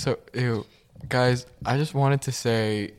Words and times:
So, 0.00 0.18
ew, 0.32 0.64
guys, 1.10 1.44
I 1.62 1.76
just 1.76 1.92
wanted 1.92 2.22
to 2.22 2.32
say, 2.32 2.92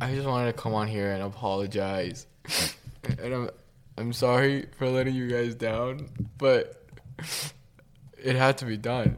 I 0.00 0.12
just 0.12 0.26
wanted 0.26 0.46
to 0.46 0.60
come 0.60 0.74
on 0.74 0.88
here 0.88 1.12
and 1.12 1.22
apologize, 1.22 2.26
and 3.04 3.32
I'm, 3.32 3.50
I'm 3.96 4.12
sorry 4.12 4.66
for 4.76 4.88
letting 4.88 5.14
you 5.14 5.28
guys 5.28 5.54
down, 5.54 6.08
but 6.36 6.84
it 8.20 8.34
had 8.34 8.58
to 8.58 8.64
be 8.64 8.76
done. 8.76 9.14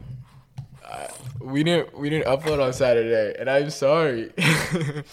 I, 0.85 1.07
we 1.39 1.63
didn't, 1.63 1.97
we 1.97 2.11
didn't 2.11 2.27
upload 2.27 2.63
on 2.63 2.73
Saturday, 2.73 3.35
and 3.39 3.49
I'm 3.49 3.71
sorry. 3.71 4.31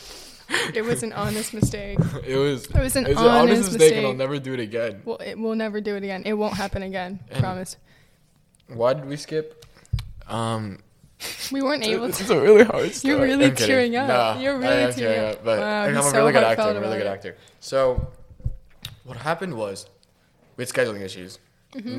It 0.75 0.83
was 0.83 1.03
an 1.03 1.13
honest 1.13 1.53
mistake. 1.53 1.99
it 2.27 2.37
was, 2.37 2.65
It 2.67 2.75
was 2.75 2.97
an 2.97 3.07
it's 3.07 3.21
honest 3.21 3.73
mistake, 3.73 3.95
and 3.95 4.07
I'll 4.07 4.15
never 4.15 4.39
do 4.39 4.55
it 4.55 4.61
again. 4.61 5.03
Well, 5.05 5.19
it 5.19 5.39
will 5.39 5.55
never 5.55 5.81
do 5.81 5.95
it 5.95 6.03
again. 6.03 6.23
It 6.25 6.33
won't 6.35 6.55
happen 6.55 6.83
again. 6.83 7.21
And- 7.31 7.41
promise. 7.41 7.77
Why 8.67 8.95
did 8.95 9.05
we 9.07 9.17
skip? 9.17 9.67
Um, 10.27 10.79
We 11.51 11.63
weren't 11.63 11.85
able 11.85 12.11
to. 12.13 12.23
is 12.23 12.31
a 12.31 12.41
really 12.41 12.65
hard 12.65 12.95
story. 12.95 13.15
You're 13.15 13.23
really 13.23 13.47
I'm 13.47 13.55
kidding. 13.55 13.67
tearing 13.67 13.97
up. 13.97 14.41
You're 14.41 14.59
really 14.59 14.83
am 14.85 14.93
tearing 14.93 15.31
up. 15.35 15.45
But 15.45 15.59
Wow, 15.61 15.83
I'm 15.85 15.97
a 15.97 16.03
so 16.03 16.17
really 16.19 16.33
good 16.33 16.45
actor. 16.45 16.63
I'm 16.63 16.77
a 16.77 16.81
really 16.81 16.99
good 16.99 17.07
actor. 17.07 17.37
So, 17.61 18.09
what 19.05 19.17
happened 19.17 19.55
was, 19.55 19.87
we 20.57 20.63
had 20.65 20.73
scheduling 20.73 21.01
issues. 21.01 21.39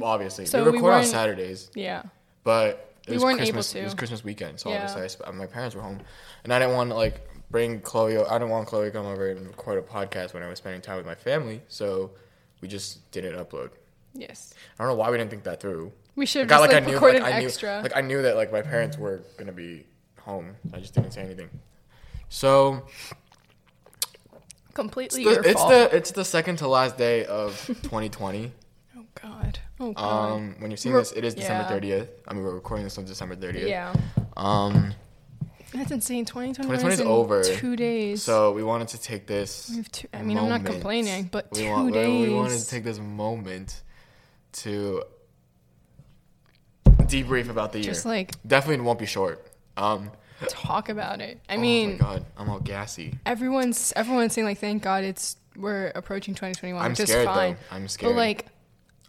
Obviously, 0.01 0.45
Mm-hmm. 0.45 0.51
So 0.51 0.63
we 0.63 0.71
we 0.71 0.77
record 0.77 0.93
on 0.93 1.05
Saturdays, 1.05 1.69
Yeah. 1.75 2.03
but 2.43 2.93
it 3.05 3.09
We 3.11 3.15
was 3.15 3.23
weren't 3.23 3.41
able 3.41 3.61
to. 3.61 3.79
It 3.79 3.83
was 3.83 3.93
Christmas 3.93 4.23
weekend, 4.23 4.59
so 4.59 4.69
Yeah. 4.69 4.83
obviously 4.89 5.25
I 5.25 5.31
my 5.31 5.45
parents 5.45 5.75
were 5.75 5.81
home, 5.81 5.99
and 6.43 6.53
I 6.53 6.59
didn't 6.59 6.75
want 6.75 6.89
to 6.91 6.95
like 6.95 7.27
bring 7.51 7.81
Chloe. 7.81 8.17
I 8.17 8.33
didn't 8.37 8.49
want 8.49 8.67
Chloe 8.67 8.85
to 8.85 8.91
come 8.91 9.05
over 9.05 9.29
and 9.29 9.45
record 9.47 9.77
a 9.77 9.81
podcast 9.81 10.33
when 10.33 10.43
I 10.43 10.47
was 10.47 10.57
spending 10.59 10.81
time 10.81 10.97
with 10.97 11.05
my 11.05 11.15
family. 11.15 11.61
So 11.67 12.11
we 12.61 12.67
just 12.67 13.09
didn't 13.11 13.35
upload. 13.35 13.71
Yes. 14.13 14.53
I 14.77 14.83
don't 14.83 14.91
know 14.91 14.97
why 14.97 15.09
we 15.11 15.17
didn't 15.17 15.29
think 15.29 15.43
that 15.43 15.59
through. 15.59 15.91
We 16.19 16.25
should 16.25 16.41
have 16.41 16.49
just 16.49 16.59
like, 16.61 16.71
like, 16.73 16.83
I 16.83 16.85
knew, 16.85 16.93
recorded 16.93 17.21
like, 17.23 17.33
I 17.33 17.39
knew, 17.39 17.45
extra. 17.47 17.79
like 17.81 17.95
I 17.95 18.01
knew 18.01 18.21
that 18.23 18.35
like 18.35 18.51
my 18.51 18.61
parents 18.61 18.97
were 18.97 19.21
gonna 19.37 19.53
be 19.53 19.85
home. 20.19 20.55
I 20.73 20.79
just 20.79 20.93
didn't 20.93 21.11
say 21.11 21.21
anything. 21.21 21.49
So 22.27 22.83
Completely 24.73 25.23
the- 25.23 25.31
your 25.31 25.43
it's 25.45 25.53
fault. 25.53 25.69
the 25.69 25.95
it's 25.95 26.11
the 26.11 26.25
second 26.25 26.57
to 26.57 26.67
last 26.67 26.97
day 26.97 27.25
of 27.25 27.55
2020. 27.67 28.51
oh 28.97 29.03
God. 29.21 29.59
Oh 29.79 29.93
God. 29.93 30.31
um, 30.33 30.55
when 30.59 30.69
you're 30.71 30.77
seeing 30.77 30.93
We're- 30.93 31.03
this, 31.03 31.11
it 31.13 31.23
is 31.23 31.35
December 31.35 31.67
yeah. 31.85 31.99
30th. 32.01 32.07
I 32.27 32.33
mean, 32.33 32.43
we're 32.43 32.53
recording 32.53 32.83
this 32.83 32.97
on 32.97 33.05
December 33.05 33.35
30th. 33.37 33.67
yeah. 33.67 33.93
Um, 34.37 34.93
That's 35.73 35.91
insane. 35.91 36.25
2021 36.25 36.79
2020 36.79 36.93
is 36.95 37.01
over. 37.01 37.43
Two 37.43 37.75
days. 37.75 38.23
so 38.23 38.51
we 38.51 38.63
wanted 38.63 38.89
to 38.89 39.01
take 39.01 39.25
this. 39.25 39.69
We 39.69 39.77
have 39.77 39.91
two, 39.91 40.07
I 40.13 40.21
mean, 40.21 40.37
I'm 40.37 40.49
not 40.49 40.65
complaining, 40.65 41.29
but 41.31 41.47
we 41.53 41.59
two 41.63 41.69
want, 41.69 41.93
days. 41.93 42.27
We 42.27 42.33
wanted 42.33 42.59
to 42.59 42.67
take 42.67 42.83
this 42.83 42.99
moment 42.99 43.83
to 44.51 45.03
debrief 47.09 47.49
about 47.49 47.71
the 47.73 47.79
year. 47.79 47.91
just 47.93 48.05
like 48.05 48.31
Definitely 48.47 48.85
won't 48.85 48.99
be 48.99 49.05
short. 49.05 49.45
Um, 49.77 50.11
talk 50.47 50.89
about 50.89 51.21
it. 51.21 51.39
I 51.49 51.55
oh 51.55 51.59
mean, 51.59 51.91
my 51.93 51.97
god, 51.97 52.25
I'm 52.37 52.49
all 52.49 52.59
gassy. 52.59 53.15
everyone's 53.25 53.91
everyone's 53.95 54.33
saying 54.33 54.45
like, 54.47 54.59
thank 54.59 54.83
God 54.83 55.03
it's 55.03 55.35
we're 55.55 55.87
approaching 55.95 56.33
2021, 56.35 56.81
I'm 56.83 56.91
which 56.91 56.99
is 57.01 57.09
scared 57.09 57.25
fine. 57.25 57.53
though. 57.69 57.75
I'm 57.75 57.87
scared. 57.87 58.11
But 58.13 58.17
like, 58.17 58.45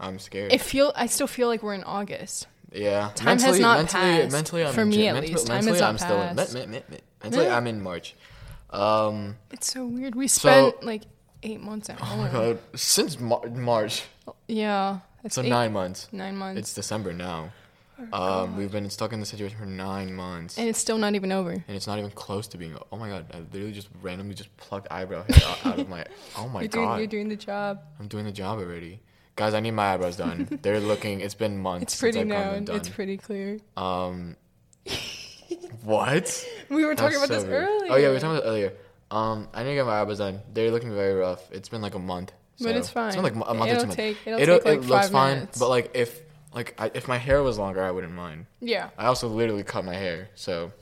I'm 0.00 0.18
scared. 0.18 0.52
it 0.52 0.60
feel 0.60 0.92
I 0.96 1.06
still 1.06 1.26
feel 1.26 1.48
like 1.48 1.62
we're 1.62 1.74
in 1.74 1.84
August. 1.84 2.46
yeah, 2.72 3.10
time 3.14 3.38
has 3.38 3.58
not 3.60 3.78
mentally, 3.78 4.02
passed. 4.22 4.32
mentally, 4.32 4.64
I'm 4.64 4.72
For 4.74 4.84
me 4.84 5.06
at 5.08 5.14
mentally- 5.14 5.34
least, 5.34 5.46
time 5.46 5.66
has 5.66 5.80
not 5.80 5.88
I'm 5.90 5.98
still 5.98 6.22
in. 6.22 6.36
passed. 6.36 6.54
me- 6.54 6.66
me- 6.66 6.82
me- 6.88 6.98
mentally, 7.22 7.48
I'm 7.48 7.66
in 7.66 7.82
March. 7.82 8.14
Um, 8.70 9.36
It's 9.50 9.72
so 9.72 9.86
weird. 9.86 10.14
We 10.14 10.28
So- 10.28 10.38
spent 10.70 10.84
like 10.84 11.02
eight 11.42 11.60
months 11.60 11.90
at 11.90 12.00
oh 12.00 12.04
home. 12.04 12.20
my 12.20 12.28
god, 12.30 12.58
since 12.74 13.18
Mar- 13.18 13.46
March, 13.48 14.04
Yeah, 14.46 15.00
so 15.28 15.42
eight, 15.42 15.48
nine 15.48 15.72
months. 15.72 16.08
nine 16.12 16.36
months, 16.36 16.58
It's 16.60 16.74
December 16.74 17.12
now. 17.12 17.50
Oh 18.12 18.42
Um, 18.44 18.56
we've 18.56 18.70
been 18.72 18.88
stuck 18.90 19.12
in 19.12 19.20
this 19.20 19.28
situation 19.28 19.58
for 19.58 19.66
nine 19.66 20.14
months. 20.14 20.58
and 20.58 20.68
it's 20.68 20.78
still 20.78 20.98
not 20.98 21.14
even 21.14 21.32
over. 21.32 21.50
and 21.50 21.64
it's 21.68 21.86
not 21.86 21.98
even 21.98 22.10
close 22.10 22.46
to 22.48 22.58
being. 22.58 22.76
Oh 22.92 22.96
my 22.96 23.08
god! 23.08 23.26
I 23.32 23.38
literally 23.52 23.72
just 23.72 23.88
randomly 24.02 24.34
just 24.34 24.54
plucked 24.56 24.88
eyebrow 24.90 25.24
hair 25.28 25.48
out, 25.48 25.66
out 25.66 25.78
of 25.78 25.88
my. 25.88 26.04
Oh 26.36 26.48
my 26.48 26.60
you're 26.62 26.68
god! 26.68 26.98
you're 26.98 27.06
doing 27.06 27.28
the 27.28 27.36
job. 27.36 27.80
I'm 27.98 28.08
doing 28.08 28.24
the 28.24 28.32
job 28.32 28.58
already, 28.58 29.00
guys. 29.36 29.54
I 29.54 29.60
need 29.60 29.72
my 29.72 29.94
eyebrows 29.94 30.16
done. 30.16 30.46
They're 30.62 30.80
looking. 30.80 31.20
It's 31.20 31.34
been 31.34 31.58
months. 31.58 31.82
It's 31.94 32.00
pretty 32.00 32.24
known. 32.24 32.66
It's 32.70 32.88
pretty 32.88 33.16
clear. 33.16 33.58
Um, 33.76 34.36
what? 35.84 36.46
We 36.68 36.84
were 36.84 36.94
talking 36.94 37.18
That's 37.18 37.30
about 37.30 37.40
so 37.40 37.40
this 37.42 37.44
weird. 37.50 37.64
earlier. 37.68 37.92
Oh 37.92 37.96
yeah, 37.96 38.08
we 38.08 38.14
were 38.14 38.20
talking 38.20 38.36
about 38.36 38.44
it 38.46 38.48
earlier. 38.48 38.72
Um, 39.10 39.48
I 39.52 39.62
need 39.64 39.70
to 39.70 39.74
get 39.76 39.86
my 39.86 40.00
eyebrows 40.00 40.18
done. 40.18 40.40
They're 40.52 40.70
looking 40.70 40.94
very 40.94 41.14
rough. 41.14 41.50
It's 41.50 41.68
been 41.68 41.82
like 41.82 41.94
a 41.94 41.98
month. 41.98 42.32
But 42.58 42.72
so- 42.72 42.78
it's 42.78 42.90
fine. 42.90 43.06
It's 43.08 43.16
been 43.16 43.24
like 43.24 43.34
a 43.34 43.54
month 43.54 43.70
it'll 43.70 43.80
two 43.82 43.86
months. 43.86 43.96
take- 43.96 44.16
it'll 44.26 44.40
It'll- 44.40 44.58
take, 44.58 44.64
like, 44.66 44.74
it 44.74 44.80
looks 44.86 45.02
five 45.06 45.10
fine, 45.10 45.48
but 45.58 45.68
like 45.68 45.90
if 45.94 46.20
like 46.54 46.74
I, 46.78 46.90
if 46.94 47.06
my 47.08 47.18
hair 47.18 47.42
was 47.42 47.58
longer, 47.58 47.82
I 47.82 47.90
wouldn't 47.90 48.12
mind. 48.14 48.46
Yeah. 48.60 48.90
I 48.98 49.06
also 49.06 49.28
literally 49.28 49.62
cut 49.62 49.84
my 49.84 49.94
hair. 49.94 50.28
So, 50.34 50.72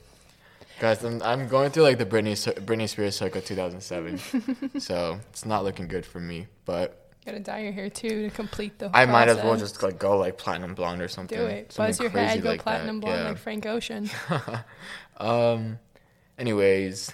guys, 0.79 1.03
I'm, 1.03 1.21
I'm 1.21 1.47
going 1.47 1.71
through 1.71 1.83
like 1.83 1.97
the 1.97 2.05
Britney 2.05 2.33
Britney 2.65 2.89
Spears 2.89 3.15
circa 3.15 3.41
2007. 3.41 4.79
so 4.79 5.19
it's 5.29 5.45
not 5.45 5.63
looking 5.63 5.87
good 5.87 6.05
for 6.05 6.19
me. 6.19 6.47
But 6.65 7.05
Gotta 7.25 7.39
dye 7.39 7.59
your 7.59 7.71
hair 7.73 7.89
too 7.89 8.29
to 8.29 8.29
complete 8.35 8.79
the. 8.79 8.89
I 8.93 9.05
might 9.05 9.27
as 9.27 9.37
well 9.37 9.55
just 9.57 9.83
like 9.83 9.99
go 9.99 10.17
like 10.17 10.37
platinum 10.37 10.73
blonde 10.73 11.01
or 11.01 11.07
something. 11.07 11.37
do 11.37 11.45
it. 11.45 11.71
something 11.71 11.89
Buzz 11.89 11.99
your 11.99 12.09
head, 12.09 12.41
go 12.41 12.49
like 12.49 12.63
platinum 12.63 12.99
that. 12.99 13.05
blonde 13.05 13.21
Yeah. 13.21 13.29
like 13.29 13.37
Frank 13.37 13.65
Ocean. 13.65 14.09
Um. 15.17 15.79
Anyways, 16.37 17.11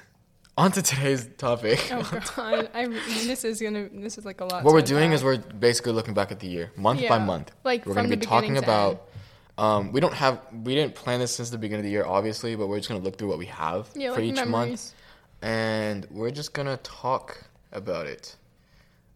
on 0.58 0.72
to 0.72 0.82
today's 0.82 1.28
topic. 1.38 1.92
Oh 1.92 2.22
god, 2.36 2.70
I 2.74 2.88
this 2.88 3.44
is 3.44 3.62
gonna 3.62 3.90
this 3.92 4.18
is 4.18 4.26
like 4.26 4.42
a 4.42 4.46
lot. 4.46 4.64
what 4.64 4.74
we're 4.74 4.82
doing 4.82 5.12
is 5.12 5.24
we're 5.24 5.38
basically 5.38 5.92
looking 5.92 6.14
back 6.14 6.32
at 6.32 6.40
the 6.40 6.48
year, 6.48 6.72
month 6.76 7.08
by 7.08 7.18
month. 7.20 7.52
Like, 7.64 7.86
we're 7.86 7.94
gonna 7.96 8.08
be 8.08 8.18
talking 8.18 8.58
about. 8.58 9.10
Um, 9.58 9.94
we 9.94 10.02
don't 10.02 10.14
have 10.14 10.42
we 10.64 10.76
didn't 10.76 10.96
plan 10.96 11.20
this 11.22 11.34
since 11.34 11.50
the 11.50 11.58
beginning 11.58 11.82
of 11.82 11.86
the 11.86 11.92
year, 11.92 12.06
obviously, 12.06 12.56
but 12.56 12.68
we're 12.68 12.78
just 12.78 12.90
gonna 12.90 13.02
look 13.04 13.18
through 13.18 13.30
what 13.30 13.38
we 13.38 13.46
have 13.46 13.88
yeah, 13.96 14.14
for 14.14 14.20
like 14.22 14.32
each 14.38 14.46
month. 14.46 14.94
and 15.42 16.06
we're 16.12 16.32
just 16.32 16.54
gonna 16.54 16.78
talk 16.78 17.46
about 17.72 18.06
it. 18.06 18.36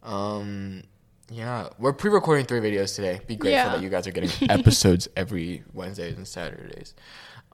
Um, 0.02 0.84
yeah, 1.30 1.70
we're 1.78 1.92
pre-recording 1.94 2.46
three 2.46 2.60
videos 2.62 2.96
today. 2.96 3.20
Be 3.28 3.36
grateful 3.36 3.52
Yeah. 3.52 3.70
that 3.76 3.82
you 3.84 3.90
guys 3.90 4.08
are 4.08 4.12
getting 4.12 4.32
episodes 4.50 5.10
every 5.18 5.64
Wednesdays 5.74 6.16
and 6.16 6.26
Saturdays. 6.28 6.94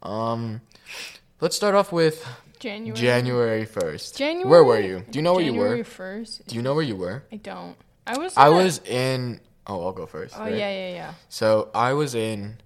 Um, 0.03 0.62
let's 1.41 1.56
start 1.56 1.74
off 1.74 1.91
with 1.91 2.24
January. 2.59 2.99
January 2.99 3.66
first. 3.66 4.17
January. 4.17 4.49
Where 4.49 4.63
were 4.63 4.79
you? 4.79 5.03
Do 5.09 5.19
you 5.19 5.23
know 5.23 5.33
where 5.33 5.43
you 5.43 5.53
were? 5.53 5.59
January 5.66 5.83
first. 5.83 6.47
Do 6.47 6.55
you 6.55 6.61
know 6.61 6.73
where 6.73 6.83
you 6.83 6.95
were? 6.95 7.23
I 7.31 7.38
don't. 7.38 7.75
I 8.07 8.17
was. 8.17 8.35
I 8.38 8.47
at- 8.47 8.49
was 8.53 8.79
in. 8.85 9.39
Oh, 9.67 9.83
I'll 9.85 9.91
go 9.93 10.05
first. 10.05 10.35
Oh 10.38 10.41
right? 10.41 10.53
yeah, 10.55 10.69
yeah, 10.69 10.89
yeah. 10.94 11.13
So 11.29 11.69
I 11.73 11.94
was 11.94 12.13
in, 12.13 12.57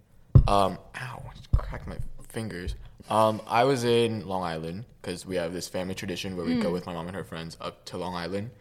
um, 0.48 0.78
ow, 1.00 1.24
cracked 1.58 1.88
my 1.88 1.98
fingers. 2.28 2.76
Um, 3.10 3.42
I 3.48 3.64
was 3.64 3.84
in 3.86 4.28
Long 4.28 4.44
Island 4.44 4.86
because 5.02 5.26
we 5.26 5.38
have 5.38 5.54
this 5.54 5.68
family 5.68 5.96
tradition 5.96 6.36
where 6.36 6.46
we 6.46 6.56
Hmm. 6.56 6.62
go 6.62 6.72
with 6.72 6.86
my 6.86 6.94
mom 6.94 7.08
and 7.08 7.16
her 7.16 7.24
friends 7.24 7.56
up 7.62 7.86
to 7.86 7.98
Long 7.98 8.16
Island, 8.16 8.52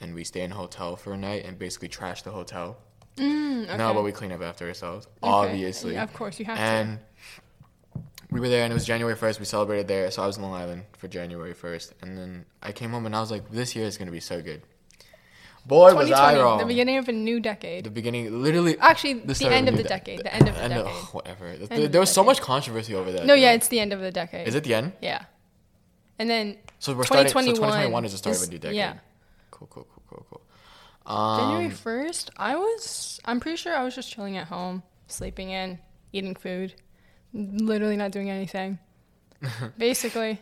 and 0.00 0.14
we 0.14 0.22
stay 0.24 0.42
in 0.42 0.52
a 0.52 0.54
hotel 0.54 0.94
for 0.96 1.12
a 1.12 1.16
night 1.16 1.44
and 1.44 1.58
basically 1.58 1.88
trash 1.88 2.22
the 2.22 2.30
hotel. 2.30 2.78
Mm, 3.16 3.64
okay. 3.64 3.76
No, 3.76 3.92
but 3.92 4.04
we 4.04 4.12
clean 4.12 4.30
up 4.30 4.40
after 4.42 4.68
ourselves, 4.68 5.08
Okay. 5.22 5.28
obviously. 5.28 5.94
Yeah, 5.94 6.04
of 6.04 6.12
course, 6.14 6.38
you 6.38 6.44
have 6.46 6.56
to 6.56 6.62
and 6.62 6.98
we 8.30 8.40
were 8.40 8.48
there, 8.48 8.64
and 8.64 8.72
it 8.72 8.74
was 8.74 8.84
January 8.84 9.16
first. 9.16 9.38
We 9.40 9.46
celebrated 9.46 9.88
there, 9.88 10.10
so 10.10 10.22
I 10.22 10.26
was 10.26 10.36
in 10.36 10.42
Long 10.42 10.54
Island 10.54 10.84
for 10.96 11.08
January 11.08 11.54
first, 11.54 11.94
and 12.02 12.16
then 12.18 12.44
I 12.62 12.72
came 12.72 12.90
home 12.90 13.06
and 13.06 13.14
I 13.16 13.20
was 13.20 13.30
like, 13.30 13.50
"This 13.50 13.74
year 13.74 13.86
is 13.86 13.96
gonna 13.96 14.10
be 14.10 14.20
so 14.20 14.42
good." 14.42 14.62
Boy, 15.66 15.90
to. 15.90 15.96
was 15.96 16.10
I 16.10 16.38
wrong. 16.38 16.58
the 16.58 16.64
beginning 16.64 16.96
of 16.96 17.08
a 17.08 17.12
new 17.12 17.40
decade. 17.40 17.84
The 17.84 17.90
beginning, 17.90 18.42
literally. 18.42 18.78
Actually, 18.78 19.14
the, 19.14 19.34
start 19.34 19.52
end 19.52 19.68
of 19.68 19.76
the 19.76 19.82
de- 19.82 19.88
decade. 19.88 20.20
The 20.20 20.34
end 20.34 20.48
of 20.48 20.54
the 20.54 20.62
end 20.62 20.72
decade. 20.72 20.92
whatever. 21.12 21.46
of 21.48 21.68
there 21.68 21.88
the 21.88 22.00
was 22.00 22.10
so 22.10 22.24
much 22.24 22.40
controversy 22.40 22.94
over 22.94 23.12
that. 23.12 23.26
no, 23.26 23.34
yeah, 23.34 23.52
it's 23.52 23.68
the 23.68 23.78
end 23.80 23.92
of 23.92 24.00
the 24.00 24.10
decade. 24.10 24.48
Is 24.48 24.54
it 24.54 24.64
the 24.64 24.74
end? 24.74 24.92
Yeah. 25.02 25.24
And 26.18 26.28
then 26.30 26.56
So 26.78 26.94
we're 26.94 27.04
starting. 27.04 27.28
So 27.28 27.40
2021 27.40 27.54
2021 27.92 28.04
is 28.06 28.12
the 28.12 28.18
start 28.18 28.36
of 28.36 28.42
a 28.42 28.50
new 28.50 28.58
decade. 28.58 28.76
yeah. 28.76 28.94
Cool, 29.50 29.68
cool, 29.70 29.86
cool, 29.92 30.02
cool, 30.08 30.26
cool. 30.30 31.14
Um, 31.14 31.40
January 31.40 31.70
first, 31.70 32.30
I 32.36 32.56
was. 32.56 33.20
I'm 33.24 33.40
pretty 33.40 33.56
sure 33.56 33.74
I 33.74 33.84
was 33.84 33.94
just 33.94 34.10
chilling 34.10 34.36
at 34.36 34.46
home, 34.48 34.82
sleeping 35.06 35.50
in, 35.50 35.78
eating 36.12 36.34
food, 36.34 36.74
literally 37.32 37.96
not 37.96 38.10
doing 38.10 38.30
anything. 38.30 38.78
Basically, 39.78 40.40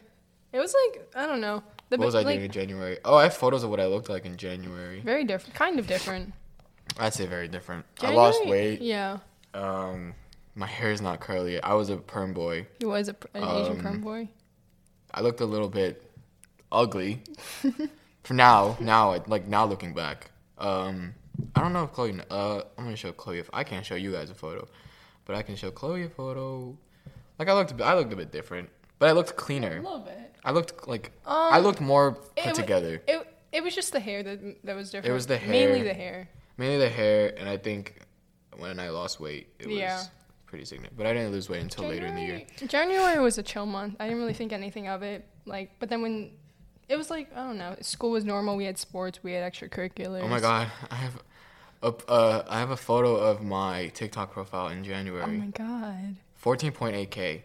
it 0.53 0.59
was 0.59 0.75
like 0.85 1.09
I 1.15 1.27
don't 1.27 1.41
know. 1.41 1.63
The, 1.89 1.99
what 1.99 2.07
was 2.07 2.15
I 2.17 2.23
like, 2.23 2.35
doing 2.37 2.47
in 2.47 2.51
January? 2.51 2.99
Oh, 3.05 3.15
I 3.17 3.25
have 3.25 3.35
photos 3.35 3.63
of 3.63 3.71
what 3.71 3.79
I 3.79 3.87
looked 3.87 4.09
like 4.09 4.25
in 4.25 4.37
January. 4.37 5.01
Very 5.01 5.25
different, 5.25 5.55
kind 5.55 5.79
of 5.79 5.87
different. 5.87 6.33
I'd 6.99 7.15
say 7.15 7.27
very 7.27 7.47
different. 7.49 7.85
I 8.01 8.13
lost 8.13 8.45
weight. 8.47 8.81
Yeah, 8.81 9.19
Um, 9.55 10.15
my 10.57 10.67
hair 10.67 10.91
is 10.91 11.01
not 11.01 11.21
curly. 11.21 11.63
I 11.63 11.75
was 11.75 11.91
a 11.91 11.97
perm 11.97 12.33
boy. 12.33 12.67
he 12.81 12.87
was 12.87 13.09
a, 13.09 13.15
pr- 13.15 13.27
an 13.35 13.45
Asian 13.45 13.73
Um, 13.77 13.81
perm 13.81 14.01
boy. 14.01 14.29
I 15.15 15.21
looked 15.21 15.41
a 15.41 15.47
little 15.47 15.69
bit 15.69 16.03
ugly. 16.73 17.23
For 18.25 18.35
now, 18.35 18.77
now, 18.81 19.23
like 19.29 19.47
now 19.47 19.65
looking 19.67 19.95
back, 19.95 20.31
um, 20.59 21.15
I 21.55 21.61
don't 21.61 21.73
know 21.73 21.85
if 21.85 21.93
Chloe. 21.93 22.19
Uh, 22.31 22.63
I'm 22.77 22.85
gonna 22.85 22.97
show 22.97 23.13
Chloe. 23.13 23.39
If 23.39 23.49
I 23.53 23.63
can't 23.63 23.87
show 23.87 23.95
you 23.95 24.11
guys 24.11 24.31
a 24.31 24.35
photo, 24.35 24.67
but 25.27 25.37
I 25.37 25.43
can 25.43 25.55
show 25.57 25.71
Chloe 25.71 26.05
a 26.05 26.09
photo. 26.09 26.77
Like 27.39 27.49
I 27.49 27.53
looked, 27.53 27.73
a 27.73 27.75
bit- 27.75 27.87
I 27.87 27.95
looked 27.95 28.13
a 28.13 28.17
bit 28.17 28.33
different, 28.33 28.71
but 28.99 29.09
I 29.09 29.13
looked 29.13 29.37
cleaner. 29.37 29.77
A 29.79 29.83
little 29.83 29.99
bit. 30.01 30.35
I 30.45 30.53
looked 30.53 30.89
like 30.89 31.13
Um, 31.27 31.35
I 31.37 31.59
looked 31.59 31.81
more 31.81 32.17
it 32.37 32.45
put 32.45 32.47
wa- 32.47 32.53
together. 32.53 33.03
It 33.07 33.27
it 33.53 33.63
was 33.63 33.75
just 33.75 33.93
the 33.93 34.01
hair 34.01 34.23
that 34.23 34.65
that 34.65 34.75
was 34.77 34.91
different. 34.91 35.11
It 35.11 35.15
was 35.15 35.27
the 35.27 35.37
hair, 35.37 35.51
Mainly 35.51 35.83
the 35.83 35.95
hair. 35.95 36.29
Mainly 36.57 36.79
the 36.79 36.89
hair, 36.89 37.35
and 37.37 37.49
I 37.49 37.57
think 37.59 38.01
when 38.57 38.81
I 38.81 38.89
lost 38.89 39.21
weight, 39.21 39.49
it 39.59 39.67
was 39.69 40.09
pretty 40.47 40.65
significant. 40.65 40.97
But 40.97 41.07
I 41.07 41.13
didn't 41.13 41.33
lose 41.33 41.49
weight 41.51 41.61
until 41.61 41.85
later 41.85 42.07
in 42.07 42.15
the 42.15 42.23
year. 42.23 42.43
January, 42.57 42.69
January 42.69 43.19
was 43.23 43.37
a 43.37 43.43
chill 43.43 43.67
month. 43.67 43.97
I 44.01 44.05
didn't 44.07 44.21
really 44.21 44.33
think 44.35 44.53
anything 44.53 44.89
of 44.89 45.03
it. 45.03 45.27
Like, 45.45 45.73
but 45.81 45.91
then 45.91 46.01
when 46.03 46.31
it 46.89 46.97
was 46.97 47.11
like 47.11 47.31
I 47.35 47.41
don't 47.45 47.59
know, 47.59 47.77
school 47.81 48.13
was 48.13 48.25
normal. 48.25 48.57
We 48.57 48.65
had 48.65 48.79
sports. 48.79 49.23
We 49.23 49.33
had 49.33 49.53
extracurriculars. 49.53 50.23
Oh 50.23 50.29
my 50.29 50.41
god, 50.41 50.71
I 50.91 50.95
have 50.95 51.21
uh, 52.09 52.43
I 52.49 52.59
have 52.59 52.71
a 52.71 52.77
photo 52.77 53.17
of 53.17 53.43
my 53.43 53.89
TikTok 53.89 54.33
profile 54.33 54.69
in 54.69 54.85
January. 54.85 55.23
Oh 55.23 55.27
my 55.27 55.47
god. 55.47 56.17
14.8k. 56.43 57.43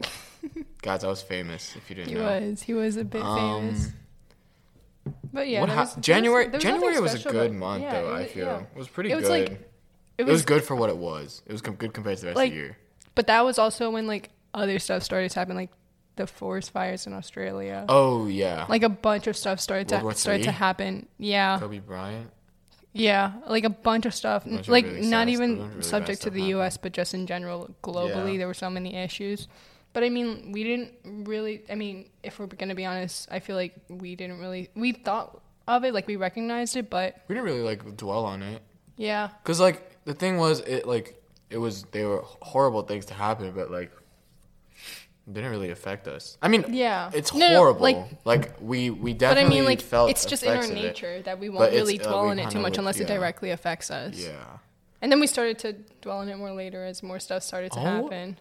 Guys, 0.82 1.04
I 1.04 1.08
was 1.08 1.22
famous. 1.22 1.76
If 1.76 1.88
you 1.88 1.96
didn't 1.96 2.08
He 2.10 2.14
know. 2.16 2.24
was. 2.24 2.62
He 2.62 2.74
was 2.74 2.96
a 2.96 3.04
bit 3.04 3.22
famous. 3.22 3.86
Um, 3.86 3.92
But 5.32 5.48
yeah, 5.48 5.60
hap- 5.60 5.68
was- 5.68 5.76
there 5.76 5.84
was- 5.96 6.04
January 6.04 6.48
was 6.48 6.62
January 6.62 7.00
was 7.00 7.24
a 7.26 7.30
good 7.30 7.52
month 7.52 7.82
yeah, 7.82 8.00
though. 8.02 8.14
it 8.16 8.20
I 8.20 8.24
feel 8.26 8.46
yeah. 8.46 8.58
it 8.60 8.76
was 8.76 8.88
pretty 8.88 9.10
It 9.12 9.16
was 9.16 9.24
good. 9.28 9.48
like- 9.50 9.68
it, 10.18 10.24
was, 10.26 10.44
good 10.44 10.62
for 10.62 10.76
what 10.76 10.90
it 10.90 10.96
was. 10.96 11.42
It 11.46 11.52
was 11.52 11.62
com- 11.62 11.74
good 11.74 11.92
compared 11.94 12.16
to 12.18 12.22
the 12.22 12.26
rest 12.28 12.36
Like, 12.36 12.50
of 12.50 12.54
the 12.54 12.60
year. 12.60 12.76
But 13.14 13.26
that 13.28 13.44
was 13.44 13.58
also 13.58 13.90
when 13.90 14.06
like 14.06 14.30
other 14.54 14.78
stuff 14.78 15.02
started 15.02 15.30
to 15.32 15.38
happen, 15.38 15.56
like 15.56 15.70
the 16.16 16.26
forest 16.26 16.70
fires 16.70 17.06
in 17.06 17.12
Australia. 17.14 17.86
Oh 17.88 18.26
yeah, 18.26 18.66
Like 18.68 18.82
a 18.82 18.88
bunch 18.90 19.26
of 19.26 19.36
stuff 19.36 19.58
started 19.60 19.90
World 19.90 20.12
to 20.14 20.18
started 20.20 20.44
to 20.44 20.52
happen. 20.52 21.08
Yeah, 21.18 21.58
Kobe 21.58 21.78
Bryant. 21.78 22.30
Yeah, 22.92 23.32
like 23.46 23.64
a 23.64 23.70
bunch 23.70 24.06
of 24.06 24.14
stuff. 24.14 24.44
Bunch 24.44 24.68
like 24.68 24.84
really 24.86 25.00
not 25.08 25.26
sad- 25.26 25.28
even 25.30 25.68
really 25.70 25.82
subject 25.82 26.22
to 26.22 26.30
the 26.30 26.42
U.S., 26.56 26.76
but 26.76 26.92
just 26.92 27.14
in 27.14 27.26
general, 27.26 27.74
globally, 27.82 28.32
Yeah. 28.32 28.38
there 28.38 28.46
were 28.46 28.54
so 28.54 28.68
many 28.70 28.94
issues. 28.96 29.48
But 29.94 30.02
I 30.04 30.08
mean, 30.08 30.52
we 30.52 30.62
didn't 30.64 30.92
really. 31.26 31.62
I 31.70 31.74
mean, 31.74 32.10
if 32.22 32.38
we're 32.38 32.46
gonna 32.46 32.74
be 32.74 32.84
honest, 32.86 33.28
I 33.30 33.40
feel 33.40 33.56
like 33.56 33.74
we 33.88 34.16
didn't 34.16 34.38
really. 34.40 34.70
We 34.74 34.92
thought 34.92 35.40
of 35.68 35.84
it, 35.84 35.92
like 35.94 36.06
we 36.06 36.16
recognized 36.16 36.76
it, 36.76 36.88
but 36.90 37.16
We 37.28 37.34
didn't 37.34 37.44
really 37.46 37.62
like 37.62 37.96
dwell 37.96 38.24
on 38.24 38.42
it. 38.42 38.62
yeah, 38.96 39.28
Cause 39.44 39.60
like 39.60 40.02
the 40.04 40.14
thing 40.14 40.36
was, 40.38 40.60
it 40.60 40.86
like 40.86 41.22
it 41.50 41.58
was 41.58 41.82
they 41.92 42.04
were 42.04 42.22
horrible 42.40 42.82
things 42.82 43.04
to 43.06 43.14
happen, 43.14 43.52
but 43.52 43.70
like 43.70 43.92
didn't 45.30 45.50
really 45.50 45.70
affect 45.70 46.08
us. 46.08 46.36
I 46.42 46.48
mean, 46.48 46.64
yeah, 46.70 47.10
it's 47.14 47.32
No, 47.32 47.48
no, 47.48 47.56
horrible. 47.58 47.80
like, 47.82 47.98
like, 48.24 48.54
we 48.60 48.90
we 48.90 49.12
definitely. 49.14 49.44
but 49.44 49.46
I 49.46 49.54
mean, 49.54 49.64
like 49.64 49.80
felt 49.80 50.10
it's 50.10 50.24
just 50.24 50.42
in 50.42 50.48
our 50.50 50.54
effects 50.56 50.70
of 50.70 50.76
it. 50.76 50.82
nature 50.82 51.22
that 51.22 51.38
we 51.38 51.48
won't 51.48 51.70
really 51.72 52.00
uh, 52.00 52.02
dwell 52.02 52.24
we 52.24 52.30
on 52.30 52.38
it 52.38 52.50
too 52.50 52.58
much 52.58 52.72
would- 52.72 52.78
unless 52.80 52.98
it 53.00 53.06
directly 53.06 53.50
affects 53.50 53.90
us. 53.90 54.16
Yeah, 54.16 54.32
And 55.00 55.12
then 55.12 55.20
we 55.20 55.26
started 55.26 55.58
to 55.60 55.72
dwell 56.00 56.18
on 56.18 56.28
it 56.28 56.36
more 56.38 56.52
later 56.52 56.84
as 56.84 57.02
more 57.02 57.20
stuff 57.20 57.42
started 57.44 57.70
to 57.72 57.78
Oh, 57.78 57.82
happen. 57.82 58.38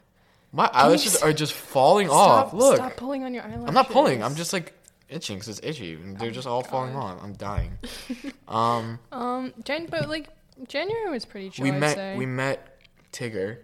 my 0.52 0.66
you 0.66 0.70
eyelashes 0.74 1.16
s- 1.16 1.22
are 1.24 1.34
just 1.34 1.54
falling 1.54 2.08
Stop, 2.08 2.48
off. 2.48 2.54
Look, 2.54 2.76
stop 2.78 2.96
pulling 2.98 3.24
on 3.26 3.34
your 3.34 3.44
eyelashes. 3.44 3.66
I'm 3.68 3.74
not 3.76 3.90
pulling. 3.90 4.24
I'm 4.24 4.36
just 4.36 4.52
like 4.52 4.74
itching 5.08 5.38
because 5.38 5.50
it's 5.50 5.60
itchy. 5.68 5.94
and 5.94 6.18
They're 6.18 6.32
just 6.32 6.48
all 6.48 6.64
falling 6.64 6.94
God. 6.94 7.18
off. 7.18 7.24
I'm 7.24 7.34
dying. 7.34 7.78
um, 8.48 8.98
Um, 9.12 9.54
Jan, 9.64 9.86
but 9.86 10.10
like 10.10 10.30
January 10.68 11.12
was 11.12 11.26
pretty 11.26 11.52
chill. 11.52 11.64
we 11.64 11.72
I'd 11.72 11.80
met 11.80 11.96
say. 11.96 12.18
we 12.18 12.26
met 12.26 12.80
Tigger, 13.12 13.58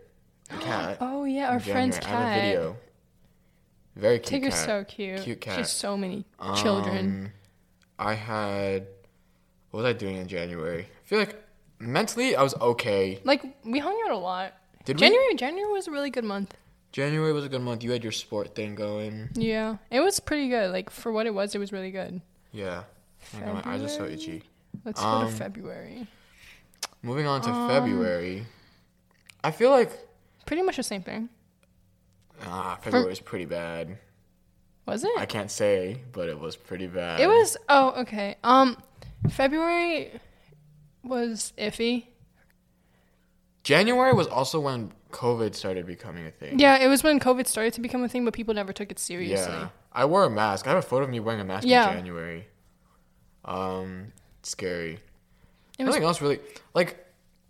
the 0.49 0.57
cat. 0.57 0.97
oh 1.01 1.23
yeah, 1.25 1.49
our 1.49 1.55
in 1.55 1.59
friend's 1.61 1.97
January. 1.99 2.15
I 2.23 2.29
have 2.29 2.31
a 2.31 2.35
cat. 2.35 2.43
video. 2.45 2.77
Very 3.97 4.19
cute 4.19 4.41
Tigger's 4.43 4.53
cat. 4.55 4.65
so 4.65 4.83
cute. 4.83 5.21
Cute 5.23 5.37
She 5.43 5.49
cat. 5.49 5.57
has 5.57 5.71
so 5.71 5.97
many 5.97 6.25
children. 6.55 7.31
Um, 7.99 8.07
I 8.07 8.13
had. 8.13 8.87
What 9.71 9.83
was 9.83 9.89
I 9.89 9.93
doing 9.93 10.17
in 10.17 10.27
January? 10.27 10.83
I 10.83 11.07
feel 11.07 11.19
like 11.19 11.35
mentally 11.79 12.35
I 12.35 12.43
was 12.43 12.55
okay. 12.55 13.19
Like 13.23 13.43
we 13.65 13.79
hung 13.79 13.99
out 14.05 14.11
a 14.11 14.17
lot. 14.17 14.53
Did 14.85 14.95
we? 14.97 14.99
January 15.01 15.35
January 15.35 15.71
was 15.71 15.87
a 15.87 15.91
really 15.91 16.09
good 16.09 16.23
month. 16.23 16.53
January 16.91 17.33
was 17.33 17.43
a 17.45 17.49
good 17.49 17.61
month. 17.61 17.83
You 17.83 17.91
had 17.91 18.03
your 18.03 18.11
sport 18.13 18.55
thing 18.55 18.75
going. 18.75 19.29
Yeah, 19.33 19.77
it 19.91 19.99
was 19.99 20.19
pretty 20.19 20.47
good. 20.47 20.71
Like 20.71 20.89
for 20.89 21.11
what 21.11 21.25
it 21.25 21.33
was, 21.33 21.53
it 21.53 21.59
was 21.59 21.71
really 21.73 21.91
good. 21.91 22.21
Yeah. 22.53 22.83
I 23.35 23.45
know, 23.45 23.53
my 23.55 23.73
eyes 23.73 23.81
are 23.81 23.89
so 23.89 24.05
itchy. 24.05 24.43
Let's 24.85 25.01
go 25.01 25.05
Um, 25.07 25.27
to 25.29 25.33
February. 25.35 26.07
Moving 27.01 27.27
on 27.27 27.41
to 27.41 27.49
Um, 27.49 27.67
February. 27.69 28.45
I 29.43 29.51
feel 29.51 29.69
like 29.71 29.91
Pretty 30.45 30.61
much 30.61 30.77
the 30.77 30.83
same 30.83 31.01
thing. 31.03 31.27
Ah, 32.45 32.77
February 32.81 33.09
was 33.09 33.19
pretty 33.19 33.45
bad. 33.45 33.97
Was 34.85 35.03
it? 35.03 35.11
I 35.17 35.25
can't 35.25 35.51
say, 35.51 36.01
but 36.13 36.29
it 36.29 36.39
was 36.39 36.55
pretty 36.55 36.87
bad. 36.87 37.19
It 37.19 37.27
was 37.27 37.57
oh 37.67 37.93
okay. 38.01 38.35
Um, 38.43 38.77
February 39.29 40.11
was 41.03 41.53
iffy. 41.57 42.05
January 43.63 44.13
was 44.13 44.27
also 44.27 44.59
when 44.61 44.93
COVID 45.11 45.55
started 45.55 45.85
becoming 45.85 46.25
a 46.25 46.31
thing. 46.31 46.57
Yeah, 46.59 46.77
it 46.77 46.87
was 46.87 47.03
when 47.03 47.19
COVID 47.19 47.47
started 47.47 47.73
to 47.73 47.81
become 47.81 48.03
a 48.03 48.07
thing, 48.07 48.23
but 48.23 48.33
people 48.33 48.53
never 48.53 48.71
took 48.71 48.91
it 48.91 48.99
seriously. 48.99 49.53
Yeah. 49.53 49.69
I 49.91 50.05
wore 50.05 50.23
a 50.23 50.29
mask. 50.29 50.67
I 50.67 50.69
have 50.69 50.79
a 50.79 50.87
photo 50.87 51.03
of 51.03 51.09
me 51.09 51.19
wearing 51.19 51.41
a 51.41 51.43
mask 51.43 51.67
Yeah. 51.67 51.89
in 51.89 51.97
January. 51.97 52.47
Um, 53.43 54.13
scary. 54.43 54.99
It 55.79 55.83
was 55.83 55.87
Nothing 55.95 56.03
else 56.03 56.21
really. 56.21 56.39
Like, 56.73 57.05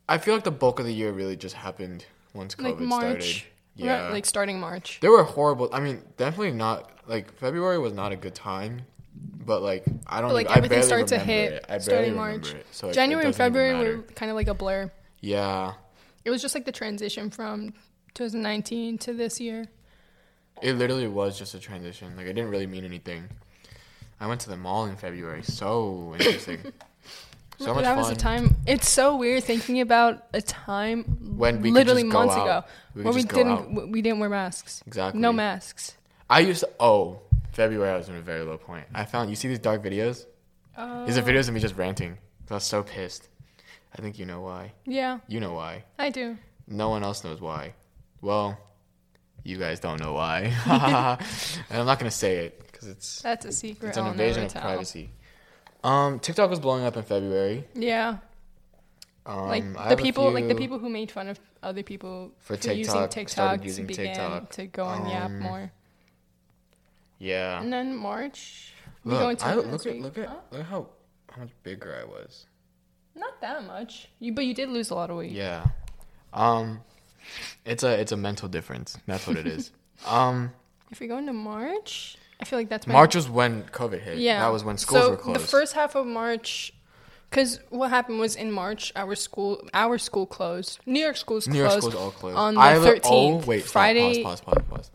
I 0.10 0.18
feel 0.18 0.34
like 0.34 0.44
the 0.44 0.52
bulk 0.52 0.80
of 0.80 0.86
the 0.86 0.94
year 0.94 1.12
really 1.12 1.36
just 1.36 1.56
happened 1.56 2.06
once 2.34 2.56
COVID 2.56 2.64
like 2.64 2.80
March. 2.80 3.02
started. 3.04 3.44
Yeah. 3.86 4.10
like 4.10 4.26
starting 4.26 4.60
March. 4.60 5.00
there 5.02 5.12
were 5.12 5.24
horrible. 5.24 5.70
I 5.72 5.80
mean, 5.80 6.02
definitely 6.18 6.52
not. 6.52 6.92
Like 7.08 7.34
February 7.38 7.78
was 7.80 7.94
not 7.94 8.12
a 8.12 8.16
good 8.16 8.36
time, 8.36 8.82
but 9.16 9.62
like 9.62 9.86
I 10.08 10.20
don't. 10.20 10.30
But, 10.30 10.34
like 10.36 10.46
even, 10.48 10.54
I 10.54 10.58
everything 10.58 10.76
barely 10.78 10.88
started 10.88 11.08
to 11.08 11.20
hit 11.20 11.54
it. 11.54 11.66
I 11.70 11.78
starting 11.78 12.16
March. 12.16 12.54
So 12.72 12.92
January 12.92 13.26
and 13.26 13.36
February 13.36 13.74
were 13.98 14.04
kind 14.04 14.30
of 14.30 14.36
like 14.36 14.48
a 14.48 14.54
blur. 14.54 14.92
Yeah, 15.22 15.74
It 16.26 16.30
was 16.30 16.42
just 16.42 16.54
like 16.54 16.66
the 16.66 16.72
transition 16.72 17.30
from 17.32 17.74
2019 18.14 18.98
to 19.00 19.14
this 19.14 19.40
year. 19.40 19.66
it 20.62 20.74
literally 20.74 21.08
was 21.08 21.38
just 21.38 21.54
a 21.56 21.60
transition. 21.60 22.16
Like 22.18 22.26
it 22.28 22.34
didn't 22.34 22.50
really 22.50 22.68
mean 22.68 22.84
anything. 22.86 23.30
I 24.20 24.28
went 24.28 24.42
to 24.42 24.50
the 24.50 24.58
mall 24.58 24.86
in 24.88 24.96
February. 24.96 25.44
So 25.44 26.16
interesting. 26.18 26.60
so 27.60 27.74
much 27.74 27.84
that 27.84 27.96
fun. 27.96 27.98
was 27.98 28.10
a 28.12 28.16
time. 28.16 28.56
It's 28.66 28.90
so 28.90 29.16
weird 29.18 29.44
thinking 29.44 29.82
about 29.82 30.26
a 30.34 30.42
time 30.42 31.04
When 31.38 31.62
we 31.62 31.70
could 31.70 31.76
literally 31.76 32.04
months 32.04 32.36
ago 32.36 32.64
We 32.96 33.04
where 33.04 33.14
we 33.14 33.24
didn't 33.24 33.78
out. 33.78 33.90
we 33.90 34.02
didn't 34.02 34.20
wear 34.20 34.30
masks. 34.30 34.84
Exactly. 34.88 35.20
No 35.22 35.32
masks. 35.34 35.96
I 36.30 36.40
used 36.42 36.62
to. 36.62 36.70
Oh, 36.80 37.22
February. 37.52 37.92
I 37.92 37.98
was 37.98 38.10
in 38.10 38.16
a 38.16 38.22
very 38.22 38.44
low 38.44 38.58
point. 38.58 38.86
I 38.94 39.06
found. 39.06 39.30
You 39.30 39.36
see 39.36 39.48
these 39.48 39.60
dark 39.60 39.82
videos? 39.84 40.26
Uh, 40.76 41.06
These 41.06 41.18
are 41.18 41.24
videos 41.24 41.48
of 41.48 41.54
me 41.56 41.60
just 41.60 41.76
ranting. 41.76 42.18
I 42.50 42.54
was 42.54 42.64
so 42.64 42.84
pissed. 42.84 43.30
I 43.98 44.02
think 44.02 44.20
you 44.20 44.26
know 44.28 44.42
why. 44.42 44.74
Yeah, 44.86 45.20
You 45.28 45.40
know 45.40 45.54
why. 45.54 45.84
I 45.98 46.10
do. 46.12 46.38
No 46.68 46.90
one 46.90 47.04
else 47.04 47.24
knows 47.24 47.42
why. 47.42 47.74
Well, 48.22 48.58
you 49.44 49.58
guys 49.58 49.80
don't 49.80 50.00
know 50.00 50.14
why. 50.14 50.54
and 51.70 51.80
I'm 51.80 51.86
not 51.86 51.98
gonna 51.98 52.12
say 52.12 52.38
it 52.46 52.62
because 52.68 52.88
it's 52.90 53.22
That's 53.22 53.46
a 53.46 53.52
secret. 53.52 53.90
it's 53.90 53.98
an 53.98 54.06
invasion 54.08 54.44
of 54.46 54.54
privacy. 54.54 55.10
Um, 55.88 56.20
TikTok 56.20 56.50
was 56.50 56.60
blowing 56.60 56.84
up 56.84 56.98
in 56.98 57.04
February. 57.04 57.66
Yeah, 57.74 58.18
Um, 59.26 59.48
like 59.48 59.64
I 59.78 59.90
the 59.96 59.98
people, 60.02 60.32
like 60.32 60.48
the 60.48 60.56
people 60.56 60.80
who 60.80 60.90
made 60.90 61.10
fun 61.12 61.28
of 61.30 61.40
other 61.64 61.84
people 61.84 62.32
For 62.40 62.54
using 62.56 62.76
TikTok, 62.78 63.10
TikTok 63.12 63.30
started 63.30 63.66
using 63.66 63.86
began 63.88 64.06
TikTok. 64.08 64.50
to 64.52 64.66
go 64.68 64.84
on 64.86 65.10
Yap 65.10 65.26
Um, 65.32 65.40
more. 65.40 65.72
Yeah. 67.20 67.62
And 67.62 67.72
then 67.72 67.96
March, 67.96 68.74
we 69.04 69.12
Look, 69.12 69.22
go 69.22 69.30
into 69.30 69.46
I, 69.46 69.56
look 69.56 69.86
at 69.86 70.00
look 70.00 70.18
at 70.18 70.28
Huh? 70.28 70.36
look 70.52 70.62
how 70.64 70.88
how 71.32 71.42
much 71.42 71.52
bigger 71.64 71.96
I 72.02 72.06
was. 72.06 72.46
Not 73.16 73.40
that 73.42 73.66
much. 73.66 74.10
You, 74.20 74.34
but 74.34 74.46
you 74.46 74.54
did 74.54 74.70
lose 74.70 74.90
a 74.92 74.96
lot 74.96 75.10
of 75.10 75.18
weight. 75.18 75.32
Yeah. 75.32 75.66
Um, 76.34 76.82
it's 77.66 77.84
a 77.84 78.00
it's 78.00 78.12
a 78.12 78.18
mental 78.18 78.48
difference. 78.50 78.98
That's 79.08 79.26
what 79.26 79.38
it 79.38 79.48
is. 79.48 79.72
um, 80.06 80.52
If 80.92 81.00
we 81.00 81.08
go 81.08 81.18
into 81.18 81.34
March, 81.34 82.18
I 82.40 82.46
feel 82.46 82.60
like 82.60 82.70
that's 82.70 82.86
when 82.86 82.94
March 82.94 83.16
was 83.16 83.28
when 83.30 83.64
COVID 83.64 84.02
hit. 84.02 84.18
Yeah, 84.20 84.42
That 84.42 84.52
was 84.52 84.64
when 84.64 84.78
schools 84.78 85.02
so 85.04 85.10
were 85.12 85.18
closed. 85.18 85.40
the 85.40 85.48
first 85.48 85.74
half 85.74 85.96
of 85.96 86.06
March, 86.06 86.72
because 87.30 87.60
what 87.70 87.90
happened 87.90 88.20
was 88.20 88.36
in 88.36 88.52
March, 88.52 88.92
our 88.96 89.16
school, 89.16 89.68
our 89.74 89.98
school 89.98 90.26
closed. 90.28 90.80
New 90.86 91.00
York 91.00 91.18
schools 91.18 91.48
New 91.48 91.58
York 91.58 91.70
closed 91.72 91.84
schools 91.88 91.96
all 91.96 92.12
closed. 92.12 92.38
on 92.38 92.54
the 92.56 92.62
oh, 92.62 92.82
thirteenth. 92.84 93.44
Oh 93.44 93.48
wait, 93.48 93.62
stop, 93.62 93.72
Friday. 93.72 94.24
Pause, 94.24 94.42
pause, 94.42 94.56
pause, 94.56 94.64
pause. 94.70 94.92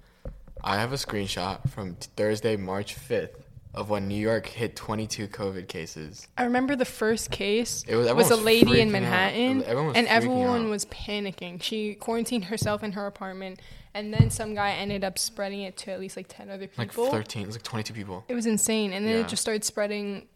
I 0.65 0.77
have 0.77 0.93
a 0.93 0.97
screenshot 0.97 1.69
from 1.69 1.97
t- 1.97 2.09
Thursday, 2.17 2.57
March 2.57 2.95
fifth, 2.95 3.42
of 3.75 3.88
when 3.88 4.07
New 4.09 4.21
York 4.21 4.47
hit 4.47 4.76
22 4.76 5.29
COVID 5.29 5.67
cases. 5.69 6.29
I 6.37 6.45
remember 6.45 6.76
the 6.76 6.85
first 6.85 7.31
case 7.31 7.85
It 7.88 7.97
was- 7.97 8.12
was, 8.12 8.31
a 8.31 8.37
lady 8.37 8.81
in. 8.81 8.93
Manhattan, 8.93 9.62
Everyone 9.62 9.87
was 9.88 9.97
and 9.97 10.07
everyone 10.09 10.64
out. 10.67 10.71
was 10.71 10.85
panicking. 10.87 11.62
She 11.62 11.95
quarantined 11.95 12.45
herself 12.47 12.83
in 12.83 12.93
her 12.93 13.07
apartment, 13.07 13.61
and 13.95 14.12
then 14.12 14.29
some 14.31 14.55
guy 14.55 14.73
ended 14.73 15.05
up 15.05 15.19
spreading 15.19 15.62
it 15.62 15.76
to 15.79 15.91
at 15.93 16.00
least 16.00 16.17
like 16.17 16.26
ten 16.29 16.50
other 16.50 16.67
people. 16.67 17.05
Like 17.05 17.12
13, 17.12 17.43
it 17.45 17.47
was 17.47 17.55
like 17.57 17.62
22 17.62 17.95
people. 17.95 18.25
It 18.29 18.35
was 18.35 18.45
insane, 18.47 18.93
and 18.93 19.07
then 19.07 19.14
Yeah. 19.14 19.21
it 19.23 19.29
just 19.29 19.41
started 19.43 19.64
spreading 19.64 20.26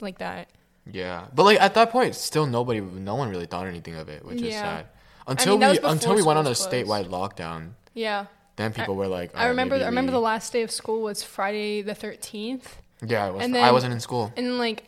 like 0.00 0.18
that. 0.18 0.48
Yeah, 0.90 1.26
but 1.32 1.44
like 1.44 1.60
at 1.60 1.74
that 1.74 1.90
point, 1.90 2.16
still 2.16 2.46
nobody, 2.46 2.80
no 2.80 3.14
one 3.14 3.28
really 3.28 3.46
thought 3.46 3.66
anything 3.68 3.94
of 3.94 4.08
it, 4.08 4.24
which 4.24 4.42
is 4.42 4.54
sad. 4.54 4.86
Until 5.28 5.56
that 5.58 5.70
we 5.70 5.88
until 5.88 6.16
we 6.16 6.22
went 6.22 6.36
on 6.40 6.44
a 6.46 6.54
closed. 6.54 6.68
statewide 6.68 7.06
lockdown, 7.08 7.74
Yeah, 7.94 8.26
then 8.56 8.72
people 8.72 8.96
were 8.96 9.08
like, 9.08 9.30
I 9.34 9.46
remember. 9.48 9.76
maybe 9.76 9.84
I 9.84 9.88
remember 9.88 10.12
we-" 10.12 10.16
the 10.16 10.20
last 10.20 10.52
day 10.52 10.62
of 10.62 10.70
school 10.70 11.02
was 11.02 11.22
Friday 11.22 11.82
the 11.82 11.94
thirteenth. 11.94 12.76
Yeah, 13.04 13.28
it 13.28 13.34
was, 13.34 13.44
and 13.44 13.56
I 13.56 13.72
wasn't 13.72 13.92
in 13.94 14.00
school. 14.00 14.32
And 14.36 14.58
like 14.58 14.84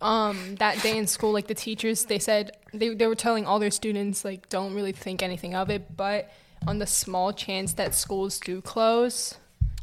um 0.00 0.54
that 0.56 0.80
day 0.82 0.96
in 0.96 1.06
school, 1.06 1.32
like 1.32 1.48
the 1.48 1.54
teachers 1.54 2.04
they 2.04 2.18
said 2.18 2.52
they 2.72 2.94
they 2.94 3.06
were 3.06 3.16
telling 3.16 3.46
all 3.46 3.58
their 3.58 3.70
students 3.70 4.24
like 4.24 4.48
don't 4.48 4.74
really 4.74 4.92
think 4.92 5.22
anything 5.22 5.54
of 5.54 5.70
it, 5.70 5.96
but 5.96 6.30
on 6.66 6.78
the 6.78 6.86
small 6.86 7.32
chance 7.32 7.72
that 7.74 7.94
schools 7.94 8.38
do 8.38 8.60
close, 8.60 9.34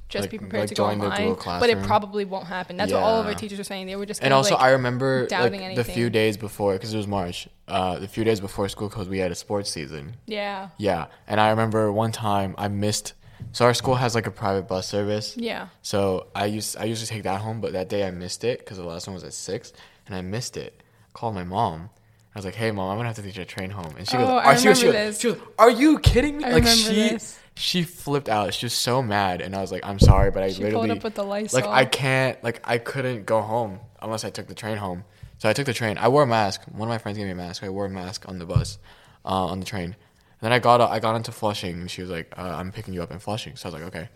just 0.07 0.23
Like- 0.23 0.31
be 0.31 0.37
prepared 0.37 0.61
like 0.61 0.69
to 0.69 0.75
go 0.75 0.85
online. 0.85 1.35
But 1.43 1.69
it 1.69 1.81
probably 1.81 2.25
won't 2.25 2.45
happen. 2.47 2.77
That's 2.77 2.91
what 2.93 3.01
all 3.01 3.19
of 3.19 3.25
our 3.25 3.33
teachers 3.33 3.59
are 3.59 3.63
saying. 3.63 3.87
They 3.87 3.95
were 3.95 4.05
just 4.05 4.23
And 4.23 4.33
also, 4.33 4.53
like, 4.55 4.63
I 4.63 4.69
remember 4.71 5.27
like, 5.31 5.75
the 5.75 5.83
few 5.83 6.09
days 6.09 6.37
before, 6.37 6.73
because 6.73 6.93
it 6.93 6.97
was 6.97 7.07
March, 7.07 7.47
uh, 7.67 7.97
the 7.99 8.07
few 8.07 8.23
days 8.23 8.39
before 8.39 8.69
school 8.69 8.89
closed, 8.89 9.09
we 9.09 9.17
had 9.19 9.31
a 9.31 9.35
sports 9.35 9.71
season. 9.71 10.15
yeah, 10.27 10.69
Yeah, 10.77 11.07
and 11.27 11.41
I 11.41 11.49
remember 11.49 11.91
one 11.91 12.11
time 12.11 12.53
I 12.57 12.67
missed. 12.67 13.13
So 13.51 13.65
our 13.65 13.73
school 13.73 13.95
has 13.95 14.15
like 14.15 14.27
a 14.27 14.31
private 14.31 14.67
bus 14.67 14.87
service. 14.87 15.35
yeah. 15.37 15.67
So 15.81 16.27
I 16.35 16.45
used 16.45 16.77
I 16.77 16.85
usually 16.85 17.07
take 17.07 17.23
that 17.23 17.41
home, 17.41 17.59
but 17.61 17.73
that 17.73 17.89
day 17.89 18.07
I 18.07 18.11
missed 18.11 18.43
it 18.43 18.59
because 18.59 18.77
the 18.77 18.83
last 18.83 19.07
one 19.07 19.13
was 19.13 19.23
at 19.23 19.33
six, 19.33 19.73
and 20.07 20.15
I 20.15 20.21
missed 20.21 20.55
it. 20.57 20.81
Called 21.13 21.35
my 21.35 21.43
mom. 21.43 21.89
I 22.33 22.39
was 22.39 22.45
like, 22.45 22.55
"Hey, 22.55 22.71
mom, 22.71 22.89
I'm 22.89 22.97
gonna 22.97 23.07
have 23.07 23.15
to 23.17 23.21
take 23.21 23.37
a 23.37 23.45
train 23.45 23.69
home." 23.69 23.93
And 23.97 24.07
she 24.07 24.17
goes, 24.17 24.27
Oh, 24.27 24.35
I 24.37 24.53
"Are 24.53 24.57
she, 24.57 24.73
she, 24.75 24.91
this. 24.91 25.19
she 25.21 25.29
goes, 25.31 25.39
"Are 25.57 25.69
you 25.69 25.99
kidding 25.99 26.37
me?" 26.37 26.43
I 26.43 26.51
like 26.51 26.67
she 26.67 26.93
this. 26.93 27.39
She 27.55 27.83
flipped 27.83 28.27
out. 28.29 28.53
She 28.53 28.65
was 28.65 28.73
so 28.73 29.01
mad, 29.01 29.41
and 29.41 29.55
I 29.55 29.61
was 29.61 29.71
like, 29.71 29.85
"I'm 29.85 29.99
sorry, 29.99 30.29
but 30.31 30.43
I 30.43 30.49
She 30.51 30.63
literally 30.63 30.87
pulled 30.89 30.97
up 30.99 31.03
with 31.03 31.15
the 31.15 31.23
Lysol. 31.23 31.61
like 31.61 31.69
I 31.69 31.85
can't 31.85 32.43
like 32.43 32.61
I 32.63 32.77
couldn't 32.77 33.25
go 33.25 33.41
home 33.41 33.79
unless 34.01 34.23
I 34.25 34.29
took 34.29 34.47
the 34.47 34.55
train 34.55 34.77
home. 34.77 35.03
So 35.37 35.49
I 35.49 35.53
took 35.53 35.65
the 35.65 35.73
train. 35.73 35.97
I 35.97 36.07
wore 36.07 36.23
a 36.23 36.27
mask. 36.27 36.61
One 36.71 36.87
of 36.87 36.89
my 36.89 36.97
friends 36.97 37.17
gave 37.17 37.25
me 37.27 37.31
a 37.31 37.35
mask. 37.35 37.63
I 37.63 37.69
wore 37.69 37.85
a 37.85 37.89
mask 37.89 38.27
on 38.27 38.39
the 38.39 38.45
bus, 38.45 38.77
uh, 39.25 39.29
on 39.47 39.59
the 39.59 39.65
train. 39.65 39.83
And 39.85 39.95
then 40.41 40.51
I 40.51 40.59
got 40.59 40.81
I 40.81 40.99
got 40.99 41.15
into 41.15 41.31
Flushing, 41.31 41.81
and 41.81 41.89
she 41.91 42.01
was 42.01 42.09
like, 42.09 42.33
uh, 42.37 42.41
"I'm 42.41 42.71
picking 42.71 42.93
you 42.93 43.01
up 43.03 43.11
in 43.11 43.19
Flushing." 43.19 43.55
So 43.55 43.69
I 43.69 43.71
was 43.71 43.81
like, 43.81 43.87
"Okay." 43.95 44.09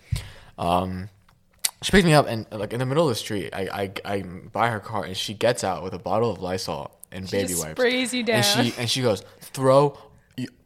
Um, 0.58 1.10
she 1.82 1.92
picked 1.92 2.06
me 2.06 2.14
up, 2.14 2.28
and 2.28 2.46
like 2.52 2.74
in 2.74 2.80
the 2.80 2.86
middle 2.86 3.04
of 3.04 3.10
the 3.10 3.16
street, 3.16 3.54
I 3.54 3.92
I 4.06 4.14
I 4.16 4.22
buy 4.22 4.70
her 4.70 4.80
car, 4.82 5.06
and 5.06 5.16
she 5.16 5.34
gets 5.34 5.64
out 5.64 5.82
with 5.84 5.94
a 5.94 6.00
bottle 6.00 6.30
of 6.32 6.42
Lysol 6.42 6.92
and 7.12 7.28
She 7.30 7.38
baby 7.38 7.48
just 7.50 7.62
wipes, 7.64 7.72
sprays 7.80 8.14
you 8.14 8.24
down. 8.24 8.44
and 8.44 8.46
she 8.68 8.74
and 8.78 8.90
she 8.90 9.02
goes, 9.02 9.24
"Throw." 9.40 9.98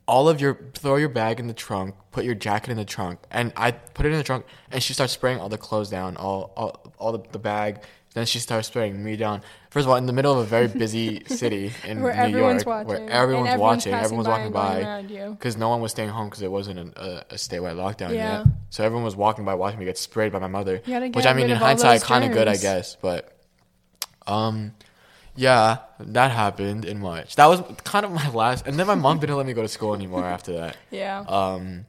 All 0.06 0.28
of 0.28 0.42
your 0.42 0.58
throw 0.74 0.98
your 0.98 1.10
bag 1.10 1.40
in 1.40 1.48
the 1.48 1.54
trunk, 1.54 1.96
put 2.12 2.26
your 2.26 2.36
jacket 2.36 2.72
in 2.72 2.78
the 2.78 2.84
trunk, 2.86 3.20
and 3.32 3.54
I 3.56 3.72
put 3.72 4.06
it 4.06 4.12
in 4.12 4.18
the 4.18 4.24
trunk, 4.24 4.46
and 4.70 4.84
she 4.84 4.94
starts 4.94 5.14
spraying 5.14 5.40
all 5.40 5.48
the 5.50 5.58
clothes 5.58 5.90
down, 5.90 6.18
all 6.18 6.52
all, 6.58 6.94
all 7.00 7.12
the, 7.14 7.24
the 7.32 7.40
bag. 7.40 7.84
Then 8.14 8.28
she 8.28 8.38
starts 8.38 8.68
spraying 8.68 9.04
me 9.04 9.16
down. 9.16 9.42
First 9.72 9.86
of 9.86 9.90
all, 9.90 9.96
in 9.96 10.06
the 10.06 10.14
middle 10.14 10.34
of 10.34 10.38
a 10.38 10.44
very 10.44 10.68
busy 10.68 11.24
city 11.28 11.72
in 11.84 11.98
New 11.98 12.04
York, 12.04 12.08
where 12.08 12.14
everyone's, 12.14 12.64
everyone's 13.12 13.60
watching, 13.60 13.94
everyone's 13.94 14.28
by 14.28 14.32
walking 14.38 14.52
by, 14.52 15.02
because 15.32 15.58
no 15.58 15.70
one 15.70 15.82
was 15.82 15.92
staying 15.94 16.10
home 16.10 16.28
because 16.28 16.44
it 16.44 16.52
wasn't 16.52 16.78
a, 16.78 17.02
a, 17.04 17.18
a 17.32 17.36
statewide 17.36 17.76
lockdown 17.76 18.14
Yeah. 18.14 18.40
yet. 18.40 18.48
So 18.70 18.84
everyone 18.84 19.04
was 19.04 19.16
walking 19.16 19.46
by, 19.46 19.56
watching 19.56 19.80
me 19.80 19.86
get 19.86 19.98
sprayed 19.98 20.32
by 20.32 20.38
my 20.38 20.48
mother. 20.48 20.80
Which 20.86 21.26
I 21.26 21.34
mean, 21.34 21.50
in 21.50 21.56
hindsight, 21.58 22.04
kind 22.04 22.24
of 22.24 22.32
good, 22.34 22.48
I 22.48 22.58
guess. 22.58 22.98
But, 23.02 23.36
um, 24.28 24.74
yeah, 25.36 25.78
that 26.00 26.32
happened 26.32 26.86
in 26.86 27.00
March. 27.00 27.36
That 27.36 27.48
was 27.48 27.62
kind 27.84 28.06
of 28.06 28.12
my 28.12 28.30
last. 28.30 28.68
And 28.68 28.78
then 28.80 28.88
my 28.88 28.96
mom 28.96 29.20
didn't 29.20 29.36
let 29.36 29.46
me 29.46 29.54
go 29.54 29.62
to 29.62 29.68
school 29.68 29.94
anymore 29.96 30.26
after 30.26 30.54
that. 30.54 30.78
yeah. 30.92 31.20
Um, 31.28 31.86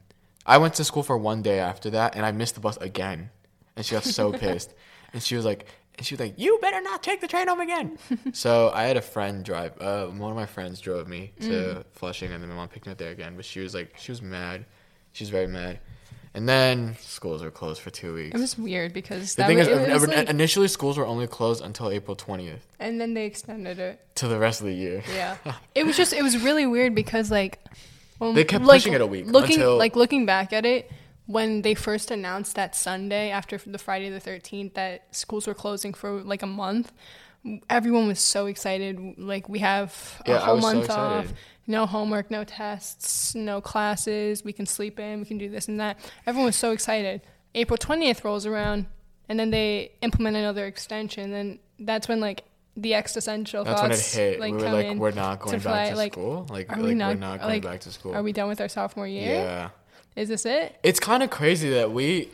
I 0.46 0.58
went 0.58 0.74
to 0.74 0.84
school 0.84 1.02
for 1.02 1.16
one 1.16 1.42
day 1.42 1.58
after 1.58 1.90
that, 1.90 2.16
and 2.16 2.24
I 2.24 2.32
missed 2.32 2.54
the 2.54 2.60
bus 2.60 2.76
again, 2.78 3.30
and 3.76 3.84
she 3.84 3.94
got 3.94 4.04
so 4.04 4.32
pissed, 4.44 4.74
and 5.12 5.22
she 5.22 5.36
was 5.36 5.44
like, 5.44 5.66
and 5.96 6.06
she 6.06 6.14
was 6.14 6.20
like, 6.20 6.34
"You 6.38 6.58
better 6.60 6.80
not 6.82 7.02
take 7.02 7.20
the 7.20 7.28
train 7.28 7.48
home 7.48 7.60
again." 7.60 7.98
so 8.32 8.70
I 8.74 8.84
had 8.84 8.96
a 8.96 9.00
friend 9.02 9.44
drive. 9.44 9.80
Uh, 9.80 10.06
one 10.06 10.30
of 10.30 10.36
my 10.36 10.46
friends 10.46 10.80
drove 10.80 11.06
me 11.08 11.32
to 11.40 11.46
Mm. 11.48 11.84
Flushing, 11.92 12.32
and 12.32 12.42
then 12.42 12.50
my 12.50 12.56
mom 12.56 12.68
picked 12.68 12.86
me 12.86 12.92
up 12.92 12.98
there 12.98 13.12
again. 13.12 13.36
But 13.36 13.44
she 13.44 13.60
was 13.60 13.74
like, 13.74 13.94
she 13.96 14.10
was 14.10 14.20
mad. 14.20 14.66
She 15.12 15.22
was 15.24 15.30
very 15.30 15.46
mad. 15.46 15.78
And 16.36 16.48
then 16.48 16.96
schools 17.00 17.42
were 17.42 17.50
closed 17.52 17.80
for 17.80 17.90
two 17.90 18.12
weeks. 18.14 18.34
it 18.34 18.40
was 18.40 18.58
weird 18.58 18.92
because 18.92 19.36
the 19.36 19.42
that 19.42 19.46
thing 19.46 19.58
was, 19.58 19.68
is, 19.68 19.88
it 19.88 19.92
was 19.92 20.08
like- 20.08 20.28
initially 20.28 20.66
schools 20.68 20.98
were 20.98 21.06
only 21.06 21.26
closed 21.28 21.62
until 21.64 21.90
April 21.90 22.16
twentieth 22.16 22.66
and 22.80 23.00
then 23.00 23.14
they 23.14 23.24
extended 23.26 23.78
it. 23.78 24.00
to 24.16 24.26
the 24.26 24.38
rest 24.38 24.60
of 24.60 24.66
the 24.66 24.74
year. 24.74 25.02
Yeah, 25.14 25.36
it 25.74 25.86
was 25.86 25.96
just 25.96 26.12
it 26.12 26.22
was 26.22 26.36
really 26.42 26.66
weird 26.66 26.94
because 26.94 27.30
like 27.30 27.60
when, 28.18 28.34
They 28.34 28.44
kept 28.44 28.64
like, 28.64 28.80
pushing 28.80 28.94
it 28.94 29.00
a 29.00 29.06
week 29.06 29.26
Looking 29.26 29.56
until- 29.56 29.76
like 29.76 29.94
looking 29.96 30.26
back 30.26 30.52
at 30.52 30.64
it, 30.66 30.90
when 31.26 31.62
they 31.62 31.74
first 31.74 32.10
announced 32.10 32.56
that 32.56 32.74
Sunday 32.74 33.30
after 33.30 33.56
the 33.58 33.78
Friday 33.78 34.10
the 34.10 34.20
thirteenth 34.20 34.74
that 34.74 35.14
schools 35.14 35.46
were 35.46 35.54
closing 35.54 35.94
for 35.94 36.20
like 36.22 36.42
a 36.42 36.46
month, 36.48 36.90
everyone 37.68 38.06
was 38.08 38.20
so 38.20 38.46
excited. 38.46 39.18
Like 39.18 39.48
we 39.48 39.58
have 39.60 40.22
a 40.26 40.30
Yeah, 40.30 40.38
whole 40.38 40.56
was 40.56 40.64
so 40.64 40.72
month 40.74 40.90
off. 40.90 41.32
No 41.66 41.86
homework, 41.86 42.30
no 42.30 42.44
tests, 42.44 43.34
no 43.34 43.60
classes. 43.60 44.44
We 44.44 44.52
can 44.52 44.66
sleep 44.66 45.00
in. 45.00 45.20
We 45.20 45.24
can 45.26 45.38
do 45.38 45.48
this 45.48 45.66
and 45.68 45.80
that. 45.80 45.98
Everyone 46.26 46.46
was 46.46 46.56
so 46.56 46.72
excited. 46.72 47.22
April 47.54 47.76
twentieth 47.78 48.24
rolls 48.24 48.44
around, 48.46 48.86
and 49.28 49.38
then 49.40 49.50
they 49.50 49.92
implement 50.02 50.36
another 50.36 50.66
extension. 50.66 51.32
and 51.32 51.58
that's 51.78 52.06
when 52.08 52.20
like 52.20 52.44
the 52.76 52.94
existential 52.94 53.62
That's 53.64 53.80
when 53.82 53.92
it 53.92 54.00
hit. 54.00 54.40
like 54.40 54.52
we 54.52 54.62
were 54.62 54.70
like, 54.70 54.96
we're 54.96 55.10
not 55.12 55.38
going 55.40 55.60
to 55.60 55.64
back 55.64 55.90
to 55.90 55.96
like, 55.96 56.12
school. 56.12 56.46
Like, 56.50 56.68
are 56.70 56.74
like 56.76 56.82
we 56.82 56.88
we're 56.88 56.94
not- 56.94 57.18
not 57.18 57.40
going 57.40 57.52
like, 57.52 57.62
back 57.62 57.80
to 57.80 57.92
school. 57.92 58.14
Are 58.14 58.22
we 58.22 58.32
done 58.32 58.48
with 58.48 58.60
our 58.60 58.68
sophomore 58.68 59.06
year? 59.06 59.34
yeah. 59.36 59.68
Is 60.16 60.28
this 60.28 60.44
it? 60.44 60.76
It's 60.82 61.00
kind 61.00 61.22
of 61.22 61.30
crazy 61.30 61.70
that 61.70 61.92
we 61.92 62.30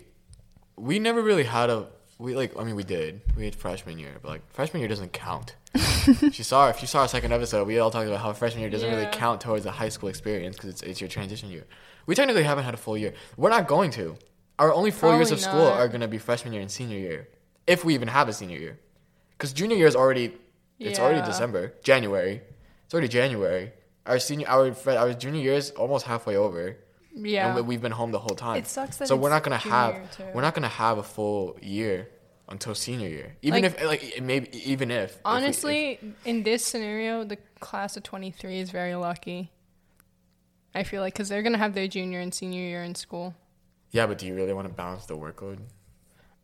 we 0.76 0.98
never 0.98 1.22
really 1.22 1.44
had 1.44 1.68
a 1.70 1.86
we 2.20 2.34
like 2.36 2.56
I 2.58 2.64
mean 2.64 2.76
we 2.76 2.84
did 2.84 3.22
we 3.36 3.44
had 3.44 3.54
freshman 3.54 3.98
year 3.98 4.12
but 4.22 4.28
like 4.28 4.52
freshman 4.52 4.80
year 4.80 4.88
doesn't 4.88 5.12
count. 5.12 5.56
if 5.74 6.38
you 6.38 6.44
saw 6.44 6.68
if 6.68 6.82
you 6.82 6.86
saw 6.86 7.00
our 7.00 7.08
second 7.08 7.32
episode 7.32 7.66
we 7.66 7.78
all 7.78 7.90
talked 7.90 8.06
about 8.06 8.20
how 8.20 8.32
freshman 8.32 8.60
year 8.60 8.70
doesn't 8.70 8.90
really 8.90 9.08
count 9.12 9.40
towards 9.40 9.64
the 9.64 9.70
high 9.70 9.88
school 9.88 10.08
experience 10.08 10.56
because 10.56 10.70
it's 10.70 10.82
it's 10.82 11.00
your 11.00 11.08
transition 11.08 11.48
year. 11.48 11.64
We 12.06 12.14
technically 12.14 12.42
haven't 12.42 12.64
had 12.64 12.74
a 12.74 12.76
full 12.76 12.96
year. 12.96 13.14
We're 13.36 13.50
not 13.50 13.66
going 13.66 13.90
to. 13.92 14.16
Our 14.58 14.72
only 14.74 14.90
four 14.90 15.16
years 15.16 15.30
of 15.30 15.40
Probably 15.40 15.60
school 15.60 15.72
are 15.72 15.88
going 15.88 16.02
to 16.02 16.08
be 16.08 16.18
freshman 16.18 16.52
year 16.52 16.60
and 16.60 16.70
senior 16.70 16.98
year, 16.98 17.28
if 17.66 17.82
we 17.82 17.94
even 17.94 18.08
have 18.08 18.28
a 18.28 18.32
senior 18.32 18.58
year. 18.58 18.78
Because 19.30 19.54
junior 19.54 19.76
year 19.76 19.86
is 19.86 19.96
already 19.96 20.34
it's 20.78 20.98
already 20.98 21.24
December, 21.24 21.74
January. 21.82 22.42
It's 22.84 22.92
already 22.92 23.08
January. 23.08 23.72
Our 24.04 24.18
senior 24.18 24.48
our 24.48 24.74
our 24.86 25.14
junior 25.14 25.40
year 25.40 25.54
is 25.54 25.70
almost 25.72 26.06
halfway 26.06 26.36
over. 26.36 26.76
Yeah. 27.14 27.46
And 27.48 27.56
we- 27.56 27.62
we've 27.62 27.82
been 27.82 27.92
home 27.92 28.12
the 28.12 28.18
whole 28.20 28.36
time. 28.36 28.56
It 28.58 28.66
sucks 28.66 28.96
that 28.98 29.08
so 29.08 29.16
we're 29.16 29.30
not 29.30 29.42
gonna 29.42 29.56
have 29.58 30.16
too. 30.16 30.24
we're 30.34 30.42
not 30.42 30.54
gonna 30.54 30.68
have 30.68 30.98
a 30.98 31.02
full 31.02 31.56
year 31.60 32.08
until 32.48 32.74
senior 32.74 33.08
year. 33.08 33.36
Even 33.42 33.62
Like- 33.62 33.72
if 33.74 33.84
like 33.84 34.22
maybe 34.22 34.48
even 34.72 34.90
if 34.90 34.96
if 35.04 35.10
we- 35.10 35.14
if- 35.14 35.20
Honestly, 35.24 36.00
in 36.24 36.42
this 36.42 36.64
scenario, 36.64 37.24
the 37.24 37.38
class 37.60 37.96
of 37.96 38.02
23 38.02 38.58
is 38.60 38.70
very 38.70 38.94
lucky. 38.94 39.50
I 40.74 40.84
feel 40.84 41.00
like 41.02 41.14
because 41.14 41.28
they're 41.28 41.42
gonna 41.42 41.58
have 41.58 41.74
their 41.74 41.88
junior 41.88 42.20
and 42.20 42.32
senior 42.32 42.60
year 42.62 42.82
in 42.82 42.94
school. 42.94 43.34
yeah, 43.92 44.06
but 44.06 44.18
do 44.18 44.26
you 44.26 44.34
really 44.34 44.52
want 44.52 44.68
to 44.68 44.72
balance 44.74 45.06
the 45.06 45.16
workload? 45.16 45.58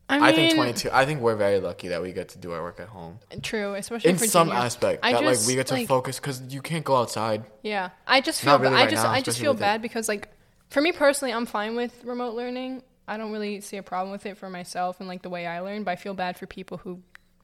I, 0.08 0.16
mean, 0.18 0.24
I, 0.24 0.32
think 0.32 0.54
twenty 0.54 0.72
two. 0.72 0.88
I 0.92 1.04
think 1.04 1.20
we're 1.20 1.34
very 1.34 1.58
lucky 1.58 1.88
that 1.88 2.00
we 2.00 2.12
get 2.12 2.28
to 2.30 2.38
do 2.38 2.52
our 2.52 2.62
work 2.62 2.78
at 2.78 2.88
home 2.88 3.18
True, 3.42 3.74
especially 3.74 4.10
in 4.10 4.16
for 4.18 4.26
some 4.26 4.48
junior. 4.48 4.62
aspect. 4.62 5.00
I 5.04 5.12
that 5.12 5.24
like 5.24 5.38
we 5.48 5.54
get 5.56 5.66
to 5.68 5.74
like- 5.74 5.88
focus 5.88 6.20
because 6.20 6.40
you 6.54 6.62
can't 6.62 6.84
go 6.84 6.96
outside. 6.96 7.44
Yeah, 7.62 7.90
I 8.06 8.20
just 8.20 8.40
feel. 8.40 8.56
Really 8.58 8.76
I 8.76 8.86
just. 8.86 9.02
now, 9.02 9.10
I 9.10 9.20
just 9.20 9.40
feel 9.40 9.52
with 9.52 9.60
it. 9.60 9.62
bad 9.62 9.82
because 9.82 10.08
like, 10.08 10.28
for 10.70 10.80
me 10.80 10.92
personally, 10.92 11.32
I'm 11.32 11.46
fine 11.46 11.76
with 11.76 11.92
remote 12.04 12.34
learning. 12.34 12.82
I 13.08 13.16
don't 13.16 13.30
really 13.32 13.60
see 13.60 13.76
a 13.76 13.82
problem 13.82 14.10
with 14.12 14.26
it 14.26 14.36
for 14.36 14.50
myself 14.50 14.98
and 15.00 15.08
like 15.08 15.22
the 15.22 15.30
way 15.30 15.46
I 15.46 15.60
learn. 15.60 15.84
But 15.84 15.92
I 15.92 15.96
feel 15.96 16.14
bad 16.14 16.36
for 16.36 16.46
people 16.46 16.78
who 16.78 17.00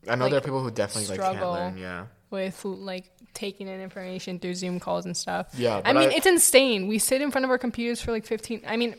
I 0.08 0.16
know 0.16 0.24
Like, 0.24 0.30
there 0.32 0.38
are 0.38 0.42
people 0.42 0.62
who 0.62 0.70
definitely 0.70 1.08
like 1.10 1.20
can't 1.20 1.36
struggle. 1.36 1.52
learn. 1.54 1.78
Yeah, 1.78 2.06
with 2.30 2.64
like 2.64 3.10
taking 3.34 3.68
in 3.68 3.80
information 3.80 4.38
through 4.40 4.54
Zoom 4.54 4.80
calls 4.80 5.06
and 5.06 5.16
stuff. 5.16 5.48
Yeah, 5.56 5.80
I 5.84 5.92
mean 5.92 6.10
I- 6.10 6.14
it's 6.14 6.26
insane. 6.26 6.88
We 6.88 6.98
sit 6.98 7.22
in 7.22 7.30
front 7.30 7.44
of 7.44 7.50
our 7.50 7.58
computers 7.58 8.00
for 8.02 8.10
like 8.10 8.26
15. 8.26 8.62
I 8.66 8.76
mean, 8.76 8.96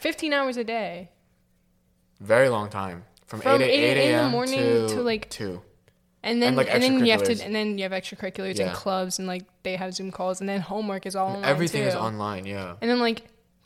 15 0.00 0.32
hours 0.32 0.56
a 0.56 0.64
day. 0.64 1.10
very 2.20 2.48
long 2.48 2.68
time 2.70 3.04
from, 3.26 3.40
From 3.40 3.62
eight, 3.62 3.70
a- 3.70 3.72
8 3.72 3.96
8 3.98 4.04
in 4.06 4.12
the 4.12 4.18
a.m. 4.22 4.30
morning 4.30 4.58
to, 4.60 4.88
to, 4.88 5.02
like, 5.02 5.28
two. 5.30 5.62
And 6.24 6.40
then 6.40 6.56
And, 6.56 6.68
and, 6.68 6.82
then 6.82 7.04
you 7.04 7.10
have 7.12 7.22
to 7.24 7.32
extracurriculars. 7.32 7.44
and 7.46 7.54
then 7.54 7.78
you 7.78 7.82
have 7.82 7.92
extracurriculars 7.92 8.58
Yeah. 8.58 8.66
and 8.68 8.76
clubs 8.76 9.18
and 9.18 9.26
like 9.26 9.42
they 9.64 9.74
have 9.74 9.92
Zoom 9.94 10.12
calls 10.12 10.38
and 10.40 10.48
then 10.48 10.60
homework 10.60 11.04
is 11.04 11.16
all 11.16 11.28
online 11.30 11.44
Everything 11.44 11.82
too. 11.82 11.88
is 11.88 11.94
online. 11.96 12.46
Yeah. 12.46 12.74
And 12.80 12.88
then 12.88 13.00
like 13.00 13.22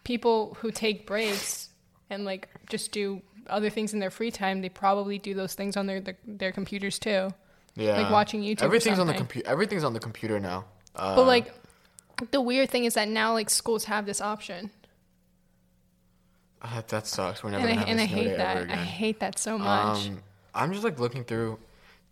people 0.06 0.56
who 0.60 0.70
take 0.70 1.04
breaks 1.06 1.70
and 2.10 2.24
like 2.24 2.48
just 2.70 2.92
do 2.92 3.20
other 3.48 3.68
things 3.70 3.92
in 3.92 3.98
their 3.98 4.10
free 4.10 4.30
time, 4.30 4.60
they 4.62 4.68
probably 4.68 5.18
do 5.18 5.34
those 5.34 5.54
things 5.54 5.76
on 5.76 5.86
their 5.86 6.00
their, 6.00 6.16
their 6.24 6.52
computers 6.52 6.98
too. 6.98 7.30
Yeah. 7.74 8.00
Like 8.00 8.10
watching 8.10 8.40
YouTube 8.42 8.62
Everything's 8.62 8.98
on 9.00 9.06
the 9.08 9.14
computer. 9.14 9.48
Everything's 9.48 9.84
on 9.84 9.92
the 9.92 10.00
computer 10.00 10.38
now. 10.40 10.64
Uh, 10.94 11.16
But 11.16 11.26
like 11.26 11.52
the 12.30 12.40
weird 12.40 12.70
thing 12.70 12.84
is 12.86 12.94
that 12.94 13.08
now 13.08 13.32
like 13.34 13.50
schools 13.50 13.84
have 13.86 14.06
this 14.06 14.20
option. 14.20 14.70
uh, 16.62 16.82
that 16.88 17.06
sucks. 17.06 17.42
We're 17.42 17.50
never 17.50 17.66
And 17.66 17.80
I, 17.80 17.84
gonna 17.84 17.86
have 17.86 17.88
and 17.90 18.00
I 18.00 18.04
hate 18.06 18.28
day 18.30 18.36
that. 18.36 18.70
I 18.70 18.76
hate 18.76 19.20
that 19.20 19.38
so 19.38 19.58
much. 19.58 20.06
Um, 20.06 20.22
I'm 20.54 20.72
just 20.72 20.84
like 20.84 20.98
looking 21.00 21.24
through. 21.24 21.58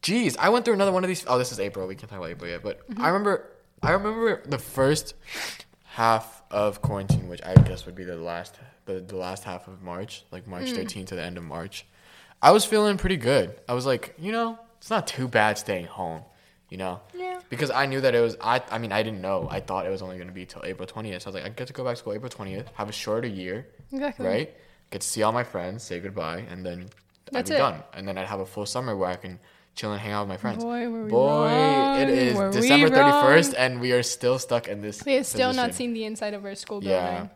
Jeez, 0.02 0.36
I 0.38 0.50
went 0.50 0.64
through 0.66 0.74
another 0.74 0.92
one 0.92 1.02
of 1.04 1.08
these. 1.08 1.24
Oh, 1.26 1.38
this 1.38 1.50
is 1.52 1.58
April. 1.60 1.86
We 1.86 1.94
can't 1.94 2.10
talk 2.10 2.18
about 2.18 2.30
April 2.30 2.50
yet, 2.50 2.62
but 2.62 2.86
Mm-hmm. 2.90 3.02
I 3.02 3.08
remember. 3.08 3.50
I 3.82 3.90
remember 3.92 4.42
the 4.46 4.58
first 4.58 5.14
half 5.84 6.42
of 6.50 6.82
quarantine, 6.82 7.28
which 7.28 7.42
I 7.44 7.54
guess 7.54 7.86
would 7.86 7.94
be 7.94 8.04
the 8.04 8.16
last, 8.16 8.56
the, 8.86 9.00
the 9.00 9.16
last 9.16 9.44
half 9.44 9.68
of 9.68 9.82
March, 9.82 10.24
like 10.30 10.46
March 10.46 10.66
Mm. 10.66 10.76
13th 10.84 11.06
to 11.08 11.14
the 11.16 11.22
end 11.22 11.36
of 11.38 11.44
March. 11.44 11.86
I 12.42 12.50
was 12.50 12.64
feeling 12.64 12.96
pretty 12.98 13.16
good. 13.16 13.58
I 13.68 13.74
was 13.74 13.86
like, 13.86 14.14
you 14.18 14.30
know, 14.32 14.58
it's 14.78 14.90
not 14.90 15.06
too 15.06 15.26
bad 15.28 15.56
staying 15.58 15.86
home, 15.86 16.22
you 16.68 16.76
know. 16.76 17.00
Yeah. 17.14 17.40
Because 17.48 17.70
I 17.70 17.86
knew 17.86 18.00
that 18.02 18.14
it 18.14 18.20
was. 18.20 18.36
I. 18.40 18.60
I 18.70 18.78
mean, 18.78 18.92
I 18.92 19.02
didn't 19.02 19.20
know. 19.22 19.48
I 19.50 19.60
thought 19.60 19.86
it 19.86 19.90
was 19.90 20.02
only 20.02 20.16
going 20.16 20.28
to 20.28 20.34
be 20.34 20.44
till 20.44 20.62
April 20.64 20.86
20th. 20.86 21.22
So 21.22 21.26
I 21.26 21.30
was 21.30 21.34
like, 21.34 21.44
I 21.44 21.48
get 21.50 21.66
to 21.68 21.72
go 21.72 21.84
back 21.84 21.94
to 21.94 21.96
school 22.00 22.12
April 22.12 22.30
20th, 22.30 22.66
have 22.74 22.88
a 22.88 22.92
shorter 22.92 23.28
year, 23.28 23.68
exactly. 23.92 24.26
right? 24.26 24.54
Get 24.90 25.00
to 25.02 25.06
see 25.06 25.22
all 25.22 25.32
my 25.32 25.44
friends, 25.44 25.82
say 25.84 26.00
goodbye, 26.00 26.44
and 26.50 26.64
then 26.66 26.88
That's 27.30 27.50
I'd 27.50 27.54
be 27.54 27.56
it. 27.56 27.58
done. 27.58 27.82
And 27.94 28.06
then 28.08 28.18
I'd 28.18 28.26
have 28.26 28.40
a 28.40 28.46
full 28.46 28.66
summer 28.66 28.94
where 28.96 29.08
I 29.08 29.16
can 29.16 29.38
chill 29.74 29.92
and 29.92 30.00
hang 30.00 30.12
out 30.12 30.22
with 30.22 30.28
my 30.28 30.36
friends. 30.36 30.62
Boy, 30.62 30.86
Boy, 31.08 31.50
it 32.00 32.08
is 32.08 32.36
Were 32.36 32.50
December 32.50 32.88
31st, 32.90 33.54
and 33.58 33.80
we 33.80 33.92
are 33.92 34.02
still 34.02 34.38
stuck 34.38 34.68
in 34.68 34.80
this. 34.80 35.04
We 35.04 35.14
have 35.14 35.26
still 35.26 35.52
not 35.52 35.74
seen 35.74 35.92
the 35.94 36.04
inside 36.04 36.34
of 36.34 36.44
our 36.44 36.54
school 36.54 36.80
building. 36.80 36.96
Yeah. 36.96 37.28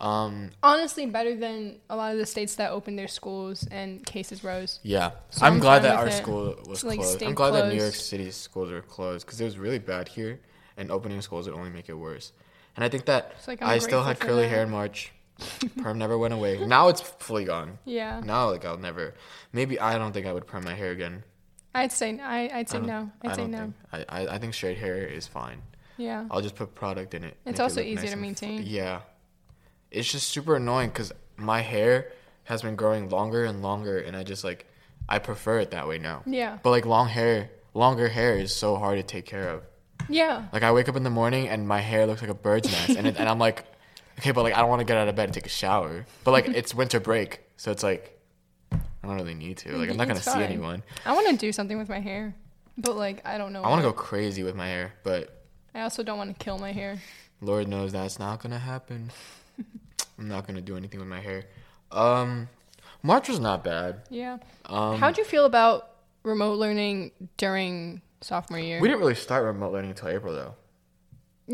Um, 0.00 0.50
Honestly, 0.62 1.04
better 1.06 1.36
than 1.36 1.76
a 1.90 1.96
lot 1.96 2.12
of 2.12 2.18
the 2.18 2.24
states 2.24 2.54
that 2.54 2.70
opened 2.70 2.98
their 2.98 3.08
schools 3.08 3.66
and 3.70 4.04
cases 4.04 4.42
rose. 4.42 4.80
yeah, 4.82 5.10
So 5.28 5.44
I'm, 5.44 5.54
I'm 5.54 5.58
glad 5.58 5.80
that 5.82 5.96
our 5.96 6.08
it. 6.08 6.12
school 6.12 6.56
was 6.66 6.82
like, 6.82 7.00
closed. 7.00 7.22
I'm 7.22 7.34
glad 7.34 7.50
that 7.50 7.68
New 7.68 7.74
York 7.74 7.92
closed. 7.92 8.06
City's 8.06 8.34
schools 8.36 8.70
are 8.70 8.80
closed 8.80 9.26
because 9.26 9.40
it 9.40 9.44
was 9.44 9.58
really 9.58 9.78
bad 9.78 10.08
here, 10.08 10.40
and 10.78 10.90
opening 10.90 11.20
schools 11.20 11.46
would 11.46 11.54
only 11.56 11.68
make 11.70 11.90
it 11.90 11.94
worse. 11.94 12.32
And 12.76 12.84
I 12.84 12.88
think 12.88 13.04
that 13.06 13.34
like 13.46 13.60
I'm 13.60 13.80
still 13.80 14.02
had 14.02 14.18
curly 14.18 14.42
that. 14.44 14.48
hair 14.48 14.62
in 14.62 14.70
March. 14.70 15.12
Perm 15.82 15.98
never 15.98 16.16
went 16.16 16.32
away. 16.34 16.64
Now 16.66 16.88
it's 16.88 17.00
fully 17.00 17.44
gone. 17.44 17.78
Yeah, 17.84 18.20
Now, 18.24 18.50
like 18.50 18.64
I'll 18.64 18.76
never. 18.78 19.14
Maybe 19.52 19.78
I 19.80 19.98
don't 19.98 20.12
think 20.12 20.26
I 20.26 20.32
would 20.32 20.46
perm 20.46 20.64
my 20.64 20.74
hair 20.74 20.92
again. 20.92 21.24
I'd 21.74 21.92
say 21.92 22.18
I, 22.20 22.50
I'd 22.52 22.68
say 22.68 22.78
I 22.78 22.80
no. 22.82 23.10
I 23.22 23.28
I'd 23.28 23.36
say 23.36 23.46
no. 23.46 23.58
think. 23.92 24.06
I, 24.08 24.26
I 24.26 24.38
think 24.38 24.54
straight 24.54 24.78
hair 24.78 24.96
is 25.06 25.26
fine. 25.26 25.62
Yeah, 25.96 26.26
I'll 26.30 26.40
just 26.40 26.56
put 26.56 26.74
product 26.74 27.14
in 27.14 27.24
it. 27.24 27.36
It's 27.44 27.46
make 27.46 27.54
it 27.58 27.60
also 27.60 27.76
look 27.80 27.86
easier 27.86 28.06
to 28.06 28.12
and 28.12 28.20
f- 28.20 28.26
maintain. 28.26 28.62
yeah, 28.66 29.00
it's 29.90 30.10
just 30.10 30.28
super 30.28 30.56
annoying 30.56 30.88
because 30.90 31.12
my 31.36 31.60
hair 31.60 32.12
has 32.44 32.62
been 32.62 32.76
growing 32.76 33.08
longer 33.10 33.44
and 33.44 33.62
longer, 33.62 33.98
and 33.98 34.16
I 34.16 34.22
just 34.24 34.42
like 34.44 34.66
I 35.08 35.18
prefer 35.18 35.58
it 35.60 35.70
that 35.72 35.86
way 35.88 35.98
now. 35.98 36.22
yeah, 36.26 36.58
But 36.62 36.70
like 36.70 36.86
long 36.86 37.08
hair, 37.08 37.50
longer 37.74 38.08
hair 38.08 38.34
is 38.36 38.54
so 38.54 38.76
hard 38.76 38.98
to 38.98 39.02
take 39.02 39.26
care 39.26 39.48
of. 39.50 39.62
yeah. 40.08 40.44
Like 40.52 40.62
I 40.62 40.72
wake 40.72 40.88
up 40.88 40.96
in 40.96 41.02
the 41.02 41.10
morning 41.10 41.48
and 41.48 41.66
my 41.68 41.80
hair 41.80 42.06
looks 42.06 42.20
like 42.22 42.30
a 42.30 42.34
bird's 42.34 42.68
nest, 42.72 42.90
and 42.98 43.06
it, 43.06 43.16
and 43.18 43.28
I'm 43.28 43.38
like, 43.38 43.64
okay, 44.18 44.30
but 44.32 44.42
like 44.42 44.54
I 44.54 44.60
don't 44.60 44.68
want 44.70 44.80
to 44.80 44.84
get 44.86 44.96
out 44.96 45.08
of 45.08 45.14
bed 45.16 45.24
and 45.24 45.34
take 45.34 45.46
a 45.46 45.50
shower. 45.50 46.06
But 46.24 46.30
like 46.32 46.48
it's 46.48 46.74
winter 46.74 46.98
break, 47.00 47.40
so 47.56 47.70
it's 47.70 47.82
like 47.82 48.18
I 49.02 49.06
don't 49.06 49.16
really 49.16 49.34
need 49.34 49.56
to. 49.58 49.76
Like 49.76 49.90
I'm 49.90 49.96
not 49.96 50.08
gonna 50.08 50.20
see 50.20 50.42
anyone. 50.42 50.82
I 51.06 51.14
want 51.14 51.28
to 51.28 51.36
do 51.36 51.52
something 51.52 51.78
with 51.78 51.88
my 51.88 52.00
hair, 52.00 52.34
but 52.76 52.96
like 52.96 53.26
I 53.26 53.38
don't 53.38 53.52
know. 53.52 53.62
I 53.62 53.68
want 53.68 53.82
to 53.82 53.88
go 53.88 53.92
crazy 53.92 54.42
with 54.42 54.54
my 54.54 54.66
hair, 54.66 54.92
but 55.02 55.42
I 55.74 55.80
also 55.82 56.02
don't 56.02 56.18
want 56.18 56.36
to 56.36 56.44
kill 56.44 56.58
my 56.58 56.72
hair. 56.72 56.98
Lord 57.40 57.68
knows 57.68 57.92
that's 57.92 58.18
not 58.18 58.42
gonna 58.42 58.58
happen. 58.58 59.10
I'm 60.18 60.28
not 60.28 60.46
gonna 60.46 60.60
do 60.60 60.76
anything 60.76 61.00
with 61.00 61.08
my 61.08 61.20
hair. 61.20 61.44
Um, 61.90 62.48
March 63.02 63.28
was 63.28 63.40
not 63.40 63.64
bad. 63.64 64.02
Yeah. 64.10 64.38
Um, 64.66 64.98
How'd 64.98 65.16
you 65.16 65.24
feel 65.24 65.46
about 65.46 65.90
remote 66.22 66.58
learning 66.58 67.12
during 67.38 68.02
sophomore 68.20 68.60
year? 68.60 68.80
we 68.80 68.88
didn't 68.88 69.00
really 69.00 69.14
start 69.14 69.44
remote 69.44 69.72
learning 69.72 69.90
until 69.92 70.08
April 70.08 70.34
though. 70.34 70.54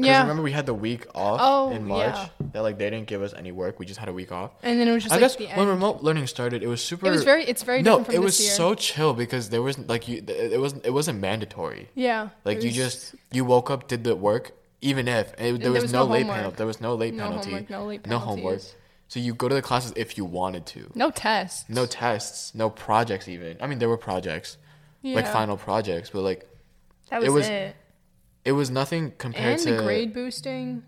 Yeah. 0.04 0.20
remember 0.20 0.42
we 0.42 0.52
had 0.52 0.66
the 0.66 0.74
week 0.74 1.06
off 1.14 1.40
Oh, 1.42 1.70
in 1.70 1.86
March. 1.86 2.14
yeah. 2.14 2.28
That 2.52 2.60
like 2.62 2.78
they 2.78 2.90
didn't 2.90 3.06
give 3.06 3.22
us 3.22 3.32
any 3.34 3.52
work. 3.52 3.78
We 3.78 3.86
just 3.86 3.98
had 3.98 4.08
a 4.08 4.12
week 4.12 4.30
off. 4.32 4.50
and 4.62 4.78
then 4.78 4.88
it 4.88 4.92
was 4.92 5.02
just 5.04 5.14
I 5.14 5.18
like 5.18 5.38
guess 5.38 5.56
when 5.56 5.68
remote 5.68 6.02
learning 6.02 6.26
started, 6.26 6.62
it 6.62 6.68
was 6.68 6.82
super. 6.82 7.06
It 7.06 7.10
was 7.10 7.24
very. 7.24 7.44
It's 7.44 7.62
very 7.62 7.82
no, 7.82 7.98
different 7.98 8.06
from 8.06 8.14
it 8.16 8.20
was 8.24 8.40
year. 8.40 8.50
so 8.50 8.74
chill 8.74 9.14
because 9.14 9.48
there 9.50 9.62
was 9.62 9.78
like 9.78 10.06
you. 10.08 10.22
It 10.26 10.60
wasn't. 10.60 10.84
It 10.86 10.90
wasn't 10.90 11.20
mandatory. 11.20 11.88
yeah. 11.94 12.28
Like 12.44 12.62
you 12.62 12.70
just 12.70 13.14
you 13.32 13.44
woke 13.44 13.70
up, 13.70 13.88
did 13.88 14.04
the 14.04 14.14
work, 14.16 14.52
even 14.80 15.08
if 15.08 15.32
it, 15.32 15.36
there, 15.38 15.58
there 15.58 15.72
was, 15.72 15.82
was 15.82 15.92
no, 15.92 16.04
no 16.06 16.12
late 16.12 16.26
penalty. 16.26 16.56
There 16.56 16.66
was 16.66 16.80
no 16.80 16.94
late 16.94 17.14
no 17.14 17.24
penalty. 17.28 17.50
homework, 17.50 17.70
no 17.70 17.84
late 17.86 18.06
no 18.06 18.18
homework. 18.18 18.60
So 19.08 19.20
you 19.20 19.34
go 19.34 19.48
to 19.48 19.54
the 19.54 19.62
classes 19.62 19.92
if 19.96 20.18
you 20.18 20.24
wanted 20.24 20.66
to. 20.66 20.90
No 20.94 21.10
tests. 21.10 21.64
No 21.68 21.86
tests, 21.86 22.54
no 22.54 22.70
projects 22.70 23.28
even. 23.28 23.56
I 23.60 23.66
mean, 23.68 23.78
there 23.78 23.88
were 23.88 23.96
projects, 23.96 24.56
like 25.02 25.26
final 25.28 25.56
projects, 25.56 26.10
but 26.10 26.22
like 26.22 26.48
That 27.10 27.22
it 27.22 27.26
was 27.30 27.34
was 27.42 27.48
it. 27.48 27.76
It 28.46 28.52
was 28.52 28.70
nothing 28.70 29.12
compared 29.18 29.54
And 29.54 29.62
to. 29.62 29.74
the 29.76 29.82
grade 29.82 30.14
boosting, 30.14 30.82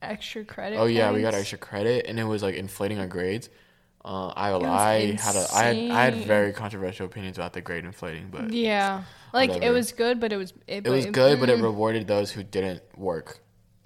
extra 0.00 0.44
credit. 0.44 0.76
oh 0.78 0.86
yeah, 0.86 1.12
we 1.12 1.22
got 1.22 1.34
extra 1.34 1.58
credit, 1.58 2.06
and 2.06 2.18
it 2.18 2.24
was 2.24 2.42
like 2.42 2.54
inflating 2.56 2.98
our 2.98 3.06
grades. 3.06 3.48
Uh, 4.04 4.28
I 4.34 4.52
I 4.52 5.12
had 5.12 5.36
a 5.36 5.46
I 5.54 5.62
had 5.62 5.76
I 5.90 6.04
had 6.04 6.14
very 6.26 6.52
controversial 6.52 7.06
opinions 7.06 7.38
about 7.38 7.52
the 7.52 7.60
grade 7.60 7.84
inflating, 7.84 8.28
but 8.30 8.52
Yeah, 8.52 9.04
like 9.32 9.50
it 9.50 9.70
was 9.70 9.92
good, 9.92 10.18
but 10.18 10.32
it 10.32 10.36
was 10.36 10.52
it, 10.66 10.84
it 10.86 10.90
was 10.90 11.06
good, 11.06 11.38
but 11.38 11.48
it 11.48 11.60
rewarded 11.62 12.08
those 12.08 12.32
who 12.32 12.42
didn't 12.42 12.82
work. 12.98 13.38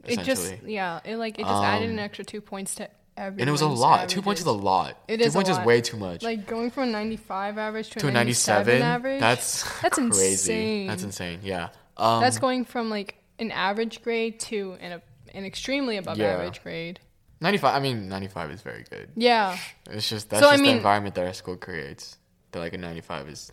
it 0.05 0.21
just 0.23 0.55
yeah, 0.65 1.01
it 1.05 1.17
like 1.17 1.39
it 1.39 1.43
just 1.43 1.63
added 1.63 1.91
an 1.91 1.99
Um, 1.99 2.05
extra 2.05 2.25
two 2.25 2.41
points 2.41 2.77
to 2.77 2.89
and 3.19 3.41
it 3.41 3.51
was 3.51 3.63
a 3.63 3.67
lot. 3.69 4.09
Two 4.09 4.21
points 4.23 4.41
is 4.43 4.47
a 4.47 4.53
lot. 4.53 4.99
It 5.09 5.19
Two 5.19 5.25
is 5.25 5.35
points 5.35 5.51
is 5.51 5.59
way 5.61 5.81
too 5.83 5.97
much. 5.97 6.23
Like 6.23 6.47
going 6.47 6.71
from 6.71 6.85
a 6.85 6.87
95 6.87 7.59
average 7.59 7.91
to, 7.91 7.99
to 8.01 8.09
a 8.09 8.11
97, 8.11 8.81
97 8.81 8.83
average. 8.83 9.21
that's 9.21 9.81
That's 9.83 9.97
crazy 9.99 10.53
insane. 10.53 10.87
that's 10.87 11.03
insane 11.03 11.41
yeah 11.43 11.69
um 11.97 12.21
That's 12.21 12.39
going 12.39 12.65
from 12.65 12.91
like 12.91 13.17
an 13.39 13.51
average 13.51 14.03
grade 14.03 14.41
to 14.41 14.77
an 14.81 15.01
an 15.35 15.45
extremely 15.45 15.97
above 15.97 16.19
Yeah. 16.19 16.29
average 16.35 16.63
grade. 16.63 17.01
95 17.41 17.75
i 17.75 17.81
mean 17.81 18.09
95 18.09 18.51
is 18.51 18.63
very 18.63 18.85
good. 18.89 19.11
Yeah, 19.15 19.59
it's 19.91 20.09
just 20.09 20.31
that's 20.31 20.43
So, 20.43 20.49
I 20.49 20.53
just 20.53 20.63
mean- 20.63 20.73
the 20.73 20.77
environment 20.79 21.15
that 21.17 21.27
our 21.27 21.33
school 21.35 21.57
creates 21.57 22.17
that 22.53 22.61
like 22.61 22.73
a 22.73 22.79
95 22.79 23.29
is 23.29 23.53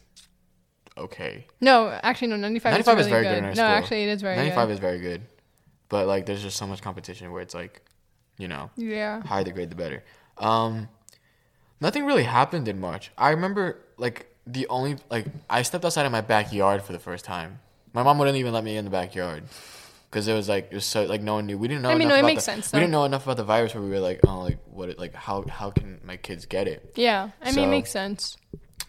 okay. 0.97 1.45
No, 1.59 1.89
actually 2.03 2.29
no, 2.29 2.35
95, 2.37 2.71
95 2.71 2.99
is, 2.99 3.05
is 3.05 3.09
very 3.11 3.23
good. 3.23 3.43
good. 3.43 3.57
no, 3.57 3.63
actually 3.63 4.03
it 4.03 4.09
is 4.09 4.21
very 4.21 4.35
95 4.37 4.67
good. 4.67 4.73
is 4.73 4.79
very 4.79 4.99
good. 4.99 5.21
But 5.89 6.07
like 6.07 6.25
there's 6.25 6.41
just 6.41 6.57
so 6.57 6.65
much 6.67 6.81
competition 6.81 7.31
where 7.31 7.41
it's 7.41 7.53
like 7.53 7.81
you 8.37 8.47
know 8.47 8.69
yeah, 8.77 9.21
higher 9.23 9.43
the 9.43 9.51
grade 9.51 9.69
the 9.69 9.75
better. 9.75 10.03
Um 10.37 10.87
nothing 11.81 12.05
really 12.05 12.23
happened 12.23 12.67
in 12.67 12.79
march. 12.79 13.11
I 13.17 13.31
remember 13.31 13.79
like 13.97 14.27
the 14.47 14.67
only 14.67 14.97
like 15.09 15.25
i 15.49 15.61
stepped 15.61 15.85
outside 15.85 16.05
of 16.05 16.11
my 16.11 16.19
backyard 16.21 16.81
for 16.83 16.91
the 16.91 16.99
first 16.99 17.23
time 17.23 17.59
my 17.93 18.03
mom 18.03 18.17
wouldn't 18.17 18.37
even 18.37 18.53
let 18.53 18.63
me 18.63 18.75
in 18.77 18.85
the 18.85 18.91
backyard 18.91 19.43
because 20.09 20.27
it 20.27 20.33
was 20.33 20.47
like 20.49 20.67
it 20.71 20.75
was 20.75 20.85
so 20.85 21.05
like 21.05 21.21
no 21.21 21.35
one 21.35 21.45
knew 21.45 21.57
we 21.57 21.67
didn't 21.67 21.81
know 21.83 21.89
I 21.89 21.93
mean, 21.93 22.01
enough 22.03 22.09
no, 22.09 22.15
it 22.15 22.19
about 22.19 22.27
makes 22.27 22.45
the- 22.45 22.51
sense, 22.51 22.73
we 22.73 22.79
didn't 22.79 22.91
know 22.91 23.05
enough 23.05 23.23
about 23.23 23.37
the 23.37 23.43
virus 23.43 23.73
where 23.73 23.83
we 23.83 23.89
were 23.89 23.99
like 23.99 24.19
oh 24.27 24.41
like 24.41 24.59
what 24.69 24.89
it, 24.89 24.99
like 24.99 25.13
how 25.13 25.43
how 25.47 25.71
can 25.71 25.99
my 26.03 26.17
kids 26.17 26.45
get 26.45 26.67
it 26.67 26.93
yeah. 26.95 27.29
I 27.41 27.51
mean, 27.51 27.65
it 27.65 27.71
makes 27.71 27.91
sense. 27.91 28.37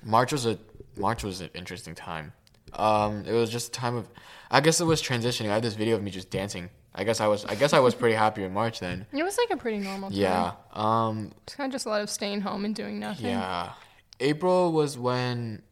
march 0.02 0.32
was 0.32 0.44
a 0.46 0.58
march 0.96 1.24
was 1.24 1.40
an 1.40 1.50
interesting 1.54 1.94
time 1.94 2.32
um 2.72 3.24
it 3.26 3.32
was 3.32 3.50
just 3.50 3.68
a 3.68 3.70
time 3.72 3.96
of 3.96 4.08
i 4.50 4.60
guess 4.60 4.80
it 4.80 4.84
was 4.84 5.00
transitioning 5.02 5.48
i 5.50 5.54
had 5.54 5.62
this 5.62 5.74
video 5.74 5.96
of 5.96 6.02
me 6.02 6.10
just 6.10 6.28
dancing 6.30 6.68
i 6.94 7.04
guess 7.04 7.20
i 7.20 7.26
was 7.26 7.44
i 7.46 7.54
guess 7.54 7.72
i 7.72 7.78
was 7.78 7.94
pretty 7.94 8.14
happy 8.16 8.42
in 8.44 8.52
march 8.52 8.80
then 8.80 9.06
It 9.12 9.22
was 9.22 9.36
like 9.38 9.50
a 9.50 9.56
pretty 9.56 9.78
normal 9.78 10.10
time. 10.10 10.18
yeah 10.18 10.52
um 10.72 11.32
It's 11.44 11.54
kind 11.54 11.68
of 11.70 11.72
just 11.72 11.86
a 11.86 11.88
lot 11.88 12.00
of 12.02 12.10
staying 12.10 12.40
home 12.42 12.64
and 12.64 12.74
doing 12.74 12.98
nothing. 13.00 13.26
Yeah. 13.26 13.72
April 14.20 14.72
was 14.72 14.96
when 14.98 15.62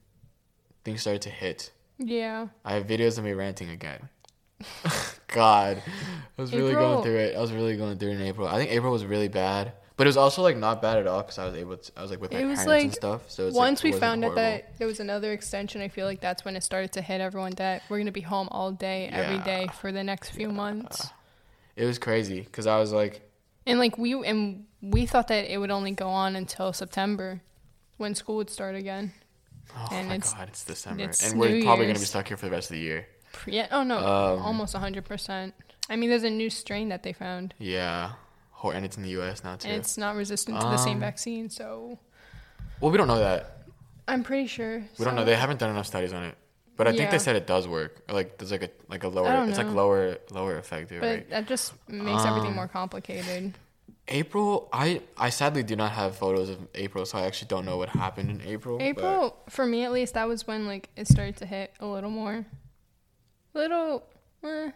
things 0.84 1.00
started 1.02 1.22
to 1.22 1.30
hit. 1.30 1.70
Yeah. 1.98 2.48
I 2.64 2.74
have 2.74 2.86
videos 2.86 3.18
of 3.18 3.24
me 3.24 3.32
ranting 3.32 3.70
again. 3.70 4.08
God. 5.28 5.82
I 6.38 6.40
was 6.40 6.52
really 6.52 6.70
April- 6.72 6.92
going 6.94 7.04
through 7.04 7.16
it. 7.16 7.36
I 7.36 7.40
was 7.40 7.52
really 7.52 7.76
going 7.76 7.98
through 7.98 8.10
it 8.10 8.14
in 8.16 8.22
April. 8.22 8.46
I 8.48 8.56
think 8.58 8.70
April 8.70 8.92
was 8.92 9.04
really 9.04 9.28
bad. 9.28 9.72
But 9.96 10.06
it 10.06 10.08
was 10.08 10.16
also 10.16 10.42
like 10.42 10.56
not 10.56 10.80
bad 10.82 10.96
at 10.98 11.06
all 11.06 11.20
because 11.22 11.38
I 11.38 11.44
was 11.44 11.54
able 11.54 11.76
to, 11.76 11.92
I 11.96 12.02
was 12.02 12.10
like 12.10 12.20
with 12.20 12.32
my 12.32 12.38
It 12.38 12.42
parents 12.42 12.64
and 12.66 12.92
stuff. 12.94 13.30
So 13.30 13.46
it's 13.46 13.56
Once 13.56 13.84
like, 13.84 13.92
we 13.94 14.00
found 14.00 14.24
out 14.24 14.34
that 14.36 14.78
there 14.78 14.86
was 14.86 15.00
another 15.00 15.32
extension, 15.32 15.80
I 15.80 15.88
feel 15.88 16.06
like 16.06 16.20
that's 16.20 16.44
when 16.44 16.56
it 16.56 16.62
started 16.62 16.92
to 16.94 17.02
hit 17.02 17.20
everyone 17.20 17.52
that 17.52 17.82
we're 17.88 17.98
gonna 17.98 18.10
be 18.10 18.22
home 18.22 18.48
all 18.50 18.72
day, 18.72 19.08
every 19.12 19.36
Yeah. 19.36 19.44
day 19.44 19.68
for 19.80 19.92
the 19.92 20.02
next 20.02 20.30
few 20.30 20.48
months. 20.48 21.08
It 21.76 21.84
was 21.84 21.98
crazy 21.98 22.40
because 22.40 22.66
I 22.66 22.78
was 22.78 22.92
like, 22.92 23.28
And 23.66 23.78
like 23.78 23.96
we 23.98 24.14
and 24.26 24.64
we 24.80 25.06
thought 25.06 25.28
that 25.28 25.44
it 25.52 25.58
would 25.58 25.70
only 25.70 25.92
go 25.92 26.08
on 26.08 26.36
until 26.36 26.72
September, 26.72 27.42
when 27.98 28.14
school 28.14 28.36
would 28.36 28.50
start 28.50 28.74
again. 28.74 29.12
Oh 29.76 29.88
And 29.92 30.08
my 30.08 30.14
it's- 30.16 30.32
God, 30.34 30.48
it's 30.48 30.64
December. 30.64 31.04
it's 31.04 31.22
and 31.30 31.38
we're 31.40 31.48
New 31.50 31.64
probably 31.64 31.84
going 31.86 31.94
to 31.96 32.00
be 32.00 32.06
stuck 32.06 32.28
here 32.28 32.36
for 32.36 32.46
the 32.46 32.52
rest 32.52 32.70
of 32.70 32.74
the 32.76 32.82
year. 32.82 33.06
Yeah. 33.46 33.66
Oh 33.70 33.82
no, 33.82 33.98
Um, 33.98 34.42
almost 34.42 34.74
hundred 34.76 35.04
percent. 35.04 35.54
I 35.88 35.96
mean, 35.96 36.10
there's 36.10 36.22
a 36.24 36.30
new 36.30 36.50
strain 36.50 36.88
that 36.90 37.02
they 37.02 37.12
found, 37.12 37.54
Yeah. 37.58 38.12
And 38.64 38.84
it's 38.84 38.96
in 38.96 39.02
the 39.02 39.08
U.S. 39.18 39.42
now 39.42 39.56
too. 39.56 39.66
and 39.66 39.76
it's 39.76 39.98
not 39.98 40.14
resistant 40.14 40.60
to 40.60 40.66
the 40.66 40.76
same 40.76 40.94
Um, 40.98 41.00
vaccine. 41.00 41.50
So 41.50 41.98
well, 42.80 42.92
we 42.92 42.96
don't 42.98 43.08
know 43.08 43.18
that. 43.18 43.64
I'm 44.06 44.22
pretty 44.22 44.46
sure. 44.46 44.84
We 44.98 45.04
don't 45.04 45.16
know. 45.16 45.24
They 45.24 45.34
haven't 45.34 45.58
done 45.58 45.70
enough 45.70 45.86
studies 45.86 46.12
on 46.12 46.22
it. 46.22 46.36
But 46.76 46.86
I 46.86 46.92
think 46.96 47.10
they 47.10 47.18
said 47.18 47.34
it 47.34 47.46
does 47.48 47.66
work. 47.66 48.02
Or, 48.08 48.14
Like 48.14 48.38
there's 48.38 48.52
like 48.52 48.62
a 48.62 48.70
like 48.88 49.02
a 49.02 49.08
lower. 49.08 49.48
It's 49.48 49.58
like 49.58 49.66
lower 49.66 50.16
lower 50.30 50.56
effective, 50.58 51.00
But 51.00 51.06
right? 51.06 51.30
that 51.30 51.48
just 51.48 51.72
makes 51.88 52.24
everything 52.24 52.50
Um, 52.50 52.54
more 52.56 52.68
complicated. 52.68 53.54
April, 54.08 54.68
I 54.72 55.00
I 55.16 55.30
sadly 55.30 55.62
do 55.62 55.76
not 55.76 55.92
have 55.92 56.16
photos 56.16 56.48
of 56.50 56.58
April, 56.74 57.06
so 57.06 57.18
I 57.18 57.22
actually 57.22 57.48
don't 57.48 57.64
know 57.64 57.76
what 57.76 57.88
happened 57.90 58.30
in 58.30 58.40
April. 58.46 58.78
but- 58.78 58.84
April, 58.84 59.36
for 59.48 59.64
me 59.66 59.84
at 59.84 59.92
least, 59.92 60.14
that 60.14 60.26
was 60.28 60.46
when 60.46 60.66
like 60.66 60.88
it 60.96 61.06
started 61.08 61.36
to 61.38 61.46
hit 61.46 61.72
a 61.80 61.86
little 61.86 62.10
more. 62.10 62.44
Little, 63.54 64.02
eh, 64.42 64.70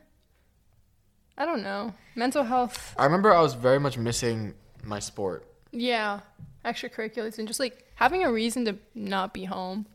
I 1.38 1.44
don't 1.44 1.62
know. 1.62 1.94
Mental 2.14 2.44
health, 2.44 2.94
I 2.98 3.04
remember 3.04 3.32
I 3.34 3.40
was 3.40 3.54
very 3.54 3.80
much 3.80 3.98
missing 3.98 4.54
my 4.84 4.98
sport 5.00 5.46
yeah, 5.72 6.20
extracurriculars, 6.64 7.38
and 7.38 7.46
just 7.48 7.60
like 7.60 7.84
having 7.96 8.24
a 8.24 8.32
reason 8.32 8.64
to 8.66 8.76
not 8.94 9.34
be 9.34 9.44
home. 9.44 9.86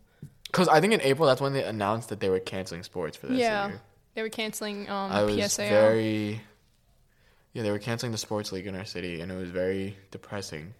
because 0.43 0.67
I 0.67 0.81
think 0.81 0.93
in 0.93 1.01
April 1.01 1.27
that's 1.27 1.41
when 1.41 1.53
they 1.53 1.63
announced 1.63 2.09
that 2.09 2.19
they 2.19 2.29
were 2.29 2.39
canceling 2.39 2.83
sports 2.83 3.17
for 3.17 3.27
this 3.27 3.37
year. 3.37 3.47
Yeah. 3.47 3.67
year. 3.69 3.81
They 4.13 4.21
were 4.23 4.29
canceling 4.29 4.89
um, 4.89 5.11
I 5.11 5.23
was 5.23 5.55
very 5.55 6.41
yeah 7.53 7.63
they 7.63 7.71
were 7.71 7.79
canceling 7.79 8.11
the 8.11 8.17
sports 8.17 8.51
league 8.51 8.67
in 8.67 8.75
our 8.75 8.85
city, 8.85 9.21
and 9.21 9.31
it 9.31 9.35
was 9.35 9.49
very 9.49 9.97
depressing. 10.11 10.73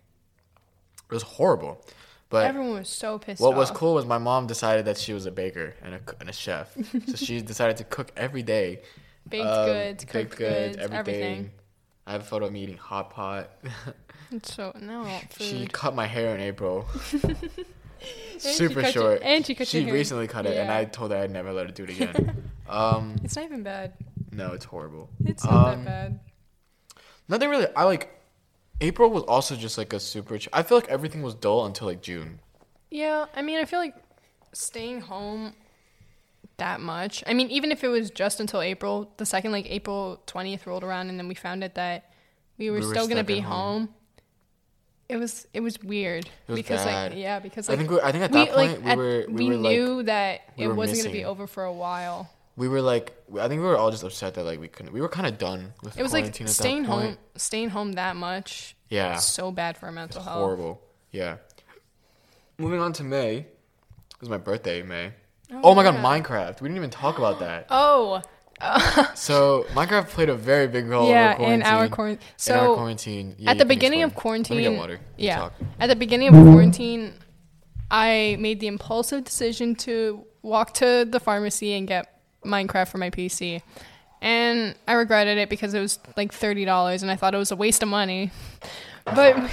It 1.10 1.14
was 1.14 1.24
horrible, 1.24 1.84
but 2.30 2.46
Everyone 2.46 2.74
was 2.76 2.90
so 2.90 3.20
pissed 3.20 3.42
What 3.42 3.52
off. 3.52 3.58
was 3.58 3.72
cool 3.72 3.94
was 3.96 4.06
my 4.06 4.18
mom 4.18 4.48
decided 4.48 4.86
that 4.86 4.98
she 4.98 5.12
was 5.14 5.26
a 5.26 5.32
baker 5.32 5.76
and 5.84 5.96
a, 5.96 6.00
and 6.20 6.30
a 6.30 6.34
chef. 6.34 6.74
so 7.08 7.16
she 7.18 7.42
decided 7.54 7.78
to 7.78 7.84
cook 7.84 8.12
every 8.16 8.44
day. 8.44 8.82
Baked 9.30 9.46
Um, 9.46 9.66
goods, 9.68 10.06
baked 10.06 10.12
cooked 10.32 10.38
goods, 10.38 10.78
everything. 10.78 10.98
everything. 10.98 11.52
I 12.08 12.14
have 12.14 12.22
a 12.22 12.26
photo 12.26 12.46
of 12.48 12.52
me 12.54 12.64
eating 12.64 12.78
hot 12.78 13.10
pot. 13.12 13.52
It's 14.34 14.54
so 14.56 14.72
no 14.80 15.06
she 15.38 15.68
cut 15.68 15.94
my 15.94 16.08
hair 16.08 16.34
in 16.34 16.40
April. 16.40 16.88
Super 18.38 18.84
short. 18.92 19.22
and 19.22 19.46
she 19.46 19.54
cut 19.56 19.68
She 19.68 19.80
your 19.80 19.88
hair. 19.88 19.94
recently 19.94 20.28
cut 20.28 20.46
it, 20.46 20.56
and 20.58 20.72
I 20.72 20.86
told 20.86 21.12
her 21.12 21.18
I'd 21.18 21.32
never 21.32 21.52
let 21.52 21.66
her 21.68 21.72
do 21.74 21.84
it 21.84 21.90
again. 21.90 22.50
um, 22.70 23.18
It's 23.26 23.36
not 23.36 23.44
even 23.46 23.62
bad. 23.64 23.92
no, 24.32 24.54
it's 24.54 24.64
horrible. 24.66 25.10
It's 25.26 25.44
not 25.44 25.74
Um, 25.74 25.84
that 25.84 25.86
bad. 25.86 26.20
Nothing 27.32 27.50
really. 27.50 27.67
I 27.76 27.86
like. 27.86 28.10
April 28.82 29.10
was 29.10 29.24
also 29.24 29.56
just 29.56 29.78
like 29.78 29.94
a 29.94 30.00
super. 30.00 30.38
Ch- 30.38 30.50
I 30.54 30.62
feel 30.63 30.78
like 30.78 30.89
everything 30.89 31.22
was 31.24 31.34
dull 31.34 31.65
until 31.65 31.88
like 31.88 32.02
June. 32.02 32.39
Yeah, 32.89 33.26
I 33.36 33.41
mean, 33.41 33.58
I 33.58 33.65
feel 33.65 33.80
like 33.80 33.96
staying 34.54 35.02
home 35.02 35.54
that 36.58 36.82
much. 36.82 37.24
I 37.26 37.34
mean, 37.34 37.50
even 37.50 37.72
if 37.72 37.84
it 37.84 37.88
was 37.88 38.12
just 38.12 38.39
until 38.39 38.62
April, 38.62 39.12
the 39.17 39.26
second 39.26 39.52
like 39.54 39.65
April 39.72 40.22
20th 40.28 40.65
rolled 40.65 40.84
around 40.84 41.10
and 41.10 41.17
then 41.17 41.28
we 41.28 41.36
found 41.36 41.63
out 41.63 41.76
that 41.76 42.12
we 42.58 42.70
were, 42.70 42.80
We 42.80 42.86
were 42.86 42.94
still 42.94 43.06
going 43.06 43.17
to 43.17 43.24
be 43.24 43.39
home. 43.39 43.88
home. 43.88 43.89
It 45.10 45.17
was 45.17 45.46
it 45.54 45.60
was 45.60 45.82
weird 45.82 46.30
was 46.48 46.56
because 46.58 46.86
bad. 46.86 47.12
like 47.12 47.20
yeah, 47.20 47.39
because 47.39 47.67
I 47.67 47.74
like 47.74 47.80
think 47.80 47.91
we, 47.91 48.00
I 48.02 48.12
think 48.12 48.24
at 48.24 48.32
we 48.32 48.39
that 48.46 48.56
point 48.56 48.86
like 48.86 48.98
we 48.98 49.04
were 49.04 49.26
we, 49.28 49.34
we 49.34 49.50
were 49.50 49.56
like 49.58 49.72
knew 49.72 50.04
that 50.04 50.41
it 50.58 50.67
were 50.67 50.74
wasn't 50.74 51.00
going 51.00 51.13
to 51.13 51.17
be 51.20 51.26
over 51.26 51.48
for 51.48 51.63
a 51.65 51.74
while. 51.74 52.30
We 52.56 52.68
were 52.68 52.82
like 52.82 53.16
I 53.40 53.48
think 53.48 53.62
we 53.62 53.68
were 53.68 53.78
all 53.78 53.92
just 53.92 54.04
upset 54.04 54.34
that 54.36 54.44
like 54.44 54.60
we 54.60 54.68
couldn't. 54.68 54.94
We 54.94 55.02
were 55.02 55.10
kind 55.10 55.28
of 55.28 55.38
done 55.38 55.74
with 55.84 55.98
It 55.98 56.04
was 56.04 56.14
like 56.14 56.36
staying 56.48 56.86
point. 56.86 57.06
home 57.06 57.18
staying 57.36 57.70
home 57.70 57.94
that 57.94 58.16
much. 58.16 58.76
Yeah, 58.90 59.16
So 59.18 59.52
bad 59.52 59.78
for 59.78 59.86
our 59.86 59.92
mental 59.92 60.22
health. 60.22 60.38
horrible. 60.38 60.82
Yeah. 61.12 61.38
Moving 62.58 62.80
on 62.82 62.92
to 62.94 63.04
May. 63.04 63.38
It 63.38 63.48
was 64.20 64.30
my 64.30 64.38
birthday, 64.38 64.82
May. 64.84 65.14
Oh, 65.52 65.60
oh, 65.64 65.76
my 65.76 65.84
god. 65.84 65.96
Minecraft. 65.96 66.62
We 66.62 66.68
didn't 66.68 66.78
even 66.78 66.90
talk 66.90 67.18
about 67.18 67.40
that. 67.40 67.68
Oh, 67.72 68.22
So 69.16 69.66
Minecraft 69.74 70.10
played 70.10 70.30
a 70.30 70.36
very 70.36 70.68
big 70.68 70.86
role 70.88 71.10
yeah, 71.10 71.36
in, 71.38 71.54
in 71.54 71.64
our 71.64 71.88
quarantine. 71.88 72.22
in 72.28 72.34
So 72.38 72.54
our 72.72 72.76
quarantine. 72.76 73.36
Yeah, 73.40 73.52
at 73.52 73.58
the 73.58 73.66
beginning 73.66 74.04
of 74.04 74.12
explain. 74.12 74.42
Me 74.44 74.44
quarantine, 74.44 74.72
get 74.74 74.78
water. 74.80 75.00
Yeah, 75.18 75.38
talk. 75.38 75.54
at 75.80 75.88
the 75.88 75.96
beginning 75.96 76.28
of 76.28 76.34
quarantine, 76.36 77.14
I 77.90 78.38
made 78.40 78.60
the 78.60 78.68
impulsive 78.68 79.24
decision 79.24 79.74
to 79.78 80.26
walk 80.44 80.76
to 80.76 81.08
the 81.10 81.20
pharmacy 81.20 81.74
and 81.74 81.88
get 81.88 82.21
Minecraft 82.45 82.88
for 82.88 82.97
my 82.97 83.10
PC, 83.10 83.62
and 84.21 84.75
I 84.88 84.93
regretted 84.93 85.38
it 85.38 85.49
because 85.49 85.73
it 85.73 85.80
was 85.80 85.99
like 86.17 86.34
thirty 86.34 86.65
dollars, 86.65 87.01
and 87.01 87.12
I 87.12 87.15
thought 87.15 87.34
it 87.34 87.38
was 87.38 87.51
a 87.51 87.56
waste 87.56 87.84
of 87.84 87.89
money. 87.89 88.32
But 89.04 89.49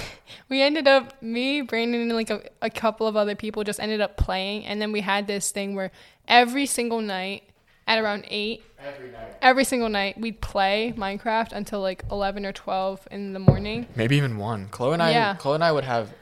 we 0.47 0.61
ended 0.61 0.87
up, 0.87 1.23
me, 1.23 1.61
Brandon, 1.61 2.01
and 2.01 2.13
like 2.13 2.29
a, 2.29 2.43
a 2.61 2.69
couple 2.69 3.07
of 3.07 3.15
other 3.17 3.33
people 3.35 3.63
just 3.63 3.79
ended 3.79 3.99
up 3.99 4.15
playing, 4.15 4.63
and 4.67 4.79
then 4.79 4.91
we 4.91 5.01
had 5.01 5.25
this 5.25 5.49
thing 5.49 5.73
where 5.73 5.91
every 6.27 6.67
single 6.67 7.01
night 7.01 7.43
at 7.87 7.97
around 7.97 8.25
eight 8.27 8.63
Every 8.79 9.09
night. 9.09 9.35
every 9.41 9.63
single 9.63 9.89
night 9.89 10.19
we'd 10.21 10.39
play 10.39 10.93
Minecraft 10.95 11.51
until 11.53 11.81
like 11.81 12.03
11 12.11 12.45
or 12.45 12.53
12 12.53 13.07
in 13.09 13.33
the 13.33 13.39
morning. 13.39 13.87
Maybe 13.95 14.17
even 14.17 14.37
one. 14.37 14.67
Chloe 14.67 14.93
and 14.93 15.01
I. 15.01 15.09
Yeah. 15.09 15.33
Chloe 15.33 15.55
and 15.55 15.63
I 15.63 15.71
would 15.71 15.83
have 15.83 16.13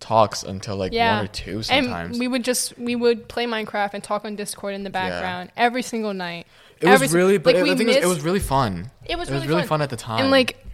talks 0.00 0.42
until 0.42 0.76
like 0.76 0.92
Yeah. 0.92 1.16
one 1.16 1.24
or 1.24 1.28
two 1.28 1.62
sometimes. 1.62 2.10
And 2.12 2.20
we 2.20 2.28
would 2.28 2.44
just 2.44 2.78
we 2.78 2.94
would 2.96 3.28
play 3.28 3.46
Minecraft 3.46 3.94
and 3.94 4.02
talk 4.04 4.24
on 4.24 4.36
Discord 4.36 4.74
in 4.74 4.84
the 4.84 4.90
background 4.90 5.50
every 5.56 5.82
single 5.82 6.14
night. 6.14 6.46
it 6.80 6.86
was 6.86 6.94
every 6.94 7.08
si- 7.08 7.16
really, 7.16 7.38
but 7.38 7.54
like, 7.54 7.60
it, 7.60 7.62
we 7.64 7.70
the 7.70 7.76
thing 7.76 7.88
is, 7.88 7.96
it 7.96 8.06
was 8.06 8.20
really 8.22 8.38
fun. 8.40 8.90
It 9.06 9.18
was 9.18 9.28
it 9.28 9.32
was 9.34 9.42
really 9.42 9.48
really 9.48 9.62
fun. 9.62 9.68
fun 9.80 9.82
at 9.82 9.90
the 9.90 9.96
time. 9.96 10.20
And 10.20 10.30
like 10.30 10.64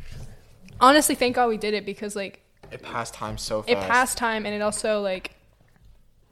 honestly, 0.80 1.14
thank 1.14 1.36
God 1.36 1.48
we 1.48 1.56
did 1.56 1.74
it 1.74 1.86
because 1.86 2.14
like 2.16 2.40
it 2.70 2.82
passed 2.82 3.14
time 3.14 3.38
so 3.38 3.62
fast. 3.62 3.70
it 3.72 3.78
passed 3.88 4.18
time 4.18 4.44
and 4.46 4.54
it 4.54 4.60
also 4.62 5.00
like 5.00 5.32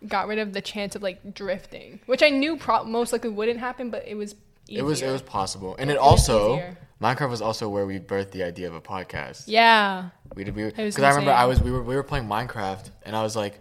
got 0.08 0.26
rid 0.26 0.38
of 0.38 0.52
the 0.52 0.60
chance 0.60 0.94
of 0.96 1.02
like 1.02 1.34
drifting, 1.34 2.00
which 2.06 2.22
I 2.22 2.28
knew 2.30 2.56
pro- 2.56 2.84
most 2.84 3.12
likely 3.12 3.30
wouldn't 3.30 3.60
happen, 3.60 3.88
but 3.90 4.06
it 4.06 4.16
was 4.16 4.34
easier. 4.68 4.80
It 4.80 4.84
was 4.84 5.00
it 5.02 5.10
was 5.10 5.22
possible, 5.22 5.76
and 5.78 5.90
it, 5.90 5.94
It 5.94 5.98
also 5.98 6.54
easier. 6.56 6.76
Minecraft 7.02 7.30
was 7.30 7.42
also 7.42 7.68
where 7.68 7.84
we 7.84 7.98
birthed 7.98 8.30
the 8.30 8.42
idea 8.44 8.68
of 8.68 8.74
a 8.74 8.80
podcast. 8.80 9.44
yeah. 9.46 10.10
We 10.34 10.44
did 10.44 10.54
we 10.56 10.64
because 10.64 10.98
I 10.98 11.10
remember. 11.10 11.32
I 11.32 11.44
was 11.44 11.60
we 11.60 11.70
were 11.70 11.82
we 11.82 11.94
were 11.94 12.02
playing 12.02 12.26
Minecraft, 12.26 12.90
and 13.02 13.14
I 13.14 13.22
was 13.22 13.36
like, 13.36 13.58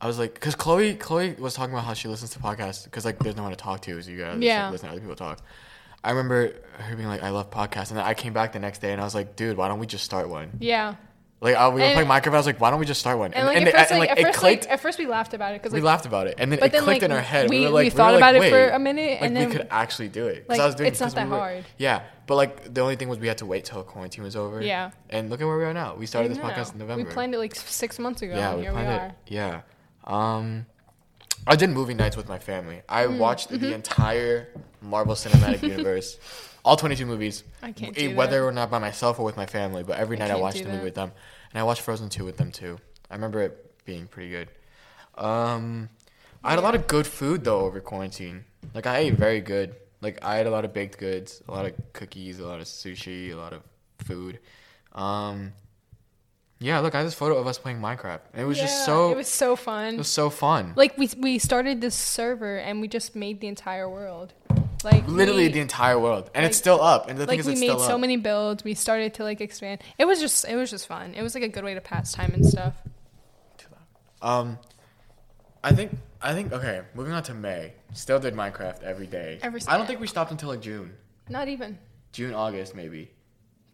I 0.00 0.06
was 0.06 0.18
like, 0.18 0.32
because 0.34 0.54
Chloe 0.54 0.94
Chloe 0.94 1.34
was 1.38 1.52
talking 1.54 1.74
about 1.74 1.84
how 1.84 1.92
she 1.94 2.08
listens 2.08 2.30
to 2.30 2.38
podcasts 2.38 2.84
because 2.84 3.04
like 3.04 3.18
there's 3.18 3.36
no 3.36 3.42
one 3.42 3.50
to 3.52 3.56
talk 3.56 3.80
to, 3.82 4.00
so 4.00 4.10
you 4.10 4.18
guys 4.20 4.38
Yeah. 4.40 4.64
like, 4.64 4.72
listen 4.72 4.86
to 4.88 4.92
other 4.92 5.00
people 5.00 5.16
talk. 5.16 5.40
I 6.04 6.10
remember 6.10 6.54
her 6.78 6.94
being 6.96 7.08
like, 7.08 7.22
I 7.22 7.30
love 7.30 7.50
podcasts, 7.50 7.88
and 7.90 7.98
then 7.98 8.04
I 8.06 8.14
came 8.14 8.32
back 8.32 8.52
the 8.52 8.60
next 8.60 8.78
day 8.80 8.92
and 8.92 9.00
I 9.00 9.04
was 9.04 9.14
like, 9.14 9.34
dude, 9.36 9.56
why 9.56 9.66
don't 9.68 9.78
we 9.80 9.86
just 9.86 10.04
start 10.04 10.28
one? 10.28 10.50
Yeah. 10.60 10.94
Like 11.38 11.54
we 11.74 11.80
were 11.80 11.86
And- 11.86 11.94
playing 11.94 12.08
Minecraft, 12.08 12.32
I 12.32 12.36
was 12.38 12.46
like, 12.46 12.60
why 12.60 12.70
don't 12.70 12.80
we 12.80 12.86
just 12.86 12.98
start 12.98 13.18
one? 13.18 13.34
And 13.34 13.46
like 13.46 13.56
and 13.58 13.68
at 13.68 13.74
it- 13.74 13.76
first, 13.78 13.90
and, 13.90 14.00
like, 14.00 14.10
at 14.10 14.18
it 14.18 14.26
first, 14.26 14.38
clicked. 14.38 14.64
like, 14.64 14.72
at 14.72 14.80
first 14.80 14.98
we 14.98 15.06
laughed 15.06 15.34
about 15.34 15.54
it 15.54 15.60
because 15.62 15.74
we 15.74 15.82
laughed 15.82 16.06
about 16.06 16.26
it, 16.28 16.36
and 16.38 16.50
then 16.50 16.58
it 16.62 16.72
then, 16.72 16.82
clicked 16.82 17.02
in 17.02 17.12
our 17.12 17.20
head. 17.20 17.50
We, 17.50 17.60
we- 17.60 17.66
were 17.66 17.72
like, 17.72 17.84
we 17.84 17.90
thought 17.90 18.12
like, 18.14 18.20
about 18.20 18.36
it 18.36 18.50
for 18.50 18.68
a 18.70 18.78
minute, 18.78 19.20
like 19.20 19.30
and 19.30 19.38
we 19.38 19.54
could 19.54 19.68
actually 19.70 20.08
do 20.08 20.26
it. 20.28 20.48
'Cause 20.48 20.56
like, 20.56 20.60
I 20.60 20.66
was 20.66 20.74
doing 20.74 20.88
it's 20.88 20.98
not 21.00 21.10
because 21.10 21.24
we 21.24 21.28
that 21.30 21.34
were- 21.34 21.38
hard. 21.38 21.64
Yeah, 21.76 22.02
but 22.26 22.36
like 22.36 22.72
the 22.72 22.80
only 22.80 22.96
thing 22.96 23.08
was 23.10 23.18
we 23.18 23.28
had 23.28 23.38
to 23.38 23.46
wait 23.46 23.66
till 23.66 23.82
quarantine 23.82 24.24
was 24.24 24.34
over. 24.34 24.62
Yeah. 24.62 24.92
and 25.10 25.28
look 25.28 25.40
at 25.42 25.46
where 25.46 25.58
we 25.58 25.64
are 25.64 25.74
now. 25.74 25.94
We 25.94 26.06
started 26.06 26.30
this 26.30 26.38
podcast 26.38 26.72
in 26.72 26.78
November. 26.78 27.04
We 27.04 27.12
planned 27.12 27.34
it 27.34 27.38
like 27.38 27.54
six 27.54 27.98
months 27.98 28.22
ago. 28.22 28.34
Yeah, 28.34 28.48
and 28.50 28.56
we 28.56 28.62
here 28.64 28.72
planned 28.72 28.88
we 29.02 29.08
it. 29.08 29.12
Yeah. 29.26 29.60
Um, 30.04 30.64
I 31.46 31.54
did 31.56 31.68
movie 31.70 31.94
nights 31.94 32.16
with 32.16 32.28
my 32.28 32.38
family. 32.38 32.80
I 32.88 33.04
Mm, 33.04 33.18
watched 33.18 33.50
mm-hmm. 33.50 33.62
the 33.62 33.74
entire 33.74 34.48
Marvel 34.80 35.14
Cinematic 35.14 35.62
Universe, 35.62 36.18
all 36.66 36.76
22 36.76 37.06
movies, 37.06 37.44
I 37.62 37.72
can't 37.72 37.94
do 37.94 38.14
whether 38.14 38.40
that. 38.40 38.46
or 38.46 38.52
not 38.52 38.70
by 38.70 38.78
myself 38.78 39.18
or 39.18 39.24
with 39.24 39.36
my 39.36 39.46
family. 39.46 39.82
But 39.84 39.98
every 39.98 40.16
night 40.16 40.30
I 40.30 40.36
watched 40.36 40.58
do 40.58 40.64
the 40.64 40.70
movie 40.70 40.78
that. 40.80 40.84
with 40.84 40.94
them, 40.96 41.12
and 41.52 41.60
I 41.60 41.62
watched 41.62 41.80
Frozen 41.82 42.08
2 42.10 42.24
with 42.24 42.36
them 42.36 42.50
too. 42.50 42.78
I 43.10 43.14
remember 43.14 43.40
it 43.42 43.84
being 43.84 44.06
pretty 44.08 44.30
good. 44.30 44.48
Um, 45.16 45.88
I 46.42 46.50
had 46.50 46.58
a 46.58 46.62
lot 46.62 46.74
of 46.74 46.86
good 46.86 47.06
food 47.06 47.44
though 47.44 47.60
over 47.60 47.80
quarantine. 47.80 48.44
Like 48.74 48.86
I 48.86 48.98
ate 48.98 49.14
very 49.14 49.40
good. 49.40 49.76
Like 50.00 50.22
I 50.22 50.36
had 50.36 50.46
a 50.46 50.50
lot 50.50 50.64
of 50.64 50.72
baked 50.74 50.98
goods, 50.98 51.42
a 51.48 51.52
lot 51.52 51.66
of 51.66 51.72
cookies, 51.92 52.40
a 52.40 52.46
lot 52.46 52.58
of 52.60 52.66
sushi, 52.66 53.32
a 53.32 53.36
lot 53.36 53.52
of 53.52 53.62
food. 54.04 54.40
Um, 54.92 55.52
yeah, 56.58 56.80
look, 56.80 56.94
I 56.94 56.98
have 56.98 57.06
this 57.06 57.14
photo 57.14 57.36
of 57.36 57.46
us 57.46 57.58
playing 57.58 57.80
Minecraft, 57.80 58.20
and 58.32 58.42
it 58.42 58.44
was 58.44 58.58
just 58.58 58.84
so 58.86 59.12
It 59.12 59.16
was 59.16 59.28
so 59.28 59.56
fun. 59.56 59.94
it 59.94 59.98
was 59.98 60.08
so 60.08 60.30
fun. 60.30 60.72
Like 60.74 60.96
we 60.98 61.08
we 61.18 61.38
started 61.38 61.80
this 61.80 61.94
server 61.94 62.56
and 62.58 62.80
we 62.80 62.88
just 62.88 63.14
made 63.14 63.40
the 63.40 63.46
entire 63.46 63.88
world. 63.88 64.32
Like 64.84 65.06
Literally 65.08 65.46
we, 65.46 65.52
the 65.52 65.60
entire 65.60 65.98
world, 65.98 66.30
and 66.34 66.44
it's 66.44 66.56
still 66.56 66.80
up. 66.80 67.08
And 67.08 67.18
the 67.18 67.26
thing 67.26 67.38
like 67.38 67.40
is, 67.40 67.46
we 67.46 67.52
it's 67.52 67.60
made 67.60 67.78
so 67.80 67.94
up. 67.94 68.00
many 68.00 68.16
builds. 68.16 68.62
We 68.62 68.74
started 68.74 69.14
to 69.14 69.24
like 69.24 69.40
expand. 69.40 69.80
It 69.98 70.04
was 70.04 70.20
just 70.20 70.44
it 70.46 70.54
was 70.56 70.70
just 70.70 70.86
fun. 70.86 71.14
It 71.14 71.22
was 71.22 71.34
like 71.34 71.44
a 71.44 71.48
good 71.48 71.64
way 71.64 71.74
to 71.74 71.80
pass 71.80 72.12
time 72.12 72.32
and 72.34 72.44
stuff. 72.44 72.74
Um, 74.22 74.58
I 75.62 75.72
think 75.72 75.96
I 76.22 76.32
think 76.34 76.52
okay. 76.52 76.82
Moving 76.94 77.12
on 77.12 77.22
to 77.24 77.34
May, 77.34 77.72
still 77.92 78.18
did 78.18 78.34
Minecraft 78.34 78.82
every 78.82 79.06
day. 79.06 79.38
Every 79.42 79.60
I 79.68 79.76
don't 79.76 79.86
think 79.86 80.00
we 80.00 80.06
stopped 80.06 80.30
until 80.30 80.48
like 80.48 80.60
June, 80.60 80.92
Not 81.28 81.48
even 81.48 81.78
June, 82.12 82.34
August, 82.34 82.74
maybe 82.74 83.10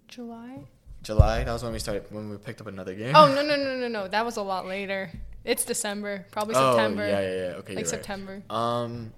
July. 0.09 0.65
July. 1.03 1.45
That 1.45 1.53
was 1.53 1.63
when 1.63 1.73
we 1.73 1.79
started 1.79 2.05
when 2.11 2.31
we 2.31 2.37
picked 2.39 2.61
up 2.61 2.67
another 2.67 2.95
game. 2.95 3.15
Oh 3.17 3.29
no 3.29 3.43
no 3.43 3.57
no 3.63 3.77
no 3.77 3.89
no! 3.89 4.09
That 4.09 4.25
was 4.25 4.37
a 4.37 4.43
lot 4.43 4.67
later. 4.67 5.11
It's 5.45 5.65
December, 5.65 6.25
probably 6.31 6.55
Oh, 6.57 6.77
September. 6.77 7.07
yeah, 7.07 7.21
yeah, 7.21 7.29
yeah. 7.35 7.57
Okay, 7.57 7.75
like 7.75 7.85
right. 7.85 7.89
September. 7.89 8.43
Um, 8.49 9.13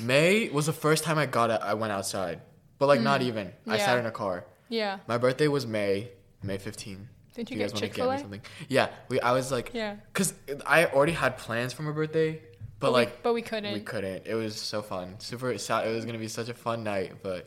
May 0.00 0.48
was 0.50 0.66
the 0.66 0.72
first 0.72 1.04
time 1.04 1.18
I 1.18 1.26
got. 1.26 1.50
I 1.50 1.74
went 1.74 1.92
outside, 1.92 2.40
but 2.78 2.86
like 2.86 3.00
not 3.00 3.22
even. 3.22 3.52
I 3.66 3.78
sat 3.78 3.96
Mm. 3.96 4.00
In 4.00 4.06
a 4.06 4.10
car. 4.10 4.44
Yeah. 4.68 4.98
My 5.06 5.16
birthday 5.18 5.48
was 5.48 5.66
May, 5.66 6.10
May 6.42 6.58
15. 6.58 7.08
Did 7.34 7.50
you 7.50 7.56
Do 7.56 7.62
get 7.62 7.72
wanna 7.72 7.80
Chick-fil-A? 7.80 8.14
me 8.14 8.20
something? 8.20 8.40
Yeah, 8.68 8.88
we. 9.08 9.20
I 9.20 9.32
was 9.32 9.52
like, 9.52 9.70
Yeah. 9.74 9.96
cause 10.12 10.32
I 10.66 10.86
already 10.86 11.12
had 11.12 11.36
plans 11.36 11.72
for 11.72 11.82
my 11.82 11.92
birthday, 11.92 12.32
but, 12.80 12.88
But, 12.88 12.92
like 12.92 13.08
we, 13.08 13.14
but 13.22 13.34
we 13.34 13.42
couldn't. 13.42 13.72
we 13.74 13.80
couldn't. 13.80 14.26
It 14.26 14.34
was 14.34 14.56
so 14.60 14.82
fun, 14.82 15.16
super. 15.18 15.50
It 15.50 15.54
was 15.70 16.04
gonna 16.04 16.18
be 16.18 16.28
such 16.28 16.48
a 16.48 16.54
fun 16.54 16.82
night, 16.82 17.22
but 17.22 17.46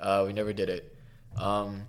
uh, 0.00 0.24
we 0.26 0.32
never 0.32 0.52
did 0.52 0.68
it. 0.68 0.94
Um, 1.36 1.86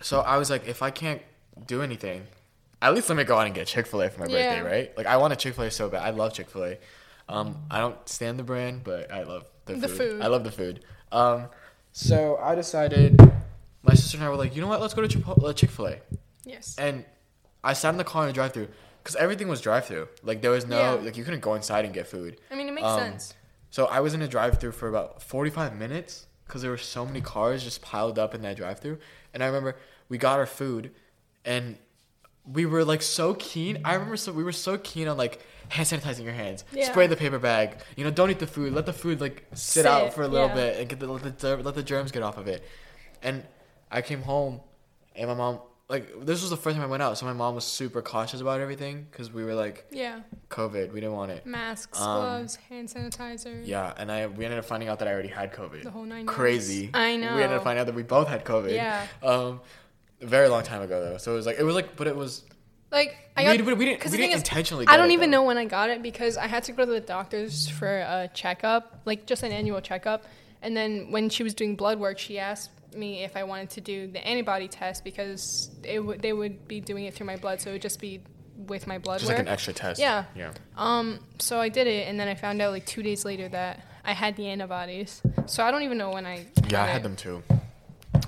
so 0.00 0.20
I 0.20 0.36
was 0.36 0.50
like, 0.50 0.66
if 0.68 0.82
I 0.82 0.90
can't 0.90 1.22
do 1.66 1.82
anything, 1.82 2.26
at 2.82 2.94
least 2.94 3.08
let 3.08 3.16
me 3.16 3.24
go 3.24 3.36
out 3.38 3.46
and 3.46 3.54
get 3.54 3.66
Chick 3.66 3.86
Fil 3.86 4.02
A 4.02 4.10
for 4.10 4.20
my 4.20 4.26
Yeah. 4.26 4.60
birthday, 4.60 4.70
right? 4.78 4.96
Like 4.96 5.06
I 5.06 5.16
want 5.16 5.32
a 5.32 5.36
Chick 5.36 5.54
Fil 5.54 5.64
A 5.64 5.70
so 5.70 5.88
bad. 5.88 6.02
I 6.02 6.10
love 6.10 6.32
Chick 6.34 6.50
Fil 6.50 6.64
A. 6.64 6.78
Um, 7.28 7.56
I 7.70 7.78
don't 7.80 8.08
stand 8.08 8.38
the 8.38 8.42
brand, 8.42 8.84
but 8.84 9.10
I 9.12 9.22
love 9.22 9.44
the 9.66 9.74
food. 9.74 9.80
The 9.82 9.88
food. 9.88 10.22
I 10.22 10.26
love 10.28 10.44
the 10.44 10.50
food. 10.50 10.84
Um, 11.12 11.46
so 11.92 12.36
I 12.42 12.54
decided. 12.54 13.20
My 13.82 13.94
sister 13.94 14.16
and 14.18 14.24
I 14.26 14.28
were 14.28 14.36
like, 14.36 14.54
you 14.56 14.60
know 14.60 14.66
what? 14.68 14.80
Let's 14.80 14.92
go 14.94 15.02
to 15.06 15.54
Chick 15.54 15.70
Fil 15.70 15.86
A. 15.86 15.96
Yes. 16.44 16.74
And 16.78 17.04
I 17.62 17.72
sat 17.74 17.90
in 17.90 17.96
the 17.96 18.04
car 18.04 18.22
in 18.24 18.28
the 18.28 18.32
drive-through 18.32 18.68
because 19.02 19.14
everything 19.16 19.48
was 19.48 19.60
drive-through. 19.60 20.08
Like 20.22 20.42
there 20.42 20.50
was 20.50 20.66
no 20.66 20.78
Yeah. 20.78 20.90
like 21.04 21.16
you 21.16 21.24
couldn't 21.24 21.40
go 21.40 21.54
inside 21.54 21.84
and 21.84 21.94
get 21.94 22.06
food. 22.06 22.38
I 22.50 22.54
mean, 22.56 22.68
it 22.68 22.72
makes 22.72 22.86
Um, 22.86 22.98
sense. 22.98 23.34
So 23.70 23.86
I 23.86 24.00
was 24.00 24.14
in 24.14 24.22
a 24.22 24.28
drive-through 24.28 24.72
for 24.72 24.88
about 24.88 25.22
45 25.22 25.76
minutes 25.76 26.26
because 26.46 26.62
there 26.62 26.70
were 26.70 26.76
so 26.76 27.06
many 27.06 27.20
cars 27.20 27.62
just 27.62 27.80
piled 27.82 28.18
up 28.18 28.34
in 28.34 28.42
that 28.42 28.56
drive-through. 28.56 28.98
And 29.32 29.42
I 29.42 29.46
remember 29.46 29.76
we 30.08 30.18
got 30.18 30.38
our 30.38 30.46
food, 30.46 30.90
and 31.44 31.78
we 32.44 32.66
were 32.66 32.84
like 32.84 33.02
so 33.02 33.34
keen. 33.34 33.80
I 33.84 33.94
remember 33.94 34.16
so 34.16 34.32
we 34.32 34.42
were 34.44 34.52
so 34.52 34.76
keen 34.78 35.06
on 35.08 35.16
like 35.16 35.40
hand 35.68 35.86
sanitizing 35.88 36.24
your 36.24 36.32
hands, 36.32 36.64
Yeah. 36.72 36.90
spray 36.90 37.06
the 37.06 37.16
paper 37.16 37.38
bag. 37.38 37.78
You 37.96 38.04
know, 38.04 38.10
don't 38.10 38.30
eat 38.30 38.38
the 38.38 38.46
food. 38.46 38.72
Let 38.72 38.86
the 38.86 38.92
food 38.92 39.20
like 39.20 39.44
sit, 39.52 39.82
Sit, 39.82 39.86
out 39.86 40.12
for 40.14 40.22
a 40.22 40.28
little 40.28 40.48
yeah. 40.48 40.54
bit 40.54 40.80
and 40.80 40.88
get 40.88 41.00
the, 41.00 41.06
let 41.06 41.38
the 41.38 41.56
let 41.58 41.74
the 41.74 41.82
germs 41.82 42.10
get 42.12 42.22
off 42.22 42.38
of 42.38 42.48
it. 42.48 42.64
And 43.22 43.44
I 43.90 44.02
came 44.02 44.22
home, 44.22 44.60
and 45.16 45.28
my 45.28 45.34
mom 45.34 45.60
like 45.90 46.26
this 46.26 46.42
was 46.42 46.50
the 46.50 46.56
first 46.56 46.76
time 46.76 46.84
I 46.84 46.88
went 46.88 47.02
out, 47.02 47.16
so 47.16 47.24
my 47.24 47.32
mom 47.32 47.54
was 47.54 47.64
super 47.64 48.02
cautious 48.02 48.42
about 48.42 48.60
everything 48.60 49.06
because 49.10 49.32
we 49.32 49.42
were 49.42 49.54
like 49.54 49.86
Yeah. 49.90 50.20
COVID. 50.50 50.92
We 50.92 51.00
didn't 51.00 51.14
want 51.16 51.30
it. 51.32 51.46
Masks, 51.46 51.98
Um, 51.98 52.04
gloves, 52.20 52.56
hand 52.56 52.88
sanitizer. 52.88 53.62
Yeah, 53.66 53.94
and 53.96 54.12
I 54.12 54.26
we 54.26 54.44
ended 54.44 54.58
up 54.58 54.66
finding 54.66 54.88
out 54.90 54.98
that 54.98 55.08
I 55.08 55.12
already 55.12 55.28
had 55.30 55.52
COVID. 55.54 55.82
The 55.84 55.90
whole 55.90 56.04
nine. 56.04 56.26
Crazy. 56.26 56.90
I 56.92 57.16
know. 57.16 57.34
We 57.36 57.42
ended 57.42 57.56
up 57.56 57.64
finding 57.64 57.80
out 57.80 57.86
that 57.86 57.94
we 57.94 58.02
both 58.02 58.28
had 58.28 58.44
COVID. 58.44 58.72
Yeah. 58.74 59.06
Um, 59.22 59.60
a 60.20 60.26
very 60.26 60.48
long 60.48 60.62
time 60.62 60.82
ago 60.82 61.00
though. 61.02 61.16
So 61.16 61.32
it 61.32 61.36
was 61.36 61.46
like 61.46 61.58
it 61.58 61.62
was 61.64 61.74
like, 61.74 61.96
but 61.96 62.06
it 62.06 62.16
was. 62.16 62.44
Like 62.90 63.16
I 63.36 63.44
got. 63.44 63.66
we- 63.66 63.72
we 63.74 63.84
didn't- 63.84 64.00
'cause 64.00 64.12
we 64.12 64.16
the 64.18 64.22
didn't 64.24 64.34
is, 64.36 64.40
intentionally 64.40 64.86
I 64.88 64.96
don't 64.96 65.10
it, 65.10 65.14
even 65.14 65.30
though. 65.30 65.38
know 65.38 65.44
when 65.44 65.58
I 65.58 65.64
got 65.66 65.90
it 65.90 66.02
because 66.02 66.36
I 66.36 66.46
had 66.46 66.62
to 66.64 66.72
go 66.72 66.84
to 66.86 66.90
the 66.90 67.00
doctor's 67.00 67.68
for 67.68 67.86
a 67.98 68.30
checkup, 68.32 69.00
like 69.04 69.26
just 69.26 69.42
an 69.42 69.52
annual 69.52 69.80
checkup. 69.80 70.24
And 70.62 70.76
then 70.76 71.10
when 71.10 71.28
she 71.28 71.42
was 71.42 71.54
doing 71.54 71.76
blood 71.76 71.98
work, 72.00 72.18
she 72.18 72.38
asked 72.38 72.70
me 72.94 73.22
if 73.24 73.36
I 73.36 73.44
wanted 73.44 73.70
to 73.70 73.80
do 73.82 74.06
the 74.06 74.26
antibody 74.26 74.66
test 74.68 75.04
because 75.04 75.70
w- 75.84 76.18
they 76.18 76.32
would 76.32 76.66
be 76.66 76.80
doing 76.80 77.04
it 77.04 77.14
through 77.14 77.26
my 77.26 77.36
blood, 77.36 77.60
so 77.60 77.70
it 77.70 77.74
would 77.74 77.82
just 77.82 78.00
be 78.00 78.22
with 78.66 78.86
my 78.86 78.98
blood 78.98 79.18
Just 79.18 79.28
like 79.28 79.36
work. 79.38 79.46
an 79.46 79.52
extra 79.52 79.72
test. 79.74 80.00
Yeah. 80.00 80.24
Yeah. 80.34 80.52
Um, 80.76 81.20
so 81.38 81.60
I 81.60 81.68
did 81.68 81.86
it, 81.86 82.08
and 82.08 82.18
then 82.18 82.26
I 82.26 82.34
found 82.34 82.60
out 82.62 82.72
like 82.72 82.86
two 82.86 83.02
days 83.02 83.24
later 83.24 83.48
that 83.50 83.84
I 84.04 84.14
had 84.14 84.34
the 84.36 84.48
antibodies. 84.48 85.20
So 85.46 85.62
I 85.62 85.70
don't 85.70 85.82
even 85.82 85.98
know 85.98 86.10
when 86.10 86.24
I. 86.26 86.46
Yeah, 86.70 86.82
I 86.82 86.86
had 86.86 87.00
it. 87.00 87.02
them 87.04 87.14
too. 87.16 87.42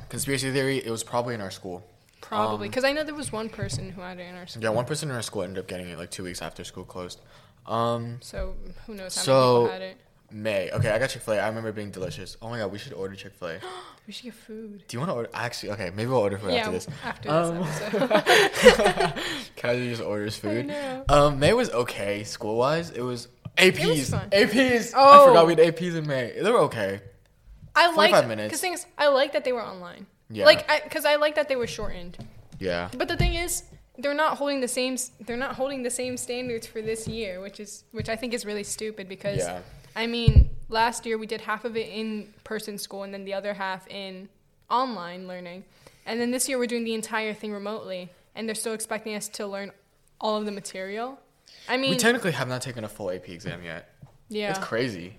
Conspiracy 0.09 0.53
theory. 0.53 0.79
It 0.85 0.91
was 0.91 1.03
probably 1.03 1.35
in 1.35 1.41
our 1.41 1.51
school. 1.51 1.83
Probably 2.31 2.67
Um, 2.67 2.71
because 2.71 2.85
I 2.85 2.93
know 2.93 3.03
there 3.03 3.15
was 3.15 3.33
one 3.33 3.49
person 3.49 3.91
who 3.91 4.01
had 4.03 4.21
it 4.21 4.23
in 4.29 4.37
our 4.37 4.47
school. 4.47 4.63
Yeah, 4.63 4.69
one 4.71 4.85
person 4.85 5.11
in 5.11 5.17
our 5.17 5.23
school 5.23 5.43
ended 5.43 5.59
up 5.59 5.67
getting 5.69 5.89
it 5.89 5.99
like 5.99 6.13
two 6.13 6.23
weeks 6.23 6.41
after 6.41 6.63
school 6.63 6.85
closed. 6.85 7.21
Um, 7.67 8.19
So 8.23 8.55
who 8.87 8.95
knows 8.95 9.17
how 9.17 9.23
So- 9.23 9.33
many 9.33 9.65
people 9.65 9.73
had 9.73 9.83
it? 9.83 9.97
May. 10.33 10.71
Okay, 10.71 10.91
I 10.91 11.01
got 11.01 11.11
Chick 11.11 11.23
Fil 11.23 11.35
A. 11.35 11.39
I 11.41 11.49
remember 11.49 11.73
being 11.73 11.91
delicious. 11.91 12.37
Oh 12.41 12.49
my 12.51 12.59
god, 12.59 12.71
we 12.71 12.79
should 12.79 12.93
order 12.93 13.17
Chick 13.17 13.33
Fil 13.35 13.49
A. 13.49 13.59
We 14.07 14.13
should 14.13 14.25
get 14.25 14.35
food. 14.35 14.85
Do 14.89 14.97
you 14.97 15.01
want 15.01 15.11
to 15.11 15.15
order? 15.15 15.29
Actually, 15.35 15.73
okay, 15.73 15.91
maybe 15.91 16.09
we'll 16.11 16.19
order 16.21 16.39
food 16.39 16.53
yeah, 16.53 16.61
after 16.61 16.73
this. 16.73 16.87
after 17.05 17.31
Um, 17.31 17.59
this 17.59 17.81
episode. 17.83 19.23
Casually 19.57 19.91
just 19.91 20.03
orders 20.03 20.37
I 20.37 20.41
food. 20.41 20.75
Um, 21.09 21.39
May 21.39 21.53
was 21.53 21.71
okay 21.71 22.25
school 22.25 22.57
wise. 22.57 22.91
It 22.91 23.03
was 23.03 23.29
APs. 23.59 24.11
fun. 24.11 24.31
APs. 24.31 24.95
I 24.95 24.97
Oh. 24.97 25.27
forgot 25.29 25.47
we 25.47 25.55
had 25.55 25.75
APs 25.75 25.95
in 25.97 26.07
May. 26.07 26.33
They 26.41 26.51
were 26.51 26.61
okay. 26.61 27.01
I 27.75 27.93
like 27.95 28.13
because 28.37 28.61
things 28.61 28.87
I 28.99 29.09
like 29.09 29.33
that 29.33 29.45
they 29.45 29.53
were 29.53 29.63
online. 29.65 30.07
Yeah. 30.31 30.45
Like 30.45 30.85
because 30.85 31.05
I, 31.05 31.17
like 31.17 31.35
that 31.35 31.49
they 31.49 31.57
were 31.57 31.67
shortened. 31.67 32.17
Yeah. 32.59 32.89
But 32.97 33.09
the 33.09 33.17
thing 33.17 33.35
is, 33.35 33.65
they're 33.99 34.15
not 34.15 34.37
holding 34.39 34.61
the 34.61 34.69
same. 34.69 34.97
They're 35.27 35.37
not 35.37 35.55
holding 35.57 35.83
the 35.83 35.91
same 35.91 36.17
standards 36.17 36.67
for 36.67 36.81
this 36.83 37.09
year, 37.09 37.41
which 37.41 37.59
is 37.61 37.85
which 37.93 38.09
I 38.09 38.17
think 38.17 38.33
is 38.35 38.45
really 38.47 38.65
stupid 38.65 39.09
because 39.09 39.39
Yeah. 39.39 39.61
I 39.97 40.07
mean, 40.07 40.51
last 40.69 41.05
year 41.05 41.19
we 41.19 41.27
did 41.27 41.41
half 41.41 41.65
of 41.65 41.77
it 41.77 41.89
in 41.89 42.33
person 42.45 42.79
school 42.79 43.03
and 43.03 43.13
then 43.13 43.25
the 43.25 43.35
other 43.35 43.55
half 43.55 43.89
in 43.89 44.29
online 44.71 45.27
learning, 45.27 45.65
and 46.07 46.21
then 46.21 46.31
this 46.31 46.49
year 46.49 46.59
we're 46.59 46.67
doing 46.69 46.85
the 46.85 46.95
entire 46.95 47.35
thing 47.35 47.53
remotely, 47.53 48.09
and 48.37 48.47
they're 48.49 48.55
still 48.55 48.73
expecting 48.75 49.15
us 49.17 49.29
to 49.29 49.47
learn 49.47 49.73
all 50.21 50.37
of 50.37 50.45
the 50.45 50.53
material. 50.53 51.19
I 51.69 51.77
mean, 51.77 51.91
we 51.91 51.97
technically 51.97 52.31
have 52.33 52.47
not 52.47 52.63
taken 52.63 52.85
a 52.85 52.89
full 52.89 53.11
AP 53.11 53.29
exam 53.31 53.65
yet. 53.65 53.89
yeah, 54.29 54.51
It's 54.51 54.61
crazy. 54.61 55.17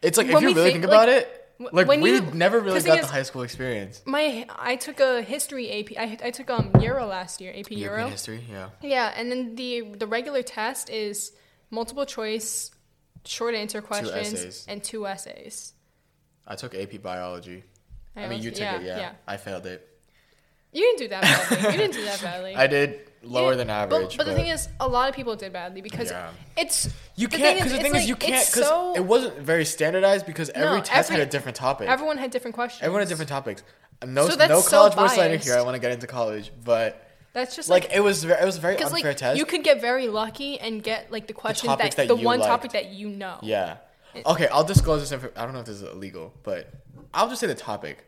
It's 0.00 0.16
like 0.16 0.28
if 0.28 0.32
you 0.40 0.48
really 0.50 0.54
think- 0.54 0.72
think, 0.74 0.84
about 0.84 1.08
like, 1.08 1.22
it, 1.22 1.47
like 1.58 1.88
when 1.88 2.00
we 2.00 2.12
you- 2.12 2.20
never 2.32 2.60
really 2.60 2.80
got 2.80 2.96
the 2.98 3.04
is- 3.04 3.10
high 3.10 3.22
school 3.22 3.42
experience. 3.42 4.02
my 4.06 4.46
I 4.58 4.76
took 4.76 5.00
a 5.00 5.22
history 5.22 5.70
AP. 5.70 5.96
I 5.98 6.18
I 6.28 6.30
took 6.30 6.50
um 6.50 6.70
Euro 6.80 7.06
last 7.06 7.40
year, 7.40 7.50
AP 7.50 7.70
European 7.70 7.80
Euro. 7.80 8.08
history, 8.08 8.44
yeah. 8.50 8.70
Yeah, 8.82 9.12
and 9.16 9.30
then 9.30 9.54
the 9.56 9.82
the 9.96 10.06
regular 10.06 10.42
test 10.42 10.88
is 10.90 11.32
multiple 11.70 12.06
choice, 12.06 12.70
short 13.24 13.54
answer 13.54 13.82
questions, 13.82 14.34
essays. 14.34 14.64
and 14.68 14.82
two 14.82 15.06
essays. 15.06 15.74
I 16.46 16.54
took 16.56 16.74
AP 16.74 17.02
biology. 17.02 17.64
I, 18.16 18.26
mean, 18.26 18.42
you 18.42 18.50
took 18.50 18.62
it, 18.62 18.82
yeah. 18.82 19.12
I 19.26 19.36
failed 19.36 19.66
it. 19.66 19.86
You 20.72 20.82
didn't 20.82 20.98
do 20.98 21.08
that 21.08 21.22
badly. 21.22 21.72
you 21.72 21.78
didn't 21.78 21.94
do 21.94 22.04
that 22.04 22.20
badly. 22.20 22.54
I 22.64 22.66
did 22.66 23.07
lower 23.22 23.56
than 23.56 23.66
but- 23.68 23.72
average. 23.72 24.16
But, 24.16 24.26
the 24.26 24.34
thing 24.34 24.46
is, 24.48 24.68
a 24.80 24.88
lot 24.88 25.08
of 25.08 25.14
people 25.14 25.34
did 25.36 25.52
badly 25.52 25.80
because 25.80 26.10
Yeah. 26.10 26.30
it's 26.56 26.88
you 27.16 27.28
can't 27.28 27.42
thing 27.42 27.54
because 27.56 27.72
is- 27.72 27.78
the 27.78 27.82
thing 27.82 27.94
it's 27.94 28.04
is 28.04 28.08
you 28.08 28.16
can't 28.16 28.46
because 28.46 28.66
so- 28.68 28.94
it 28.94 29.04
wasn't 29.04 29.38
very 29.38 29.64
standardized 29.64 30.26
because 30.26 30.50
every 30.50 30.78
No, 30.78 30.82
test 30.84 31.10
every- 31.10 31.20
had 31.20 31.28
a 31.28 31.30
different 31.30 31.56
topic. 31.56 31.88
everyone 31.88 32.18
had 32.18 32.30
different 32.30 32.54
questions. 32.54 32.82
Everyone 32.82 33.00
had 33.02 33.08
different 33.08 33.28
topics. 33.28 33.62
No, 34.06 34.28
So 34.28 34.36
that's 34.36 34.48
no 34.50 34.62
college 34.62 34.92
slander 34.94 35.16
biased. 35.36 35.44
here. 35.44 35.56
I 35.58 35.62
want 35.62 35.74
to 35.74 35.80
get 35.80 35.90
into 35.92 36.06
college, 36.06 36.52
but 36.64 37.04
That's 37.32 37.56
just 37.56 37.68
like, 37.68 37.84
like. 37.84 37.92
it 37.96 38.00
was 38.00 38.22
very, 38.24 38.40
it 38.40 38.44
was 38.44 38.56
a 38.56 38.60
very 38.60 38.76
unfair 38.76 39.02
like 39.10 39.16
test. 39.16 39.36
you 39.38 39.44
could 39.44 39.64
get 39.64 39.80
very 39.80 40.06
lucky 40.06 40.58
and 40.60 40.82
get 40.82 41.10
like 41.10 41.26
the 41.26 41.32
questions 41.32 41.68
topics 41.68 41.96
that, 41.96 42.06
that 42.08 42.16
the 42.16 42.22
one 42.24 42.38
liked. 42.38 42.48
topic 42.48 42.72
that 42.72 42.86
you 42.90 43.08
know. 43.08 43.38
yeah. 43.42 43.78
Okay, 44.26 44.48
I'll 44.48 44.64
disclose 44.64 45.00
this. 45.02 45.12
Info- 45.12 45.30
I 45.36 45.44
don't 45.44 45.52
know 45.52 45.60
if 45.60 45.66
this 45.66 45.76
is 45.76 45.82
illegal, 45.82 46.32
but 46.42 46.72
I'll 47.12 47.28
just 47.28 47.40
say 47.40 47.46
the 47.46 47.54
topic. 47.54 48.04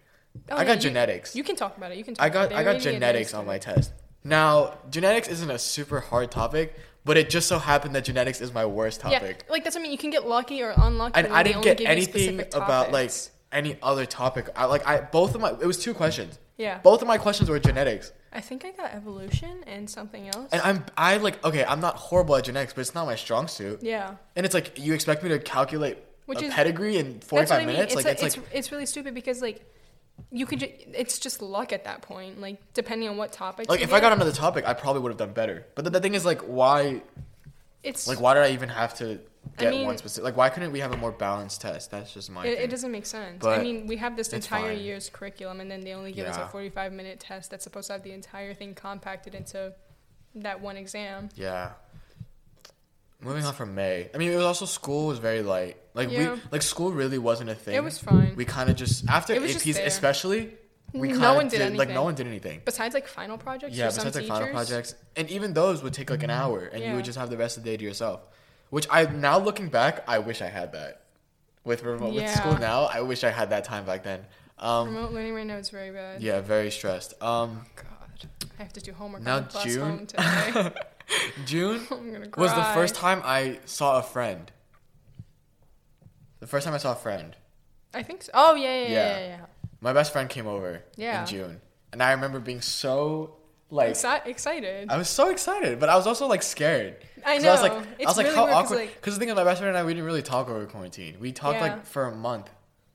Oh, 0.48 0.56
I 0.56 0.60
yeah, 0.60 0.64
got 0.64 0.74
you- 0.76 0.80
genetics. 0.90 1.34
You 1.36 1.42
can 1.44 1.56
talk 1.56 1.76
about 1.76 1.90
it. 1.92 1.98
You 1.98 2.04
can. 2.04 2.14
Talk 2.14 2.24
I 2.24 2.28
about 2.28 2.50
got 2.50 2.52
it. 2.52 2.58
I 2.60 2.64
got 2.64 2.68
were 2.74 2.78
giving 2.78 2.92
me 2.92 2.96
genetics 3.00 3.34
on 3.34 3.46
my 3.46 3.58
test. 3.58 3.92
Now, 4.24 4.78
genetics 4.90 5.28
isn't 5.28 5.50
a 5.50 5.58
super 5.58 6.00
hard 6.00 6.30
topic, 6.30 6.76
but 7.04 7.16
it 7.16 7.30
just 7.30 7.48
so 7.48 7.58
happened 7.58 7.94
that 7.94 8.04
genetics 8.04 8.40
is 8.40 8.52
my 8.52 8.66
worst 8.66 9.00
topic. 9.00 9.44
Yeah, 9.46 9.52
like 9.52 9.64
that's 9.64 9.74
what 9.76 9.80
I 9.80 9.82
mean. 9.84 9.92
You 9.92 9.98
can 9.98 10.10
get 10.10 10.26
lucky 10.26 10.62
or 10.62 10.74
unlucky. 10.76 11.18
and 11.18 11.32
I 11.32 11.42
didn't 11.42 11.62
get 11.62 11.80
anything 11.80 12.40
about 12.52 12.92
like 12.92 13.10
any 13.52 13.78
other 13.82 14.04
topic. 14.06 14.48
I 14.54 14.66
like 14.66 14.86
I 14.86 15.00
both 15.00 15.34
of 15.34 15.40
my 15.40 15.50
it 15.50 15.66
was 15.66 15.78
two 15.78 15.94
questions. 15.94 16.38
Yeah. 16.58 16.78
Both 16.82 17.00
of 17.00 17.08
my 17.08 17.16
questions 17.16 17.48
were 17.48 17.58
genetics. 17.58 18.12
I 18.32 18.40
think 18.42 18.64
I 18.66 18.70
got 18.72 18.92
evolution 18.92 19.64
and 19.66 19.88
something 19.88 20.28
else. 20.28 20.50
And 20.52 20.60
I'm 20.62 20.84
I 20.96 21.16
like 21.16 21.42
okay, 21.44 21.64
I'm 21.64 21.80
not 21.80 21.96
horrible 21.96 22.36
at 22.36 22.44
genetics, 22.44 22.74
but 22.74 22.82
it's 22.82 22.94
not 22.94 23.06
my 23.06 23.16
strong 23.16 23.48
suit. 23.48 23.82
yeah. 23.82 24.16
And 24.36 24.44
it's 24.44 24.54
like 24.54 24.78
you 24.78 24.92
expect 24.92 25.22
me 25.22 25.30
to 25.30 25.38
calculate 25.38 25.96
Which 26.26 26.42
a 26.42 26.46
is- 26.46 26.54
pedigree 26.54 26.98
in 26.98 27.20
45 27.20 27.48
what 27.48 27.56
I 27.56 27.58
mean. 27.66 27.74
minutes? 27.74 27.94
It's, 27.94 28.04
like 28.04 28.22
it's, 28.22 28.36
like 28.36 28.46
it's 28.52 28.70
really 28.70 28.86
stupid 28.86 29.14
because 29.14 29.40
like 29.40 29.64
you 30.32 30.46
could 30.46 30.60
ju- 30.60 30.72
it's 30.94 31.18
just 31.18 31.42
luck 31.42 31.72
at 31.72 31.84
that 31.84 32.02
point. 32.02 32.40
Like 32.40 32.58
depending 32.74 33.08
on 33.08 33.16
what 33.16 33.32
topic. 33.32 33.68
like 33.68 33.80
if 33.80 33.92
I 33.92 33.96
get, 33.96 34.02
got 34.02 34.12
another 34.12 34.32
topic, 34.32 34.66
I 34.66 34.74
probably 34.74 35.02
would 35.02 35.10
have 35.10 35.18
done 35.18 35.32
better. 35.32 35.66
But 35.74 35.84
the, 35.84 35.90
the 35.90 36.00
thing 36.00 36.14
is 36.14 36.24
like 36.24 36.40
why 36.42 37.02
it's 37.82 38.06
like 38.06 38.20
why 38.20 38.34
did 38.34 38.42
I 38.44 38.50
even 38.50 38.68
have 38.68 38.94
to 38.98 39.18
I 39.58 39.62
get 39.62 39.70
mean- 39.72 39.86
one 39.86 39.98
specific 39.98 40.24
like 40.24 40.36
why 40.36 40.48
couldn't 40.50 40.70
we 40.72 40.80
have 40.80 40.92
a 40.92 40.96
more 40.96 41.12
balanced 41.12 41.60
test? 41.62 41.90
That's 41.90 42.12
just 42.12 42.30
my 42.30 42.46
it, 42.46 42.58
it 42.60 42.70
doesn't 42.70 42.92
make 42.92 43.06
sense. 43.06 43.38
But 43.42 43.58
I 43.58 43.62
mean, 43.62 43.86
we 43.86 43.96
have 43.96 44.16
this 44.16 44.32
entire 44.32 44.74
fine. 44.74 44.78
year's 44.84 45.08
curriculum, 45.08 45.60
and 45.60 45.70
then 45.70 45.80
they 45.80 45.94
only 45.94 46.12
give 46.12 46.26
us 46.28 46.36
a 46.36 46.46
45 46.48 46.92
minute 46.92 47.18
test 47.20 47.50
that's 47.50 47.64
supposed 47.64 47.86
to 47.88 47.94
have 47.94 48.02
the 48.02 48.12
entire 48.12 48.54
thing 48.54 48.74
compacted 48.74 49.34
into 49.34 49.72
that 50.36 50.60
one 50.60 50.76
exam. 50.76 51.28
Yeah. 51.34 51.70
Moving 53.22 53.44
on 53.44 53.52
from 53.52 53.74
May. 53.74 54.08
I 54.14 54.18
mean, 54.18 54.30
it 54.32 54.36
was 54.36 54.44
also 54.44 54.64
school 54.64 55.08
was 55.08 55.18
very 55.18 55.42
light. 55.42 55.76
Like 55.94 56.10
Yeah. 56.10 56.34
we 56.34 56.40
like 56.52 56.62
school 56.62 56.92
really 56.92 57.18
wasn't 57.18 57.50
a 57.50 57.54
thing. 57.54 57.74
It 57.74 57.82
was 57.84 57.98
fine. 57.98 58.34
We 58.36 58.44
kind 58.44 58.70
of 58.70 58.76
just 58.76 59.08
after 59.08 59.32
It 59.34 59.42
just 59.42 59.64
APs 59.66 59.74
there. 59.74 59.86
especially, 59.86 60.54
we 60.92 61.08
No 61.08 61.18
kind 61.18 61.36
one 61.36 61.46
of 61.46 61.52
did 61.52 61.58
did, 61.58 61.76
like 61.76 61.88
no 61.90 62.02
one 62.04 62.14
did 62.14 62.26
anything. 62.26 62.62
Besides 62.64 62.94
like 62.94 63.06
final 63.08 63.38
projects. 63.38 63.76
Yeah, 63.76 63.86
besides 63.86 64.04
like 64.14 64.24
teachers, 64.24 64.28
final 64.28 64.48
projects, 64.48 64.94
and 65.16 65.28
even 65.30 65.52
those 65.52 65.82
would 65.82 65.92
take 65.94 66.10
like 66.10 66.22
an 66.22 66.30
hour, 66.30 66.60
and 66.64 66.82
you 66.82 66.94
would 66.94 67.04
just 67.04 67.18
have 67.18 67.30
the 67.30 67.36
rest 67.36 67.56
of 67.56 67.64
the 67.64 67.70
day 67.70 67.76
to 67.76 67.84
yourself. 67.84 68.20
Which 68.70 68.86
I 68.90 69.04
now 69.06 69.38
looking 69.38 69.68
back, 69.68 70.04
I 70.06 70.18
wish 70.20 70.40
I 70.42 70.46
had 70.48 70.72
that. 70.72 71.02
With 71.64 71.82
remote 71.82 72.14
with 72.14 72.30
school 72.30 72.56
now, 72.56 72.84
I 72.84 73.00
wish 73.02 73.22
I 73.24 73.30
had 73.30 73.50
that 73.50 73.64
time 73.64 73.84
back 73.84 74.02
then. 74.02 74.24
Um, 74.58 74.94
Remote 74.94 75.12
learning 75.12 75.34
right 75.34 75.46
now 75.46 75.56
is 75.56 75.70
very 75.70 75.90
bad. 75.90 76.22
yeah, 76.22 76.40
very 76.40 76.70
stressed. 76.70 77.14
Um, 77.22 77.66
God, 77.76 78.28
I 78.58 78.62
have 78.62 78.72
to 78.74 78.80
do 78.80 78.92
homework 78.92 79.22
Now 79.22 79.36
on 79.36 79.42
the 79.44 79.52
bus 79.52 79.64
June-. 79.64 80.06
June 81.46 81.80
I'm 81.90 82.12
gonna 82.12 82.28
cry. 82.28 82.42
was 82.42 82.54
the 82.54 82.64
first 82.74 82.94
time 82.94 83.20
I 83.24 83.58
saw 83.64 83.98
a 83.98 84.02
friend. 84.02 84.50
The 86.40 86.46
first 86.46 86.64
time 86.64 86.74
I 86.74 86.78
saw 86.78 86.92
a 86.92 86.96
friend. 86.96 87.36
I 87.94 88.02
think 88.02 88.22
so. 88.22 88.30
Oh 88.34 88.54
yeah, 88.54 88.64
yeah, 88.64 88.82
yeah, 88.82 88.88
Yeah. 88.88 89.18
yeah. 89.18 89.26
yeah. 89.28 89.46
My 89.80 89.92
best 89.92 90.12
friend 90.12 90.28
came 90.28 90.46
over 90.46 90.82
Yeah. 90.96 91.20
in 91.22 91.26
June, 91.26 91.60
and 91.92 92.02
I 92.02 92.12
remember 92.12 92.38
being 92.40 92.60
so 92.60 93.36
like 93.70 93.90
Exci- 93.92 94.26
excited. 94.26 94.90
I 94.90 94.96
was 94.96 95.08
so 95.08 95.30
excited, 95.30 95.78
but 95.80 95.88
I 95.88 95.96
was 95.96 96.06
also 96.06 96.26
like 96.26 96.42
scared. 96.42 96.96
I 97.24 97.36
'Cause 97.36 97.44
I 97.46 97.50
was 97.52 97.62
know. 97.62 97.68
like, 97.68 97.72
I 98.00 98.04
was 98.06 98.16
like, 98.16 98.26
really 98.26 98.36
how 98.36 98.46
awkward. 98.46 98.76
like- 98.80 98.94
Because 98.96 99.14
the 99.14 99.20
thing 99.20 99.28
is, 99.28 99.34
my 99.36 99.44
best 99.44 99.60
friend 99.60 99.68
and 99.74 99.78
I, 99.78 99.84
we 99.86 99.92
didn't 99.94 100.06
really 100.06 100.22
talk 100.22 100.48
over 100.48 100.64
quarantine. 100.66 101.16
We 101.20 101.32
talked 101.32 101.56
Yeah. 101.58 101.62
like 101.74 101.86
for 101.86 102.06
a 102.06 102.14
month. 102.14 102.50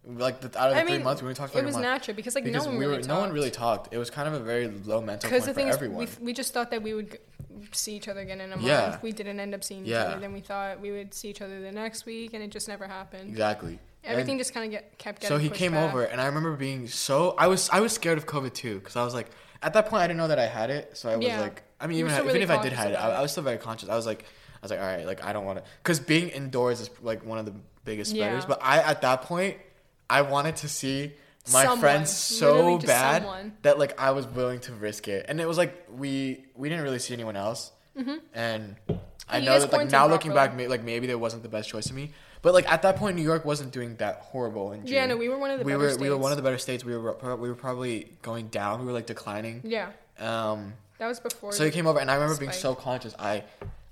Like 0.07 0.39
the, 0.41 0.47
out 0.59 0.69
of 0.69 0.75
the 0.75 0.81
I 0.81 0.83
three 0.85 0.93
mean, 0.97 1.03
months, 1.03 1.21
we 1.23 1.25
only 1.25 1.35
talked 1.35 1.53
for 1.53 1.57
it 1.59 1.61
like 1.61 1.65
was 1.67 1.75
a 1.75 1.79
month. 1.79 1.91
natural 1.93 2.15
because 2.15 2.35
like 2.35 2.43
because 2.43 2.63
no 2.65 2.69
one 2.71 2.77
we 2.77 2.85
really 2.85 2.97
were, 2.97 3.01
talked. 3.01 3.07
no 3.09 3.19
one 3.21 3.31
really 3.33 3.49
talked. 3.51 3.93
It 3.93 3.97
was 3.97 4.09
kind 4.11 4.27
of 4.27 4.33
a 4.35 4.39
very 4.39 4.67
low 4.67 5.01
mental 5.01 5.27
Because 5.29 5.45
point 5.45 5.45
the 5.45 5.51
for 5.53 5.59
thing 5.61 5.67
is, 5.69 5.75
everyone. 5.75 5.97
we, 6.19 6.25
we 6.27 6.33
just 6.33 6.53
thought 6.53 6.69
that 6.71 6.83
we 6.83 6.93
would 6.93 7.17
see 7.71 7.95
each 7.95 8.07
other 8.07 8.21
again 8.21 8.41
in 8.41 8.51
a 8.51 8.55
month. 8.55 8.67
Yeah. 8.67 8.97
We 9.01 9.11
didn't 9.11 9.39
end 9.39 9.53
up 9.53 9.63
seeing 9.63 9.85
each 9.85 9.93
other. 9.93 10.19
Then 10.19 10.33
we 10.33 10.41
thought 10.41 10.79
we 10.79 10.91
would 10.91 11.13
see 11.13 11.29
each 11.29 11.41
other 11.41 11.61
the 11.61 11.71
next 11.71 12.05
week, 12.05 12.33
and 12.33 12.43
it 12.43 12.49
just 12.51 12.67
never 12.67 12.87
happened. 12.87 13.29
exactly. 13.29 13.79
Everything 14.03 14.31
And 14.33 14.39
just 14.39 14.53
kind 14.53 14.65
of 14.67 14.71
get 14.71 14.97
kept 14.99 15.21
getting. 15.21 15.35
so 15.35 15.41
he 15.41 15.49
came 15.49 15.71
back. 15.71 15.89
over, 15.91 16.03
and 16.03 16.21
I 16.21 16.27
remember 16.27 16.55
being 16.55 16.87
so. 16.87 17.33
I 17.39 17.47
was 17.47 17.69
I 17.71 17.79
was 17.79 17.91
scared 17.91 18.17
of 18.19 18.27
COVID 18.27 18.53
too, 18.53 18.75
because 18.79 18.95
I 18.95 19.03
was 19.03 19.15
like, 19.15 19.31
at 19.63 19.73
that 19.73 19.87
point, 19.87 20.03
I 20.03 20.07
didn't 20.07 20.17
know 20.19 20.27
that 20.27 20.37
I 20.37 20.45
had 20.45 20.69
it, 20.69 20.95
so 20.95 21.09
I 21.09 21.15
was 21.15 21.25
Yeah. 21.25 21.41
like, 21.41 21.63
I 21.81 21.87
mean, 21.87 21.97
even, 21.97 22.11
if- 22.13 22.23
even 22.25 22.41
if 22.43 22.51
I 22.51 22.61
did 22.61 22.73
have 22.73 22.91
it, 22.91 22.95
I. 22.95 23.13
I 23.15 23.21
was 23.21 23.31
still 23.31 23.41
very 23.43 23.57
conscious. 23.57 23.89
I 23.89 23.95
was 23.95 24.05
like, 24.05 24.21
I 24.21 24.59
was 24.61 24.69
like, 24.71 24.79
all 24.79 24.85
right, 24.85 25.05
like 25.07 25.23
I 25.23 25.33
don't 25.33 25.43
want 25.45 25.57
to, 25.57 25.63
because 25.81 25.99
being 25.99 26.29
indoors 26.29 26.81
is 26.81 26.89
like 27.01 27.25
one 27.25 27.39
of 27.39 27.45
the 27.47 27.53
biggest 27.83 28.11
spreaders. 28.11 28.43
Yeah. 28.43 28.47
But 28.47 28.59
I 28.61 28.77
at 28.79 29.01
that 29.01 29.23
point, 29.23 29.57
I 30.07 30.21
wanted 30.21 30.57
to 30.57 30.69
see 30.69 31.13
my 31.53 31.61
Someone. 31.63 31.79
friends 31.79 32.11
so 32.15 32.77
bad 32.79 33.21
someone. 33.23 33.53
that 33.61 33.77
like 33.79 33.99
I 33.99 34.11
was 34.11 34.25
willing 34.27 34.59
to 34.61 34.73
risk 34.73 35.07
it, 35.07 35.25
and 35.29 35.39
it 35.39 35.47
was 35.47 35.57
like 35.57 35.87
we 35.91 36.45
we 36.55 36.69
didn't 36.69 36.83
really 36.83 36.99
see 36.99 37.13
anyone 37.13 37.35
else, 37.35 37.71
and 38.33 38.75
I 39.29 39.37
you 39.39 39.45
know 39.45 39.59
that 39.59 39.71
like 39.71 39.89
now 39.91 40.07
looking 40.07 40.31
properly. 40.31 40.47
back, 40.49 40.57
may, 40.57 40.67
like 40.67 40.83
maybe 40.83 41.07
that 41.07 41.17
wasn't 41.19 41.43
the 41.43 41.49
best 41.49 41.69
choice 41.69 41.87
of 41.87 41.95
me. 41.95 42.11
But 42.41 42.53
like 42.53 42.71
at 42.71 42.81
that 42.83 42.97
point, 42.97 43.15
New 43.15 43.23
York 43.23 43.43
wasn't 43.45 43.71
doing 43.71 43.95
that 43.97 44.17
horrible 44.21 44.71
in 44.71 44.85
June. 44.85 44.93
Yeah, 44.95 45.05
no, 45.07 45.17
we 45.17 45.29
were 45.29 45.37
one 45.37 45.49
of 45.51 45.59
the 45.59 45.65
we 45.65 45.71
better 45.73 45.83
were 45.93 45.97
we 45.97 46.09
were 46.09 46.17
one 46.17 46.31
of 46.31 46.35
states. 46.35 46.37
the 46.37 46.41
better 46.43 46.57
states. 46.57 46.85
We 46.85 46.95
were 46.97 47.35
we 47.37 47.49
were 47.49 47.55
probably 47.55 48.11
going 48.21 48.47
down. 48.49 48.81
We 48.81 48.85
were 48.87 48.91
like 48.93 49.07
declining. 49.07 49.61
Yeah, 49.63 49.89
Um, 50.19 50.73
that 50.99 51.07
was 51.07 51.19
before. 51.19 51.51
so 51.51 51.65
he 51.65 51.71
came 51.71 51.87
over, 51.87 51.99
and 51.99 52.09
I 52.11 52.15
remember 52.15 52.37
being 52.37 52.51
so 52.51 52.75
conscious. 52.75 53.15
I 53.17 53.43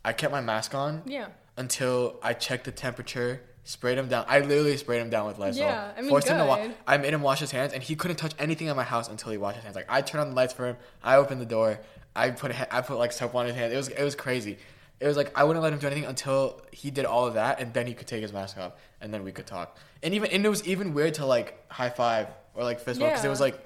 I 0.06 0.14
kept 0.14 0.32
my 0.32 0.42
mask 0.42 0.76
on 0.76 1.02
Yeah. 1.06 1.28
until 1.58 2.20
I 2.22 2.34
checked 2.34 2.66
the 2.66 2.72
temperature. 2.72 3.42
Sprayed 3.66 3.98
him 3.98 4.10
down. 4.10 4.26
I 4.28 4.40
literally 4.40 4.76
sprayed 4.76 5.02
him 5.02 5.10
down 5.10 5.26
with 5.26 5.38
Lysol. 5.40 5.62
Yeah, 5.64 5.92
I 5.98 6.02
mean, 6.02 6.10
Forced 6.10 6.28
him 6.28 6.38
to 6.38 6.46
wa- 6.46 6.68
I 6.86 6.98
made 6.98 7.14
him 7.14 7.22
wash 7.22 7.40
his 7.40 7.52
hands, 7.52 7.72
and 7.72 7.82
he 7.82 7.96
couldn't 7.96 8.18
touch 8.18 8.34
anything 8.38 8.68
in 8.68 8.76
my 8.76 8.84
house 8.84 9.08
until 9.08 9.32
he 9.32 9.38
washed 9.38 9.56
his 9.56 9.64
hands. 9.64 9.76
Like 9.78 9.86
I 9.88 10.02
turned 10.02 10.22
on 10.22 10.30
the 10.32 10.36
lights 10.36 10.52
for 10.54 10.68
him. 10.68 10.76
I 11.02 11.16
opened 11.16 11.40
the 11.40 11.46
door. 11.46 11.80
I 12.16 12.32
put 12.32 12.52
I 12.74 12.82
put 12.82 12.98
like 12.98 13.14
soap 13.14 13.36
on 13.36 13.46
his 13.46 13.56
hands. 13.56 13.74
It 13.74 13.78
was 13.78 13.88
it 13.88 14.04
was 14.04 14.16
crazy. 14.16 14.58
it 15.00 15.08
was 15.08 15.16
like 15.16 15.32
I 15.38 15.46
wouldn't 15.46 15.64
let 15.64 15.72
him 15.72 15.80
do 15.80 15.88
anything 15.88 16.06
until 16.06 16.62
he 16.72 16.92
did 16.92 17.06
all 17.06 17.26
of 17.26 17.36
that, 17.36 17.62
and 17.62 17.74
then 17.74 17.88
he 17.88 17.94
could 17.94 18.08
take 18.08 18.22
his 18.22 18.34
mask 18.34 18.58
off, 18.58 18.74
and 19.00 19.14
then 19.14 19.24
we 19.24 19.32
could 19.32 19.48
talk. 19.48 19.78
And 20.04 20.14
even 20.14 20.30
and 20.32 20.46
it 20.46 20.50
was 20.50 20.68
even 20.68 20.94
weird 20.94 21.14
to 21.16 21.26
like 21.26 21.64
high 21.72 21.90
five 21.90 22.28
or 22.56 22.64
like 22.64 22.82
fist 22.82 23.00
bump 23.00 23.12
because 23.14 23.24
it 23.26 23.30
was 23.30 23.40
like. 23.40 23.60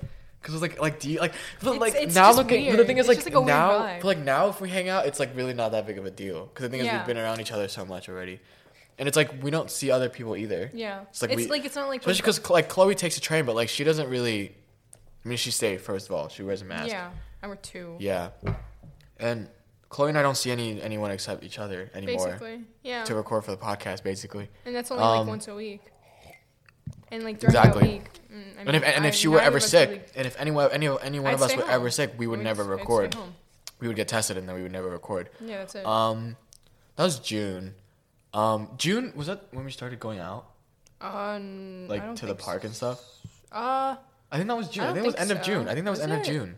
Cause 0.43 0.53
it 0.53 0.62
was 0.62 0.62
like 0.62 0.79
like 0.79 0.99
do 0.99 1.10
you 1.10 1.19
like 1.19 1.33
but 1.62 1.71
It's- 1.75 1.81
like 1.81 1.95
it's 1.95 2.15
now 2.15 2.31
looking 2.31 2.69
but 2.69 2.77
the 2.77 2.86
thing 2.86 2.99
is 2.99 3.10
It's 3.10 3.25
like, 3.25 3.33
like 3.36 3.45
now 3.45 3.99
like 4.03 4.19
now 4.19 4.47
if 4.49 4.62
we 4.62 4.69
hang 4.69 4.88
out 4.88 5.05
it's 5.07 5.19
like 5.19 5.36
really 5.36 5.53
not 5.53 5.71
that 5.71 5.86
big 5.88 5.97
of 5.97 6.05
a 6.05 6.12
deal 6.12 6.45
because 6.45 6.62
the 6.63 6.69
thing 6.69 6.79
is 6.79 6.86
Yeah. 6.86 6.99
we've 6.99 7.07
been 7.07 7.17
around 7.17 7.41
each 7.41 7.51
other 7.51 7.67
so 7.67 7.83
much 7.83 8.07
already 8.07 8.39
and 8.97 9.07
it's 9.07 9.15
like 9.17 9.43
we 9.43 9.51
don't 9.51 9.69
see 9.69 9.91
other 9.91 10.10
people 10.10 10.36
either 10.36 10.71
Yeah. 10.73 11.01
It's 11.10 11.21
like 11.21 11.31
it's 11.31 11.43
we- 11.43 11.47
like 11.47 11.65
it's 11.65 11.75
not 11.75 11.88
like 11.89 12.01
especially 12.01 12.21
because 12.21 12.49
like 12.49 12.69
Chloe 12.69 12.95
takes 12.95 13.17
a 13.17 13.21
train 13.21 13.45
but 13.45 13.55
like 13.55 13.69
she 13.69 13.83
doesn't 13.83 14.10
really 14.10 14.55
I 15.25 15.27
mean 15.29 15.38
she's 15.38 15.55
safe 15.55 15.81
first 15.81 16.07
of 16.07 16.13
all 16.15 16.29
she 16.29 16.43
wears 16.43 16.62
a 16.62 16.65
mask 16.65 16.89
Yeah, 16.89 17.12
and 17.41 17.49
we're 17.51 17.57
two. 17.57 17.95
yeah. 17.99 18.29
And 19.19 19.49
Chloe 19.89 20.10
and 20.10 20.17
I 20.17 20.21
don't 20.21 20.36
see 20.38 20.51
any 20.51 20.81
anyone 20.81 21.12
except 21.12 21.43
each 21.43 21.60
other 21.60 21.89
anymore 21.93 22.25
basically. 22.27 22.63
Yeah, 22.83 23.03
to 23.05 23.15
record 23.15 23.45
for 23.45 23.51
the 23.51 23.57
podcast, 23.57 24.03
basically. 24.03 24.49
and 24.65 24.75
that's 24.75 24.91
only 24.91 25.03
um, 25.03 25.19
like 25.19 25.27
once 25.27 25.47
a 25.47 25.55
week. 25.55 25.81
And 27.10 27.23
like 27.23 27.39
during 27.39 27.55
Exactly. 27.55 27.81
that 27.81 27.89
week, 27.89 28.10
mm, 28.33 28.57
I 28.57 28.60
And 28.65 28.75
if 28.75 28.81
mean, 28.83 28.91
and 28.91 29.05
if 29.05 29.13
I- 29.13 29.15
she 29.15 29.27
were 29.29 29.39
ever 29.39 29.60
sick, 29.62 29.89
really- 29.89 30.01
and 30.15 30.27
if 30.27 30.36
anyone 30.39 30.69
any 30.71 30.88
any 30.88 31.19
one 31.19 31.29
I'd 31.31 31.36
of 31.36 31.41
us 31.41 31.55
were 31.55 31.62
home. 31.62 31.71
ever 31.71 31.89
sick, 31.89 32.13
we 32.17 32.27
would 32.27 32.39
We'd 32.39 32.43
never 32.43 32.63
just- 32.63 32.79
record. 32.79 33.15
We 33.79 33.88
would 33.88 33.95
get 33.95 34.07
tested 34.10 34.38
and 34.38 34.47
then 34.49 34.55
we 34.55 34.63
would 34.63 34.71
never 34.73 34.89
record. 34.89 35.29
Yeah, 35.39 35.60
that's 35.60 35.75
it. 35.75 35.86
Um, 35.86 36.36
that 36.97 37.03
was 37.03 37.19
June. 37.19 37.75
Um, 38.38 38.69
June 38.78 39.13
was 39.15 39.28
that 39.28 39.45
when 39.52 39.65
we 39.65 39.71
started 39.71 40.00
going 40.00 40.19
out, 40.19 40.45
n- 41.02 41.86
I 41.89 41.93
like 41.93 42.04
don't 42.04 42.15
to 42.17 42.26
the 42.28 42.34
think 42.36 42.39
park 42.45 42.63
and 42.63 42.73
stuff. 42.76 43.00
Uh, 43.52 43.95
I 44.32 44.36
think 44.38 44.47
that 44.47 44.58
was 44.58 44.69
June. 44.69 44.84
I, 44.84 44.88
don't 44.88 44.95
think 44.95 45.04
it 45.06 45.08
was 45.08 45.15
think 45.15 45.21
end 45.30 45.32
of 45.39 45.45
so. 45.45 45.52
June. 45.52 45.67
I 45.67 45.73
think 45.73 45.86
that 45.86 45.91
was, 45.91 46.00
end 46.00 46.12
of 46.13 46.19
it? 46.19 46.26
June. 46.26 46.58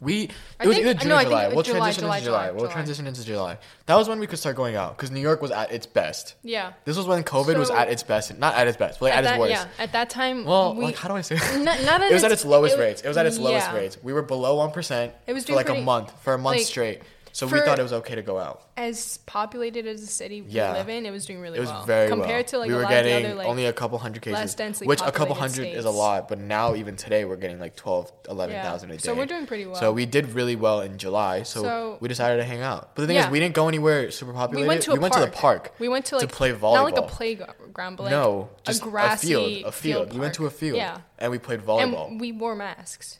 We 0.00 0.22
it 0.24 0.32
I 0.60 0.66
was 0.66 0.76
think- 0.76 0.86
either 0.86 0.98
June 1.00 1.08
no, 1.10 1.14
or 1.14 1.18
I 1.18 1.20
think 1.22 1.30
July. 1.30 1.44
it 1.46 1.54
We'll 1.54 1.62
July, 1.62 1.78
transition 1.78 2.02
July, 2.04 2.16
into 2.16 2.24
July. 2.26 2.38
July, 2.46 2.50
We'll 2.52 2.60
July. 2.64 2.72
transition 2.72 3.06
into 3.06 3.24
July. 3.24 3.58
That 3.86 3.94
was 3.96 4.08
when 4.08 4.18
we 4.18 4.26
could 4.26 4.38
start 4.38 4.56
going 4.56 4.76
out 4.76 4.96
because 4.96 5.10
New 5.10 5.20
York 5.20 5.40
was 5.42 5.50
at 5.50 5.72
its 5.72 5.86
best. 5.86 6.34
yeah. 6.42 6.72
This 6.84 6.96
was 6.96 7.06
when 7.06 7.22
COVID 7.22 7.58
was 7.58 7.68
So- 7.68 7.76
at 7.76 7.88
its 7.90 8.02
best, 8.02 8.36
not 8.38 8.54
at 8.54 8.66
its 8.66 8.76
best, 8.76 8.98
but 9.00 9.06
like, 9.06 9.14
at, 9.14 9.24
its 9.24 9.30
that, 9.32 9.40
worst. 9.40 9.50
yeah, 9.52 9.66
at 9.78 9.92
that 9.92 10.10
time, 10.10 10.44
Well, 10.44 10.74
we, 10.74 10.84
like 10.86 10.96
how 10.96 11.08
do 11.08 11.14
I 11.16 11.20
say? 11.20 11.36
It? 11.40 11.58
not, 11.62 11.82
not 11.84 12.00
at 12.02 12.10
it 12.10 12.14
was 12.14 12.24
at 12.24 12.32
its 12.32 12.44
lowest 12.44 12.76
it 12.76 12.80
rates. 12.80 13.02
It 13.02 13.08
was 13.08 13.16
at 13.16 13.26
its 13.26 13.38
lowest 13.38 13.68
yeah. 13.68 13.74
rates. 13.76 13.98
We 14.02 14.12
were 14.12 14.22
below 14.22 14.56
one 14.56 14.72
percent. 14.72 15.12
It 15.26 15.32
was 15.32 15.44
for 15.44 15.48
doing 15.48 15.56
like 15.58 15.66
a 15.68 15.72
pretty- 15.72 15.84
month, 15.84 16.12
for 16.22 16.34
a 16.34 16.38
month 16.38 16.56
like, 16.58 16.66
straight. 16.66 17.02
So 17.34 17.48
we 17.48 17.58
thought 17.62 17.80
it 17.80 17.82
was 17.82 17.92
okay 17.92 18.14
to 18.14 18.22
go 18.22 18.38
out. 18.38 18.62
As 18.76 19.18
populated 19.26 19.88
as 19.88 20.00
the 20.00 20.06
city 20.06 20.40
we 20.42 20.50
Yeah. 20.52 20.72
live 20.72 20.88
in, 20.88 21.04
it 21.04 21.10
was 21.10 21.26
doing 21.26 21.40
really 21.40 21.58
well. 21.58 21.68
It 21.68 21.72
was 21.72 21.78
well 21.78 21.84
very 21.84 22.08
compared 22.08 22.30
well. 22.30 22.44
to 22.44 22.58
like 22.60 22.68
we 22.68 22.74
a 22.74 22.76
were 22.76 22.82
lot 22.84 22.90
getting 22.90 23.26
other 23.26 23.34
like 23.34 23.48
only 23.48 23.66
a 23.66 23.72
couple 23.72 23.98
hundred 23.98 24.22
cases, 24.22 24.38
less 24.38 24.54
densely 24.54 24.86
which 24.86 25.00
a 25.02 25.10
couple 25.10 25.34
hundred 25.34 25.64
is 25.66 25.84
a 25.84 25.90
lot. 25.90 26.28
But 26.28 26.38
now 26.38 26.76
even 26.76 26.94
today 26.94 27.24
we're 27.24 27.34
getting 27.34 27.58
like 27.58 27.74
12, 27.74 28.12
11,000 28.28 28.88
a 28.88 28.92
day. 28.94 28.98
So 29.00 29.14
we're 29.16 29.26
doing 29.26 29.46
pretty 29.46 29.66
well. 29.66 29.74
So 29.74 29.90
we 29.92 30.06
did 30.06 30.30
really 30.30 30.54
well 30.54 30.80
in 30.80 30.96
July. 30.96 31.42
So, 31.42 31.62
So- 31.62 31.96
we 31.98 32.06
decided 32.06 32.36
to 32.36 32.44
hang 32.44 32.62
out. 32.62 32.94
But 32.94 33.02
the 33.02 33.08
thing 33.08 33.16
is, 33.16 33.26
we 33.26 33.40
didn't 33.40 33.56
go 33.56 33.66
anywhere 33.66 34.12
super 34.12 34.32
populated. 34.32 34.62
we 34.62 34.68
went 34.68 34.82
to 34.82 34.92
a 34.92 34.94
we 34.94 35.00
went 35.00 35.14
park. 35.14 35.24
to 35.24 35.30
the 35.32 35.36
park. 35.36 35.72
We 35.80 35.88
went 35.88 36.04
to 36.06 36.10
to 36.10 36.16
like 36.18 36.30
play 36.32 36.52
Not 36.52 36.84
like 36.84 36.96
a 36.96 37.02
playground, 37.02 37.96
but 37.96 38.04
like 38.04 38.10
no, 38.12 38.50
just 38.62 38.80
a 38.80 38.84
grassy 38.84 39.26
field. 39.26 39.64
A 39.66 39.72
field. 39.72 40.12
we 40.14 40.20
went 40.20 40.34
to 40.34 40.46
a 40.46 40.50
field. 40.50 40.76
Yeah, 40.76 40.98
And 41.18 41.32
we 41.32 41.38
played 41.38 41.62
volleyball 41.62 42.06
and 42.12 42.20
we 42.20 42.30
wore 42.30 42.54
masks. 42.54 43.18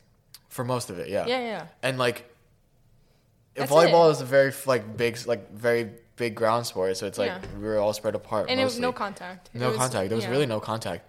for 0.48 0.64
most 0.64 0.88
of 0.88 1.00
it. 1.00 1.08
Yeah. 1.08 1.26
Yeah, 1.26 1.40
yeah. 1.40 1.66
And 1.82 1.98
like, 1.98 2.30
That's 3.54 3.70
volleyball 3.70 4.08
it. 4.08 4.12
is 4.12 4.20
a 4.20 4.24
very 4.24 4.52
like 4.66 4.96
big, 4.96 5.18
like 5.26 5.52
very 5.52 5.90
big 6.16 6.34
ground 6.34 6.66
sport. 6.66 6.96
So 6.96 7.06
it's 7.06 7.18
like 7.18 7.28
Yeah. 7.28 7.40
we 7.58 7.64
were 7.64 7.78
all 7.78 7.92
spread 7.92 8.14
apart. 8.14 8.50
And 8.50 8.60
it 8.60 8.64
was 8.64 8.78
no 8.78 8.92
contact. 8.92 9.50
No 9.54 9.68
was- 9.68 9.76
contact. 9.78 10.08
There 10.08 10.16
was 10.16 10.24
yeah. 10.24 10.30
really 10.30 10.46
no 10.46 10.60
contact, 10.60 11.08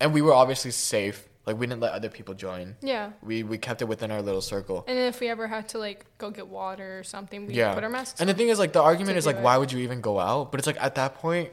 and 0.00 0.12
we 0.12 0.22
were 0.22 0.32
obviously 0.34 0.70
safe. 0.70 1.28
Like 1.46 1.58
we 1.58 1.66
didn't 1.66 1.80
let 1.80 1.92
other 1.92 2.10
people 2.10 2.34
join. 2.34 2.76
Yeah. 2.82 3.12
We 3.22 3.42
we 3.42 3.56
kept 3.56 3.80
it 3.80 3.86
within 3.86 4.10
our 4.10 4.20
little 4.20 4.42
circle. 4.42 4.84
And 4.86 4.98
if 4.98 5.18
we 5.18 5.28
ever 5.30 5.46
had 5.48 5.66
to 5.70 5.78
like 5.78 6.04
go 6.18 6.30
get 6.30 6.46
water 6.46 6.98
or 6.98 7.04
something, 7.04 7.46
we 7.46 7.54
yeah. 7.54 7.72
put 7.74 7.82
our 7.84 7.88
masks. 7.88 8.20
and 8.20 8.28
the 8.28 8.34
thing 8.34 8.48
is, 8.50 8.58
like 8.58 8.74
the 8.74 8.82
argument 8.82 9.16
is 9.16 9.24
like, 9.24 9.36
it. 9.36 9.42
why 9.42 9.56
would 9.56 9.72
you 9.72 9.78
even 9.78 10.02
go 10.02 10.20
out? 10.20 10.50
But 10.50 10.60
it's 10.60 10.66
like 10.66 10.76
at 10.82 10.96
that 10.96 11.14
point, 11.14 11.48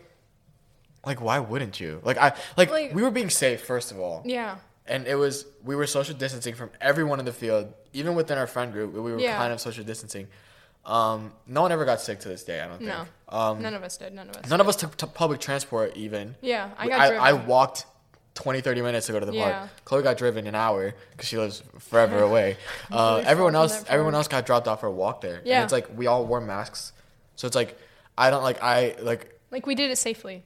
like 1.06 1.22
why 1.22 1.40
wouldn't 1.40 1.80
you? 1.80 2.02
Like 2.04 2.18
I 2.18 2.34
like, 2.58 2.72
Like- 2.72 2.94
we 2.94 3.04
were 3.04 3.12
being 3.12 3.30
safe 3.30 3.62
first 3.64 3.92
of 3.94 4.00
all, 4.00 4.22
yeah, 4.26 4.58
and 4.88 5.08
it 5.08 5.16
was 5.16 5.46
we 5.64 5.76
were 5.76 5.88
social 5.88 6.16
distancing 6.16 6.56
from 6.56 6.70
everyone 6.82 7.20
in 7.20 7.26
the 7.26 7.34
field, 7.34 7.74
even 7.94 8.16
within 8.16 8.38
our 8.38 8.48
friend 8.48 8.72
group. 8.72 8.94
We 8.94 9.00
were 9.00 9.20
Yeah. 9.20 9.38
kind 9.38 9.52
of 9.54 9.60
social 9.60 9.84
distancing. 9.84 10.28
Um, 10.86 11.34
no 11.48 11.62
one 11.64 11.72
ever 11.72 11.84
got 11.86 12.00
sick 12.02 12.20
to 12.20 12.28
this 12.30 12.44
day. 12.44 12.62
I 12.62 12.68
don't 12.68 12.78
think. 12.78 12.90
No. 12.90 13.06
Um, 13.30 13.62
none 13.62 13.74
of 13.74 13.82
us 13.84 13.98
did. 13.98 14.14
None 14.14 14.30
of 14.30 14.36
us. 14.36 14.50
none 14.50 14.62
of 14.62 14.68
us 14.68 14.76
took 14.76 14.96
t- 14.96 15.08
public 15.14 15.40
transport 15.40 15.96
even. 15.98 16.36
Yeah, 16.42 16.70
I 16.78 16.88
got 16.88 17.00
I. 17.00 17.16
I 17.16 17.34
walked 17.34 17.86
20, 18.36 18.62
30 18.62 18.82
minutes 18.84 19.08
to 19.08 19.14
go 19.14 19.20
to 19.20 19.26
the 19.26 19.34
Yeah. 19.34 19.60
park. 19.60 19.70
Chloe 19.86 20.04
got 20.04 20.18
driven 20.18 20.46
an 20.46 20.54
hour 20.56 20.94
because 21.12 21.28
she 21.28 21.38
lives 21.38 21.64
forever 21.80 22.20
away. 22.30 22.58
Uh, 22.92 23.24
everyone 23.26 23.56
else, 23.56 23.84
everyone 23.88 24.14
else 24.14 24.28
got 24.28 24.46
dropped 24.46 24.68
off 24.68 24.82
for 24.82 24.88
a 24.88 24.92
walk 24.92 25.22
there. 25.22 25.42
Yeah. 25.44 25.56
And 25.56 25.64
it's 25.64 25.74
like 25.74 25.88
we 25.98 26.06
all 26.06 26.26
wore 26.26 26.42
masks, 26.42 26.94
so 27.36 27.48
it's 27.48 27.56
like 27.56 27.80
I 28.18 28.30
don't 28.30 28.44
like 28.44 28.62
I 28.62 28.96
like 29.02 29.40
like 29.50 29.66
we 29.66 29.74
did 29.74 29.90
it 29.90 29.96
safely. 29.98 30.44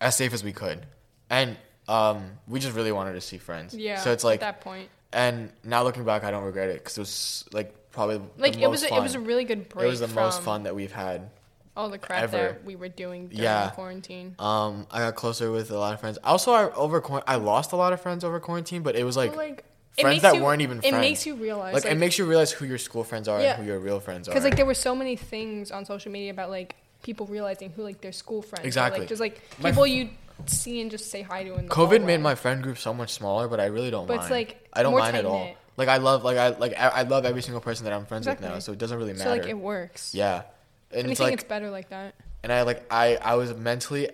as 0.00 0.16
safe 0.16 0.32
as 0.32 0.42
we 0.42 0.52
could, 0.54 0.86
and 1.28 1.58
um, 1.90 2.30
we 2.46 2.60
just 2.60 2.74
really 2.74 2.92
wanted 2.92 3.12
to 3.14 3.20
see 3.20 3.38
friends. 3.38 3.74
Yeah. 3.74 3.98
So 3.98 4.12
it's 4.12 4.24
like, 4.24 4.42
at 4.42 4.58
that 4.58 4.60
point, 4.60 4.88
and 5.12 5.50
now 5.64 5.82
looking 5.82 6.04
back, 6.04 6.22
I 6.24 6.30
don't 6.30 6.44
regret 6.44 6.68
it 6.70 6.74
because 6.78 6.96
it 6.96 7.00
was 7.00 7.44
like 7.52 7.74
probably 7.90 8.18
the 8.18 8.24
like 8.38 8.56
it 8.58 8.68
was 8.70 8.82
most 8.82 8.92
a, 8.92 8.96
it 8.96 9.02
was 9.02 9.14
a 9.14 9.20
really 9.20 9.44
good 9.44 9.68
break. 9.68 9.86
it 9.86 9.90
was 9.90 10.00
the 10.00 10.08
most 10.08 10.42
fun 10.42 10.62
that 10.64 10.74
we've 10.74 10.92
had. 10.92 11.30
All 11.76 11.88
the 11.88 11.98
crap 11.98 12.24
ever. 12.24 12.36
that 12.36 12.64
we 12.64 12.76
were 12.76 12.88
doing 12.88 13.28
during 13.28 13.42
Yeah. 13.42 13.70
quarantine. 13.70 14.34
Um, 14.38 14.86
I 14.90 14.98
got 14.98 15.14
closer 15.14 15.50
with 15.50 15.70
a 15.70 15.78
lot 15.78 15.94
of 15.94 16.00
friends. 16.00 16.18
Also, 16.22 16.52
I 16.52 16.70
over 16.72 17.02
I 17.26 17.36
lost 17.36 17.72
a 17.72 17.76
lot 17.76 17.92
of 17.92 18.00
friends 18.00 18.22
over 18.24 18.38
quarantine, 18.40 18.82
but 18.82 18.96
it 18.96 19.04
was 19.04 19.16
like 19.16 19.30
But, 19.30 19.38
like 19.38 19.64
friends 19.98 20.22
that 20.22 20.34
you- 20.34 20.42
weren't 20.42 20.62
even 20.62 20.78
It 20.78 20.90
friends. 20.90 21.00
makes 21.00 21.26
you 21.26 21.36
realize 21.36 21.74
like, 21.74 21.84
like 21.84 21.92
it 21.92 21.96
makes 21.96 22.18
you 22.18 22.26
realize 22.26 22.50
who 22.52 22.66
your 22.66 22.78
school 22.78 23.02
friends 23.04 23.28
are 23.28 23.40
Yeah. 23.40 23.54
and 23.54 23.62
who 23.62 23.68
your 23.70 23.78
real 23.80 23.98
friends 24.00 24.28
are. 24.28 24.32
because 24.32 24.44
like 24.44 24.56
there 24.56 24.66
were 24.66 24.74
so 24.74 24.94
many 24.94 25.16
things 25.16 25.70
on 25.70 25.84
social 25.84 26.12
media 26.12 26.30
about 26.32 26.50
like 26.50 26.76
people 27.02 27.26
realizing 27.26 27.70
who 27.70 27.82
like 27.82 28.00
their 28.00 28.12
school 28.12 28.42
friends. 28.42 28.64
or, 28.64 28.66
Exactly. 28.66 29.00
like, 29.00 29.08
just 29.08 29.20
like 29.20 29.40
My- 29.58 29.70
people 29.70 29.86
you 29.86 30.10
see 30.48 30.80
and 30.80 30.90
just 30.90 31.10
say 31.10 31.22
hi 31.22 31.42
to 31.44 31.54
in 31.56 31.66
the 31.66 31.70
COVID 31.72 31.76
hallway. 31.76 31.98
made 31.98 32.20
my 32.20 32.34
friend 32.34 32.62
group 32.62 32.78
so 32.78 32.94
much 32.94 33.10
smaller, 33.10 33.48
but 33.48 33.60
I 33.60 33.66
really 33.66 33.90
don't 33.90 34.06
But 34.06 34.14
mind. 34.18 34.22
it's, 34.22 34.30
like, 34.30 34.68
I 34.72 34.82
don't 34.82 34.96
mind 34.96 35.16
at 35.16 35.24
all. 35.26 35.38
tight-knit. 35.38 35.56
Like 35.76 35.88
I 35.88 35.96
love 35.96 36.24
like 36.24 36.36
I 36.36 36.48
like 36.50 36.74
I, 36.78 37.02
love 37.02 37.24
every 37.24 37.42
single 37.42 37.60
person 37.60 37.84
that 37.84 37.92
I'm 37.92 38.04
friends 38.06 38.26
with 38.26 38.40
now, 38.40 38.58
so 38.58 38.72
it 38.72 38.78
doesn't 38.78 38.96
really 38.98 39.12
matter. 39.12 39.24
so 39.24 39.30
like 39.30 39.46
it 39.46 39.56
works. 39.58 40.14
yeah, 40.14 40.42
and 40.90 41.02
And 41.02 41.10
it's 41.10 41.20
like 41.20 41.28
think 41.30 41.40
it's 41.40 41.48
better 41.48 41.70
like 41.70 41.88
that. 41.88 42.14
and 42.42 42.52
I 42.52 42.62
like 42.62 42.84
I 42.92 43.16
I 43.16 43.34
was 43.36 43.54
mentally 43.54 44.10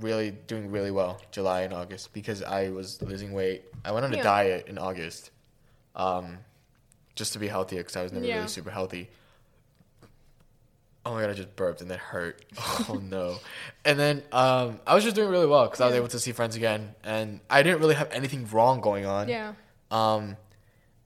really 0.00 0.30
doing 0.30 0.70
really 0.70 0.90
well 0.90 1.20
July 1.30 1.62
and 1.62 1.74
August 1.74 2.12
because 2.14 2.42
I 2.42 2.70
was 2.70 3.02
losing 3.02 3.32
weight. 3.32 3.64
I 3.84 3.92
went 3.92 4.06
on 4.06 4.14
a 4.14 4.22
diet 4.22 4.68
in 4.68 4.78
August, 4.78 5.30
um, 5.94 6.38
just 7.16 7.34
to 7.34 7.38
be 7.38 7.48
healthier 7.48 7.80
because 7.80 7.96
I 7.96 8.02
was 8.02 8.12
never 8.12 8.24
Yeah. 8.24 8.36
really 8.36 8.48
super 8.48 8.70
healthy. 8.70 9.10
Oh 11.06 11.14
my 11.14 11.22
god! 11.22 11.30
I 11.30 11.32
just 11.34 11.56
burped 11.56 11.80
and 11.80 11.90
that 11.90 11.98
hurt. 11.98 12.44
Oh 12.88 13.00
no! 13.02 13.38
And 13.84 13.98
then 13.98 14.22
um, 14.32 14.80
I 14.86 14.94
was 14.94 15.02
just 15.04 15.16
doing 15.16 15.28
really 15.30 15.46
well 15.46 15.64
because 15.64 15.80
I 15.80 15.86
was 15.86 15.94
Yeah. 15.94 15.98
able 16.00 16.08
to 16.08 16.18
see 16.18 16.32
friends 16.32 16.56
again, 16.56 16.94
and 17.04 17.40
I 17.48 17.62
didn't 17.62 17.80
really 17.80 17.94
have 17.94 18.10
anything 18.12 18.46
wrong 18.50 18.80
going 18.80 19.06
on. 19.06 19.28
Yeah. 19.28 19.54
Um, 19.90 20.36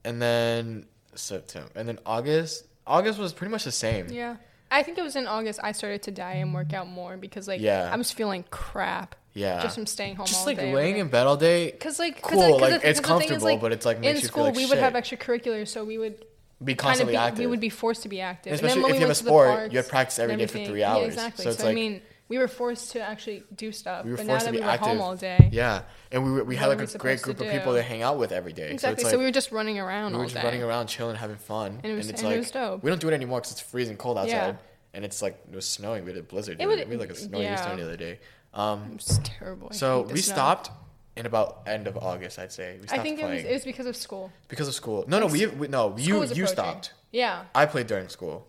and 0.04 0.20
then 0.20 0.86
September, 1.14 1.70
and 1.76 1.88
then 1.88 1.98
August. 2.04 2.64
August 2.86 3.18
was 3.18 3.32
pretty 3.32 3.50
much 3.50 3.64
the 3.64 3.72
same. 3.72 4.08
Yeah. 4.10 4.36
I 4.70 4.82
think 4.82 4.98
it 4.98 5.02
was 5.02 5.14
in 5.16 5.26
August 5.28 5.60
I 5.62 5.72
started 5.72 6.02
to 6.02 6.10
diet 6.10 6.42
and 6.42 6.52
work 6.52 6.72
out 6.74 6.88
more 6.88 7.16
because 7.16 7.46
like 7.46 7.60
Yeah. 7.60 7.88
I 7.92 7.96
was 7.96 8.10
feeling 8.10 8.44
crap 8.50 9.14
Yeah. 9.32 9.62
just 9.62 9.76
from 9.76 9.86
staying 9.86 10.16
home 10.16 10.26
Just 10.26 10.40
all 10.40 10.46
like 10.46 10.58
day. 10.58 10.74
laying 10.74 10.96
in 10.98 11.08
bed 11.08 11.26
all 11.28 11.36
day. 11.36 11.70
Cause 11.70 11.98
like, 12.00 12.20
Cool, 12.20 12.58
cause 12.58 12.60
like, 12.60 12.84
it's 12.84 12.98
'cause 13.00 13.20
the 13.20 13.26
thing 13.26 13.28
is, 13.28 13.30
comfortable, 13.40 13.44
like, 13.52 13.60
but 13.60 13.72
it's, 13.72 13.86
like, 13.86 13.96
in 13.98 14.02
makes 14.02 14.16
you 14.16 14.20
feel 14.22 14.28
school 14.32 14.44
like 14.44 14.56
we 14.56 14.66
would 14.66 14.78
have 14.78 14.94
extracurriculars, 14.94 15.68
so 15.68 15.84
we 15.84 15.96
would 15.96 16.24
Be 16.64 16.74
kind 16.74 16.78
of 16.78 16.78
constantly 16.84 17.12
be 17.12 17.16
active. 17.18 17.38
we 17.40 17.46
would 17.46 17.60
be 17.60 17.68
forced 17.68 18.02
to 18.04 18.08
be 18.08 18.20
active. 18.20 18.52
And 18.52 18.54
Especially 18.54 18.82
when 18.82 18.90
if 18.90 18.94
we 18.96 18.98
you 19.00 19.06
have 19.06 19.10
a 19.10 19.14
sport, 19.14 19.48
parks 19.48 19.72
you 19.72 19.76
have 19.78 19.88
practice 19.88 20.18
every 20.18 20.32
and 20.34 20.40
day 20.40 20.46
for 20.46 20.64
three 20.64 20.80
Yeah, 20.80 20.94
hours. 20.94 21.06
exactly. 21.14 21.44
So 21.44 21.50
So, 21.50 21.54
it's 21.54 21.64
I 21.64 21.74
mean, 21.74 22.00
we 22.28 22.38
were 22.38 22.48
forced 22.48 22.92
to 22.92 23.00
actually 23.02 23.42
do 23.54 23.70
stuff. 23.70 24.04
We 24.04 24.12
were 24.12 24.16
but 24.16 24.26
forced 24.26 24.46
now 24.46 24.50
to 24.50 24.52
that 24.52 24.52
be 24.52 24.58
we 24.60 24.64
were 24.64 24.70
active. 24.70 24.88
home 24.88 25.00
all 25.00 25.14
day. 25.16 25.48
yeah, 25.52 25.82
and 26.10 26.24
we 26.24 26.30
were, 26.32 26.44
we 26.44 26.56
had 26.56 26.68
like 26.68 26.80
a 26.80 26.98
great 26.98 27.20
group 27.22 27.38
of 27.40 27.48
people 27.50 27.74
to 27.74 27.82
hang 27.82 28.02
out 28.02 28.16
with 28.18 28.32
every 28.32 28.52
day. 28.52 28.70
Exactly. 28.70 29.02
So, 29.04 29.10
So, 29.10 29.16
like, 29.16 29.18
we 29.20 29.24
were 29.26 29.30
just 29.30 29.52
running 29.52 29.78
around 29.78 30.12
we 30.12 30.18
were 30.18 30.24
just 30.24 30.36
day. 30.36 30.42
running 30.42 30.62
around, 30.62 30.86
chilling, 30.86 31.16
having 31.16 31.36
fun. 31.36 31.80
And 31.82 31.92
it 31.92 31.96
was- 31.96 32.08
it's 32.08 32.22
and 32.22 32.28
it 32.30 32.34
like 32.36 32.38
was 32.40 32.50
dope. 32.50 32.82
we 32.82 32.90
don't 32.90 33.00
do 33.00 33.08
it 33.08 33.14
anymore 33.14 33.40
because 33.40 33.52
it's 33.52 33.60
freezing 33.60 33.96
cold 33.98 34.16
outside, 34.16 34.30
Yeah. 34.30 34.54
and 34.94 35.04
it's 35.04 35.20
like 35.20 35.38
it 35.50 35.54
was 35.54 35.66
snowing. 35.66 36.04
We 36.04 36.12
had 36.12 36.18
a 36.20 36.22
blizzard. 36.22 36.60
It 36.60 36.64
other- 36.64 36.76
we 36.86 36.92
had 36.92 37.00
like 37.00 37.10
a 37.10 37.14
snowy 37.14 37.42
yeah. 37.44 37.56
storm 37.56 37.76
the 37.78 37.84
other 37.84 37.96
day. 37.96 38.20
Um, 38.54 38.84
It 38.92 38.94
was 39.06 39.20
terrible. 39.24 39.68
I 39.72 39.74
so 39.74 40.02
we 40.02 40.20
snow. 40.20 40.32
stopped 40.34 40.70
in 41.16 41.26
about 41.26 41.62
end 41.66 41.86
of 41.86 41.96
August, 41.96 42.38
I'd 42.38 42.52
say. 42.52 42.78
We 42.80 42.86
stopped 42.88 43.00
I 43.00 43.02
think 43.02 43.20
it 43.20 43.26
was, 43.28 43.44
it 43.44 43.52
was 43.52 43.64
because 43.64 43.86
of 43.86 43.96
school. 43.96 44.32
because 44.48 44.68
of 44.68 44.74
school. 44.74 45.04
No, 45.06 45.20
no, 45.20 45.26
we, 45.26 45.46
we 45.46 45.68
no, 45.68 45.96
you 45.96 46.24
you 46.24 46.46
stopped. 46.46 46.92
Yeah. 47.12 47.44
I 47.54 47.66
played 47.66 47.86
during 47.86 48.08
school, 48.08 48.46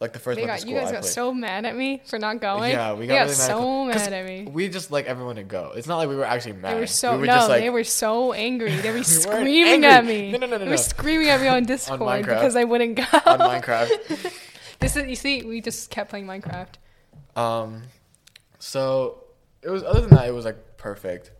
like 0.00 0.14
the 0.14 0.18
first 0.18 0.36
They 0.36 0.42
month 0.46 0.50
got, 0.50 0.54
of 0.54 0.60
school. 0.60 0.72
you 0.72 0.78
guys 0.80 0.88
I 0.88 0.92
got 0.92 1.00
played. 1.02 1.12
so 1.12 1.34
mad 1.34 1.66
at 1.66 1.76
me 1.76 2.00
for 2.06 2.18
not 2.18 2.40
going. 2.40 2.70
Yeah, 2.70 2.94
we 2.94 3.00
They 3.06 3.08
got, 3.14 3.26
really 3.26 3.26
mad. 3.32 3.36
so 3.36 3.90
at 3.90 3.96
mad 3.96 4.12
at 4.14 4.24
me. 4.26 4.48
We 4.50 4.68
just 4.70 4.90
like 4.90 5.04
everyone 5.04 5.36
to 5.36 5.42
go. 5.42 5.72
It's 5.76 5.86
not 5.86 5.98
like 5.98 6.08
we 6.08 6.16
were 6.16 6.24
actually 6.24 6.54
mad. 6.54 6.74
They 6.76 6.80
were 6.80 6.86
so 6.86 7.12
we 7.12 7.18
were 7.18 7.26
no, 7.26 7.34
just 7.34 7.48
like 7.50 7.60
they 7.60 7.68
were 7.70 7.84
so 7.84 8.32
angry. 8.32 8.74
They 8.76 8.88
were 8.88 8.94
weren't 8.94 9.06
screaming 9.06 9.84
at 9.84 10.04
me. 10.06 10.32
No, 10.32 10.38
no, 10.38 10.46
no, 10.46 10.56
no, 10.56 10.64
They 10.64 10.70
were 10.70 10.76
screaming 10.78 11.28
at 11.28 11.40
me 11.42 11.48
on 11.56 11.64
Discord 11.64 12.00
Minecraft. 12.00 12.22
because 12.24 12.56
I 12.56 12.64
wouldn't 12.64 12.96
go. 12.96 13.02
on 13.26 13.38
Minecraft. 13.40 14.32
this 14.80 14.96
is 14.96 15.06
you 15.06 15.16
see, 15.16 15.42
we 15.42 15.60
just 15.60 15.90
kept 15.90 16.08
playing 16.08 16.24
Minecraft. 16.26 16.76
Um, 17.36 17.82
so 18.58 19.24
it 19.62 19.68
was 19.68 19.82
other 19.84 20.00
than 20.00 20.10
that, 20.10 20.26
it 20.26 20.32
was 20.32 20.46
like 20.46 20.78
perfect. 20.78 21.32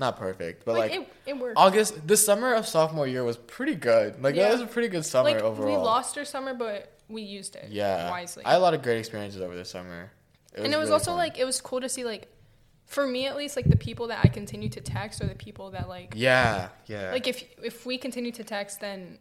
Not 0.00 0.16
perfect, 0.18 0.64
but 0.64 0.76
like, 0.76 0.90
like, 0.90 1.00
it, 1.00 1.12
it 1.26 1.38
worked. 1.38 1.56
August, 1.58 2.06
the 2.08 2.16
summer 2.16 2.54
of 2.54 2.66
sophomore 2.66 3.06
year 3.06 3.22
was 3.22 3.36
pretty 3.36 3.74
good. 3.76 4.20
Like 4.22 4.34
Yeah. 4.34 4.44
that 4.48 4.52
was 4.52 4.62
a 4.62 4.66
pretty 4.66 4.88
good 4.88 5.04
summer 5.04 5.30
like 5.30 5.42
overall. 5.42 5.68
we 5.70 5.76
lost 5.76 6.16
our 6.18 6.24
summer, 6.24 6.54
but 6.54 6.92
we 7.08 7.22
used 7.22 7.54
it 7.56 7.66
yeah, 7.70 8.10
wisely. 8.10 8.44
I 8.44 8.52
had 8.52 8.58
a 8.58 8.60
lot 8.60 8.74
of 8.74 8.82
great 8.82 8.98
experiences 8.98 9.40
over 9.42 9.54
the 9.54 9.64
summer. 9.64 10.10
and 10.56 10.66
it 10.66 10.76
was 10.78 10.88
really 10.88 10.92
also 10.92 11.10
fun. 11.12 11.18
like 11.18 11.38
it 11.38 11.44
was 11.44 11.60
cool 11.60 11.80
to 11.80 11.88
see 11.88 12.04
like, 12.04 12.28
for 12.86 13.06
me 13.06 13.26
at 13.26 13.36
least, 13.36 13.54
like 13.56 13.68
the 13.68 13.76
people 13.76 14.08
that 14.08 14.20
I 14.24 14.28
continue 14.28 14.68
to 14.70 14.80
text 14.80 15.22
are 15.22 15.26
the 15.26 15.34
people 15.36 15.70
that 15.72 15.88
like 15.88 16.14
yeah, 16.16 16.70
yeah, 16.86 17.12
like 17.12 17.28
if 17.28 17.44
if 17.62 17.86
we 17.86 17.98
continue 17.98 18.32
to 18.32 18.42
text, 18.42 18.80
then 18.80 19.18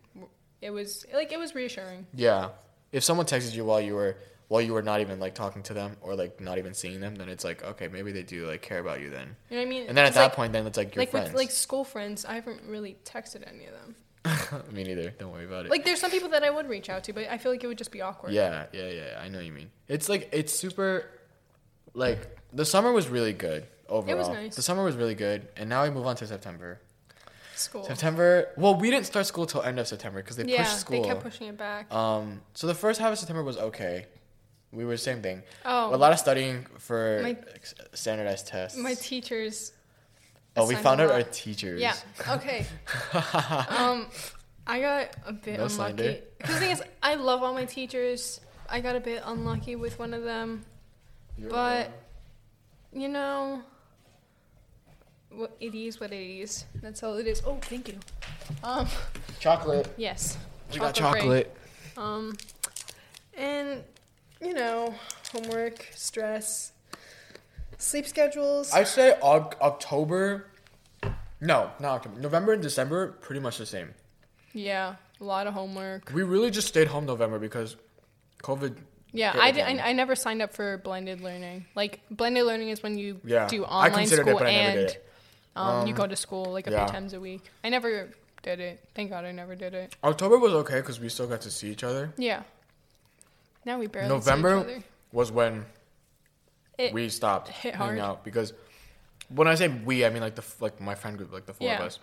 it 0.62 0.72
was 0.72 1.06
like 1.14 1.32
it 1.32 1.38
was 1.38 1.54
reassuring. 1.54 2.08
yeah. 2.16 2.50
If 2.92 3.04
someone 3.04 3.28
texted 3.28 3.54
you 3.54 3.66
while 3.66 3.80
you 3.80 3.94
were 3.94 4.18
while 4.50 4.62
you 4.62 4.74
were 4.74 4.82
not 4.82 5.00
even 5.00 5.20
like 5.20 5.36
talking 5.36 5.64
to 5.64 5.74
them 5.74 5.96
or 6.02 6.16
like 6.16 6.42
not 6.42 6.58
even 6.58 6.74
seeing 6.74 7.00
them, 7.00 7.16
then 7.16 7.30
it's 7.30 7.44
like 7.44 7.64
okay, 7.64 7.88
maybe 7.88 8.12
they 8.12 8.24
do 8.24 8.46
like 8.48 8.62
care 8.62 8.80
about 8.80 9.00
you 9.00 9.10
then. 9.10 9.36
You 9.50 9.56
know 9.56 9.62
what 9.62 9.68
I 9.68 9.70
mean? 9.70 9.88
And 9.88 9.98
then 9.98 10.06
at 10.06 10.16
that 10.16 10.24
like, 10.24 10.34
point, 10.34 10.54
then 10.54 10.68
it's 10.68 10.78
like 10.78 10.94
your 10.94 11.04
like 11.04 11.12
friends. 11.12 11.30
with 11.30 11.38
like 11.38 11.52
school 11.52 11.84
friends, 11.84 12.26
I 12.26 12.34
haven't 12.34 12.64
really 12.68 12.98
texted 13.06 13.48
any 13.48 13.68
of 13.68 13.74
them. 13.74 13.96
Me 14.74 14.84
neither. 14.84 15.12
Don't 15.12 15.32
worry 15.32 15.46
about 15.46 15.66
it. 15.66 15.72
Like 15.72 15.86
there's 15.86 16.02
some 16.02 16.12
people 16.12 16.30
that 16.30 16.44
I 16.44 16.50
would 16.50 16.68
reach 16.68 16.90
out 16.90 17.04
to, 17.06 17.14
but 17.14 17.28
I 17.30 17.38
feel 17.38 17.52
like 17.52 17.64
it 17.64 17.68
would 17.68 17.78
just 17.78 17.92
be 17.92 18.02
awkward. 18.02 18.34
Yeah, 18.34 18.66
yeah, 18.74 18.90
yeah. 18.90 19.22
I 19.22 19.30
know 19.30 19.38
what 19.38 19.46
you 19.46 19.54
mean. 19.54 19.70
It's 19.88 20.10
like 20.10 20.30
it's 20.34 20.54
super. 20.54 21.06
Like 21.94 22.38
the 22.52 22.66
summer 22.66 22.92
was 22.92 23.08
really 23.08 23.34
good 23.34 23.68
overall. 23.88 24.16
It 24.16 24.18
was 24.18 24.30
nice. 24.30 24.56
The 24.56 24.62
summer 24.64 24.84
was 24.84 24.96
really 24.96 25.16
good, 25.16 25.48
and 25.58 25.70
now 25.70 25.84
we 25.84 25.92
move 25.92 26.08
on 26.08 26.16
to 26.18 26.28
September. 26.28 26.82
School. 27.56 27.84
September. 27.84 28.50
Well, 28.58 28.76
we 28.76 28.90
didn't 28.90 29.06
start 29.06 29.26
school 29.26 29.46
till 29.46 29.62
end 29.62 29.80
of 29.80 29.88
September 29.88 30.22
because 30.22 30.38
they 30.38 30.46
yeah, 30.46 30.64
pushed 30.64 30.80
school. 30.80 31.02
they 31.02 31.08
kept 31.08 31.22
pushing 31.22 31.48
it 31.48 31.58
back. 31.58 31.94
um. 31.94 32.42
So 32.56 32.66
the 32.66 32.76
first 32.76 33.00
half 33.00 33.12
of 33.12 33.20
September 33.20 33.44
was 33.44 33.58
okay. 33.58 34.08
We 34.72 34.86
were 34.86 34.92
the 34.94 34.98
same 34.98 35.22
thing. 35.22 35.42
oh, 35.66 35.94
A 35.94 35.98
lot 35.98 36.12
of 36.14 36.20
studying 36.20 36.66
for 36.78 37.20
My- 37.24 37.38
standardized 37.94 38.48
tests. 38.48 38.78
my 38.78 38.94
teachers. 38.94 39.72
oh, 40.56 40.68
we 40.68 40.76
found 40.76 41.02
out 41.02 41.10
our 41.12 41.24
teachers. 41.24 41.82
Yeah. 41.82 41.96
Okay. 42.30 42.66
um, 43.70 44.08
I 44.68 44.80
got 44.82 45.16
a 45.26 45.34
bit 45.34 45.58
No 45.58 45.66
unlucky. 45.66 46.22
Because 46.38 46.56
the 46.56 46.60
thing 46.62 46.72
is, 46.72 46.84
I 47.02 47.16
love 47.16 47.42
all 47.42 47.54
my 47.54 47.66
teachers. 47.66 48.42
I 48.70 48.80
got 48.82 48.96
a 48.96 49.00
bit 49.00 49.24
unlucky 49.26 49.76
with 49.76 49.98
one 49.98 50.14
of 50.14 50.24
them. 50.24 50.64
You're 51.38 51.50
But- 51.50 51.92
You 52.94 53.08
know, 53.08 53.62
what 55.32 55.56
it 55.60 55.74
is, 55.76 56.00
what 56.00 56.12
it 56.12 56.16
is. 56.42 56.66
That's 56.82 57.02
all 57.04 57.16
it 57.18 57.28
is. 57.28 57.42
Oh, 57.46 57.58
thank 57.62 57.88
you. 57.88 58.00
Um, 58.64 58.88
chocolate. 59.40 59.88
yes. 59.98 60.38
We 60.72 60.80
got 60.80 60.96
break. 60.96 60.96
chocolate. 60.96 61.56
Um, 61.98 62.36
and 63.38 63.84
you 64.42 64.54
know, 64.54 64.94
homework, 65.32 65.88
stress, 65.94 66.72
sleep 67.78 68.08
schedules. 68.08 68.72
I'd 68.74 68.88
say 68.88 69.18
Oc- 69.22 69.58
October. 69.62 70.48
No, 71.42 71.72
not 71.80 71.92
October. 71.96 72.20
November 72.20 72.54
and 72.54 72.62
December, 72.62 73.14
pretty 73.22 73.40
much 73.42 73.58
the 73.58 73.66
same. 73.66 73.94
yeah, 74.54 74.96
a 75.22 75.24
lot 75.24 75.48
of 75.48 75.54
homework. 75.54 76.12
We 76.14 76.24
really 76.24 76.52
just 76.52 76.68
stayed 76.68 76.88
home 76.88 77.06
November 77.06 77.40
because 77.40 77.76
COVID. 78.44 78.76
Yeah, 79.12 79.34
I, 79.40 79.52
did. 79.52 79.64
I, 79.64 79.90
I 79.90 79.94
never 79.94 80.16
signed 80.16 80.42
up 80.42 80.54
for 80.54 80.78
blended 80.78 81.20
learning. 81.22 81.66
Like 81.76 82.02
blended 82.12 82.46
learning 82.46 82.70
is 82.70 82.84
when 82.84 82.98
you 82.98 83.20
Yeah, 83.26 83.48
do 83.48 83.66
I 83.66 83.88
online 83.88 84.04
it, 84.04 84.10
school 84.10 84.38
but 84.38 84.46
I 84.48 84.50
and 84.52 84.80
it. 84.82 85.08
um, 85.56 85.88
you 85.88 85.94
Um, 85.94 85.98
go 85.98 86.08
to 86.08 86.16
school 86.16 86.46
like 86.52 86.68
a 86.68 86.72
yeah. 86.72 86.86
few 86.86 86.94
times 86.94 87.14
a 87.14 87.20
week. 87.20 87.42
I 87.64 87.70
never 87.70 88.10
did 88.44 88.60
it. 88.60 88.84
Thank 88.94 89.10
God 89.10 89.26
I 89.26 89.32
never 89.32 89.56
did 89.56 89.74
it. 89.74 89.96
October 90.04 90.38
was 90.38 90.54
okay 90.54 90.76
because 90.82 91.00
we 91.00 91.10
still 91.10 91.26
got 91.28 91.42
to 91.42 91.50
see 91.52 91.72
each 91.72 91.84
other. 91.84 92.14
Yeah. 92.18 92.44
Now 93.66 93.78
we 93.80 93.88
barely 93.88 94.10
November 94.10 94.64
see 94.64 94.72
each 94.72 94.76
other. 94.78 94.84
was 95.12 95.32
when 95.32 95.66
It, 96.78 96.94
we 96.94 97.10
stopped 97.10 97.50
hit 97.50 97.76
hanging 97.76 97.98
hard. 97.98 98.18
out 98.18 98.24
because 98.24 98.54
when 99.30 99.48
I 99.48 99.56
say 99.56 99.68
we, 99.68 100.06
I 100.06 100.10
mean 100.10 100.22
like 100.22 100.36
the 100.36 100.44
like 100.60 100.80
my 100.82 100.96
friend 100.96 101.18
group, 101.18 101.32
like 101.34 101.46
the 101.46 101.54
four 101.54 101.72
of 101.74 101.80
us. 101.82 102.00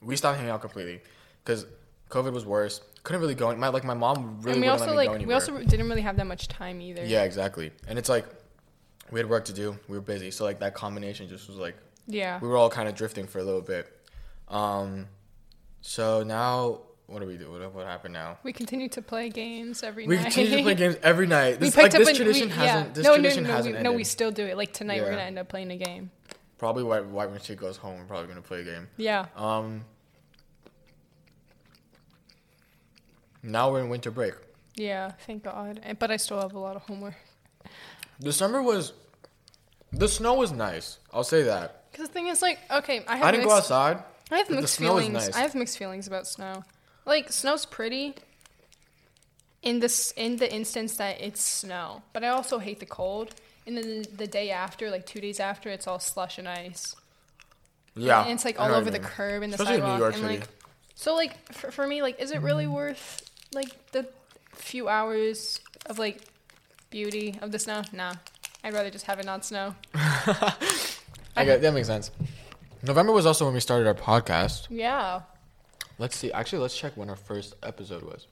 We 0.00 0.16
stopped 0.16 0.36
hanging 0.36 0.50
out 0.52 0.60
completely 0.60 1.00
because 1.44 1.66
COVID 2.10 2.32
was 2.32 2.44
worse. 2.44 2.80
Couldn't 3.04 3.20
really 3.22 3.34
go. 3.34 3.54
My 3.56 3.68
like 3.68 3.84
my 3.84 3.94
mom 3.94 4.38
really 4.42 4.52
and 4.52 4.60
we 4.62 4.68
also 4.68 4.94
like 4.94 5.26
we 5.26 5.32
also 5.34 5.58
didn't 5.62 5.88
really 5.88 6.02
have 6.02 6.16
that 6.16 6.26
much 6.26 6.48
time 6.48 6.80
either. 6.80 7.04
yeah, 7.04 7.22
exactly. 7.24 7.72
And 7.88 7.98
it's 7.98 8.08
like 8.08 8.26
we 9.10 9.18
had 9.20 9.28
work 9.28 9.44
to 9.46 9.52
do. 9.52 9.76
We 9.88 9.96
were 9.96 10.02
busy, 10.02 10.30
so 10.30 10.44
like 10.44 10.60
that 10.60 10.74
combination 10.74 11.28
just 11.28 11.48
was 11.48 11.56
like 11.56 11.76
Yeah. 12.06 12.38
we 12.40 12.48
were 12.48 12.56
all 12.56 12.70
kind 12.70 12.88
of 12.88 12.94
drifting 12.94 13.26
for 13.26 13.38
a 13.40 13.44
little 13.44 13.60
bit. 13.62 13.86
Um, 14.48 15.06
so 15.80 16.22
now 16.22 16.80
what 17.12 17.20
do 17.20 17.26
we 17.26 17.36
do? 17.36 17.50
What, 17.50 17.74
what 17.74 17.86
happened 17.86 18.14
now? 18.14 18.38
We 18.42 18.52
continue 18.52 18.88
to 18.90 19.02
play 19.02 19.28
games 19.28 19.82
every 19.82 20.06
We 20.06 20.16
night. 20.16 20.20
We 20.26 20.30
continue 20.32 20.56
to 20.58 20.62
play 20.62 20.74
games 20.74 20.96
every 21.02 21.26
night. 21.38 21.60
we 21.60 21.66
This, 21.66 21.74
picked 21.76 21.92
like, 21.92 22.00
up 22.02 22.06
this 22.06 22.16
tradition 22.16 22.48
we, 22.48 22.54
hasn't. 22.54 22.86
yeah. 22.88 22.92
This 22.94 23.04
no, 23.04 23.14
tradition 23.14 23.42
no, 23.44 23.48
no, 23.50 23.54
hasn't 23.56 23.76
we, 23.76 23.82
no, 23.82 23.92
we 23.92 24.04
still 24.04 24.30
do 24.30 24.44
it. 24.46 24.56
Like 24.56 24.72
tonight, 24.72 25.02
we're 25.02 25.10
gonna 25.10 25.22
end 25.22 25.38
up 25.38 25.48
playing 25.48 25.70
a 25.70 25.76
game. 25.76 26.10
Probably 26.58 26.84
right, 26.84 27.00
right 27.12 27.30
when 27.30 27.40
she 27.40 27.54
goes 27.54 27.76
home, 27.76 27.98
we're 27.98 28.04
probably 28.04 28.28
gonna 28.28 28.40
play 28.42 28.60
a 28.60 28.64
game. 28.64 28.88
Yeah. 28.96 29.26
Um, 29.36 29.84
now 33.42 33.70
we're 33.70 33.80
in 33.80 33.88
winter 33.88 34.10
break. 34.10 34.34
Yeah. 34.76 35.12
Thank 35.26 35.44
God. 35.44 35.80
But 35.98 36.10
I 36.10 36.16
still 36.16 36.40
have 36.40 36.54
a 36.54 36.58
lot 36.58 36.76
of 36.76 36.82
homework. 36.82 37.14
December 38.20 38.62
was, 38.62 38.92
the 39.92 40.08
snow 40.08 40.34
was 40.34 40.52
nice. 40.52 40.98
I'll 41.12 41.24
say 41.24 41.42
that. 41.42 41.90
Because 41.90 42.06
the 42.08 42.12
thing 42.14 42.28
is, 42.28 42.40
like, 42.40 42.58
okay, 42.70 43.04
I 43.06 43.20
I 43.20 43.30
didn't 43.32 43.44
mixed, 43.44 43.48
go 43.48 43.56
outside. 43.56 44.02
I 44.30 44.38
have 44.38 44.48
mixed 44.50 44.78
feelings. 44.78 45.12
nice. 45.12 45.36
I 45.36 45.40
have 45.40 45.54
mixed 45.54 45.76
feelings 45.76 46.06
about 46.06 46.26
snow. 46.26 46.62
Like, 47.04 47.32
snow's 47.32 47.66
pretty. 47.66 48.14
In 49.62 49.78
this, 49.78 50.12
in 50.16 50.36
the 50.36 50.52
instance 50.52 50.96
that 50.96 51.20
it's 51.20 51.40
snow, 51.40 52.02
but 52.12 52.24
I 52.24 52.28
also 52.28 52.58
hate 52.58 52.80
the 52.80 52.86
cold. 52.86 53.34
And 53.64 53.76
then 53.76 54.04
the, 54.16 54.26
day 54.26 54.50
after, 54.50 54.90
like 54.90 55.06
two 55.06 55.20
days 55.20 55.38
after, 55.38 55.68
it's 55.68 55.86
all 55.86 56.00
slush 56.00 56.36
and 56.38 56.48
ice. 56.48 56.96
Yeah, 57.94 58.22
and 58.22 58.32
it's 58.32 58.44
like 58.44 58.58
all 58.58 58.74
over 58.74 58.90
the 58.90 58.98
curb 58.98 59.42
and 59.42 59.52
the 59.52 59.56
Especially 59.56 59.74
in 59.74 59.80
New 59.80 59.86
sidewalk, 59.86 60.00
York 60.00 60.14
and 60.14 60.22
City. 60.22 60.38
like, 60.38 60.48
so 60.94 61.14
like 61.14 61.52
for, 61.52 61.70
for 61.70 61.86
me, 61.86 62.02
like, 62.02 62.20
is 62.20 62.32
it 62.32 62.40
really 62.40 62.64
mm-hmm. 62.64 62.74
worth 62.74 63.30
like 63.52 63.92
the 63.92 64.08
few 64.54 64.88
hours 64.88 65.60
of 65.86 65.98
like 65.98 66.22
beauty 66.90 67.38
of 67.40 67.52
the 67.52 67.58
snow? 67.58 67.82
Nah, 67.92 68.14
I'd 68.64 68.72
rather 68.72 68.90
just 68.90 69.06
have 69.06 69.20
it 69.20 69.26
not 69.26 69.44
snow. 69.44 69.74
I 69.94 71.44
get 71.44 71.60
that 71.62 71.74
makes 71.74 71.86
sense. 71.86 72.10
November 72.82 73.12
was 73.12 73.26
also 73.26 73.44
when 73.44 73.54
we 73.54 73.60
started 73.60 73.86
our 73.86 73.94
podcast. 73.94 74.66
Yeah, 74.70 75.20
Let's 75.98 76.16
see. 76.16 76.32
Actually, 76.32 76.60
let's 76.60 76.76
check 76.76 76.96
when 76.96 77.08
our 77.10 77.16
first 77.16 77.54
episode 77.62 78.02
was. 78.02 78.26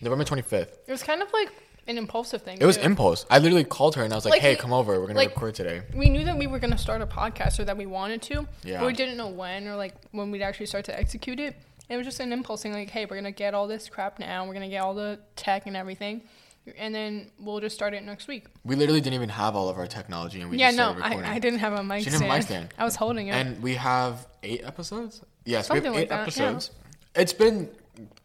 November 0.00 0.24
twenty 0.24 0.42
fifth. 0.42 0.78
it 0.86 0.90
was 0.92 1.02
kind 1.02 1.20
of 1.22 1.32
like 1.32 1.50
an 1.86 1.98
impulsive 1.98 2.42
thing. 2.42 2.58
It 2.60 2.64
was 2.66 2.76
too. 2.76 2.82
impulse. 2.84 3.26
I 3.30 3.38
literally 3.38 3.64
called 3.64 3.96
her 3.96 4.02
and 4.04 4.12
I 4.12 4.16
was 4.16 4.24
like, 4.24 4.32
Like, 4.32 4.42
"Hey, 4.42 4.50
we- 4.52 4.56
come 4.56 4.72
over. 4.72 4.98
We're 5.00 5.06
gonna 5.08 5.18
like- 5.18 5.30
record 5.30 5.54
today." 5.54 5.82
we 5.94 6.08
knew 6.08 6.24
that 6.24 6.36
we 6.38 6.46
were 6.46 6.58
gonna 6.58 6.78
start 6.78 7.02
a 7.02 7.06
podcast 7.06 7.58
or 7.58 7.64
that 7.64 7.76
we 7.76 7.86
wanted 7.86 8.22
to, 8.22 8.46
Yeah. 8.64 8.78
but 8.80 8.86
we 8.86 8.92
didn't 8.92 9.16
know 9.16 9.28
when 9.28 9.66
or 9.68 9.76
like 9.76 9.94
when 10.12 10.30
we'd 10.30 10.42
actually 10.42 10.66
start 10.66 10.84
to 10.86 10.98
execute 10.98 11.40
it. 11.40 11.56
It 11.88 11.96
was 11.96 12.06
just 12.06 12.20
an 12.20 12.32
impulse 12.32 12.62
thing, 12.62 12.72
like, 12.72 12.88
hey, 12.90 13.04
we're 13.06 13.16
gonna 13.16 13.32
get 13.32 13.52
all 13.52 13.66
this 13.66 13.88
crap 13.88 14.18
now. 14.20 14.46
We're 14.46 14.54
gonna 14.54 14.68
get 14.68 14.82
all 14.82 14.94
the 14.94 15.18
tech 15.36 15.66
and 15.66 15.76
everything, 15.76 16.22
and 16.78 16.94
then 16.94 17.32
we'll 17.40 17.58
just 17.60 17.74
start 17.74 17.92
it 17.94 18.04
next 18.04 18.28
week. 18.28 18.46
We 18.64 18.76
literally 18.76 19.00
didn't 19.00 19.14
even 19.14 19.30
have 19.30 19.56
all 19.56 19.68
of 19.68 19.76
our 19.76 19.88
technology, 19.88 20.40
and 20.40 20.50
we 20.50 20.58
yeah, 20.58 20.68
just 20.68 20.76
no, 20.78 20.92
started 20.92 21.04
recording. 21.04 21.30
I, 21.30 21.34
I 21.34 21.38
didn't 21.40 21.58
have 21.58 21.72
a 21.72 21.82
mic 21.82 22.02
stand. 22.02 22.04
She 22.04 22.10
didn't 22.10 22.22
have 22.22 22.30
a 22.30 22.36
mic 22.38 22.46
stand. 22.46 22.68
I 22.78 22.84
was 22.84 22.94
holding 22.96 23.26
it. 23.28 23.32
And 23.32 23.60
we 23.62 23.74
have 23.74 24.28
eight 24.44 24.62
episodes. 24.64 25.22
Yes, 25.44 25.68
we 25.68 25.76
Something 25.76 25.84
have 25.86 25.94
like 25.94 26.02
eight 26.04 26.08
that, 26.10 26.16
yeah. 26.16 26.22
episodes. 26.22 26.70
It's 27.14 27.32
been 27.32 27.68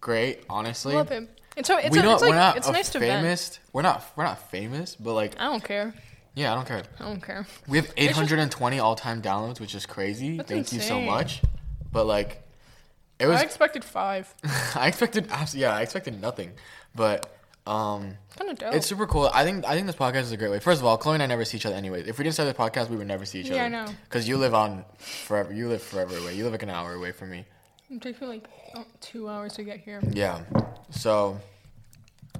great, 0.01 0.43
honestly. 0.49 0.95
Love 0.95 1.11
it. 1.11 1.27
It's 1.57 1.67
so 1.67 1.77
it's, 1.77 1.95
we 1.95 2.01
a, 2.01 2.13
it's 2.13 2.21
like 2.21 2.33
not 2.35 2.57
it's 2.57 2.69
nice 2.69 2.89
to 2.89 2.99
vent. 2.99 3.21
famous. 3.23 3.59
We're 3.71 3.81
not. 3.81 4.03
We're 4.15 4.25
not 4.25 4.51
famous, 4.51 4.95
but 4.95 5.13
like, 5.13 5.39
I 5.39 5.45
don't 5.45 5.63
care. 5.63 5.93
yeah, 6.35 6.51
I 6.51 6.55
don't 6.55 6.67
care. 6.67 6.83
I 6.99 7.03
don't 7.05 7.23
care. 7.23 7.47
We 7.67 7.77
have 7.77 7.91
820 7.95 8.79
all-time 8.79 9.21
downloads, 9.21 9.59
which 9.59 9.73
is 9.73 9.85
crazy. 9.85 10.37
That's 10.37 10.49
Thank 10.49 10.73
you 10.73 10.81
so 10.81 10.99
much. 10.99 11.41
But 11.91 12.05
like, 12.05 12.43
it 13.19 13.27
was. 13.27 13.39
I 13.39 13.43
expected 13.43 13.85
five. 13.85 14.33
I 14.75 14.87
expected. 14.87 15.29
Yeah, 15.53 15.73
I 15.73 15.81
expected 15.81 16.19
nothing. 16.21 16.51
But 16.93 17.33
um, 17.65 18.17
Kind 18.37 18.51
of 18.51 18.59
dope. 18.59 18.75
it's 18.75 18.85
super 18.85 19.07
cool. 19.07 19.31
I 19.33 19.45
think. 19.45 19.65
I 19.65 19.75
think 19.75 19.87
this 19.87 19.95
podcast 19.95 20.23
is 20.23 20.33
a 20.33 20.37
great 20.37 20.51
way. 20.51 20.59
First 20.59 20.81
of 20.81 20.85
all, 20.85 20.97
Chloe 20.97 21.13
and 21.13 21.23
I 21.23 21.25
never 21.25 21.45
see 21.45 21.55
each 21.55 21.65
other 21.65 21.75
anyways. 21.75 22.05
If 22.05 22.17
we 22.17 22.23
didn't 22.25 22.33
start 22.33 22.53
the 22.53 22.61
podcast, 22.61 22.89
we 22.89 22.97
would 22.97 23.07
never 23.07 23.23
see 23.25 23.39
each 23.39 23.45
other. 23.47 23.55
Yeah, 23.55 23.63
I 23.65 23.69
know. 23.69 23.85
Because 24.03 24.27
you 24.27 24.37
live 24.37 24.53
on 24.53 24.83
forever. 24.97 25.53
You 25.53 25.69
live 25.69 25.81
forever 25.81 26.17
away. 26.17 26.35
You 26.35 26.43
live 26.43 26.51
like 26.51 26.63
an 26.63 26.69
hour 26.69 26.93
away 26.93 27.13
from 27.13 27.31
me. 27.31 27.45
It 27.95 28.01
takes 28.01 28.21
me 28.21 28.27
like 28.27 28.47
oh, 28.75 28.85
two 29.01 29.27
hours 29.29 29.53
to 29.53 29.63
get 29.63 29.79
here. 29.79 30.01
Yeah. 30.11 30.41
So 30.91 31.39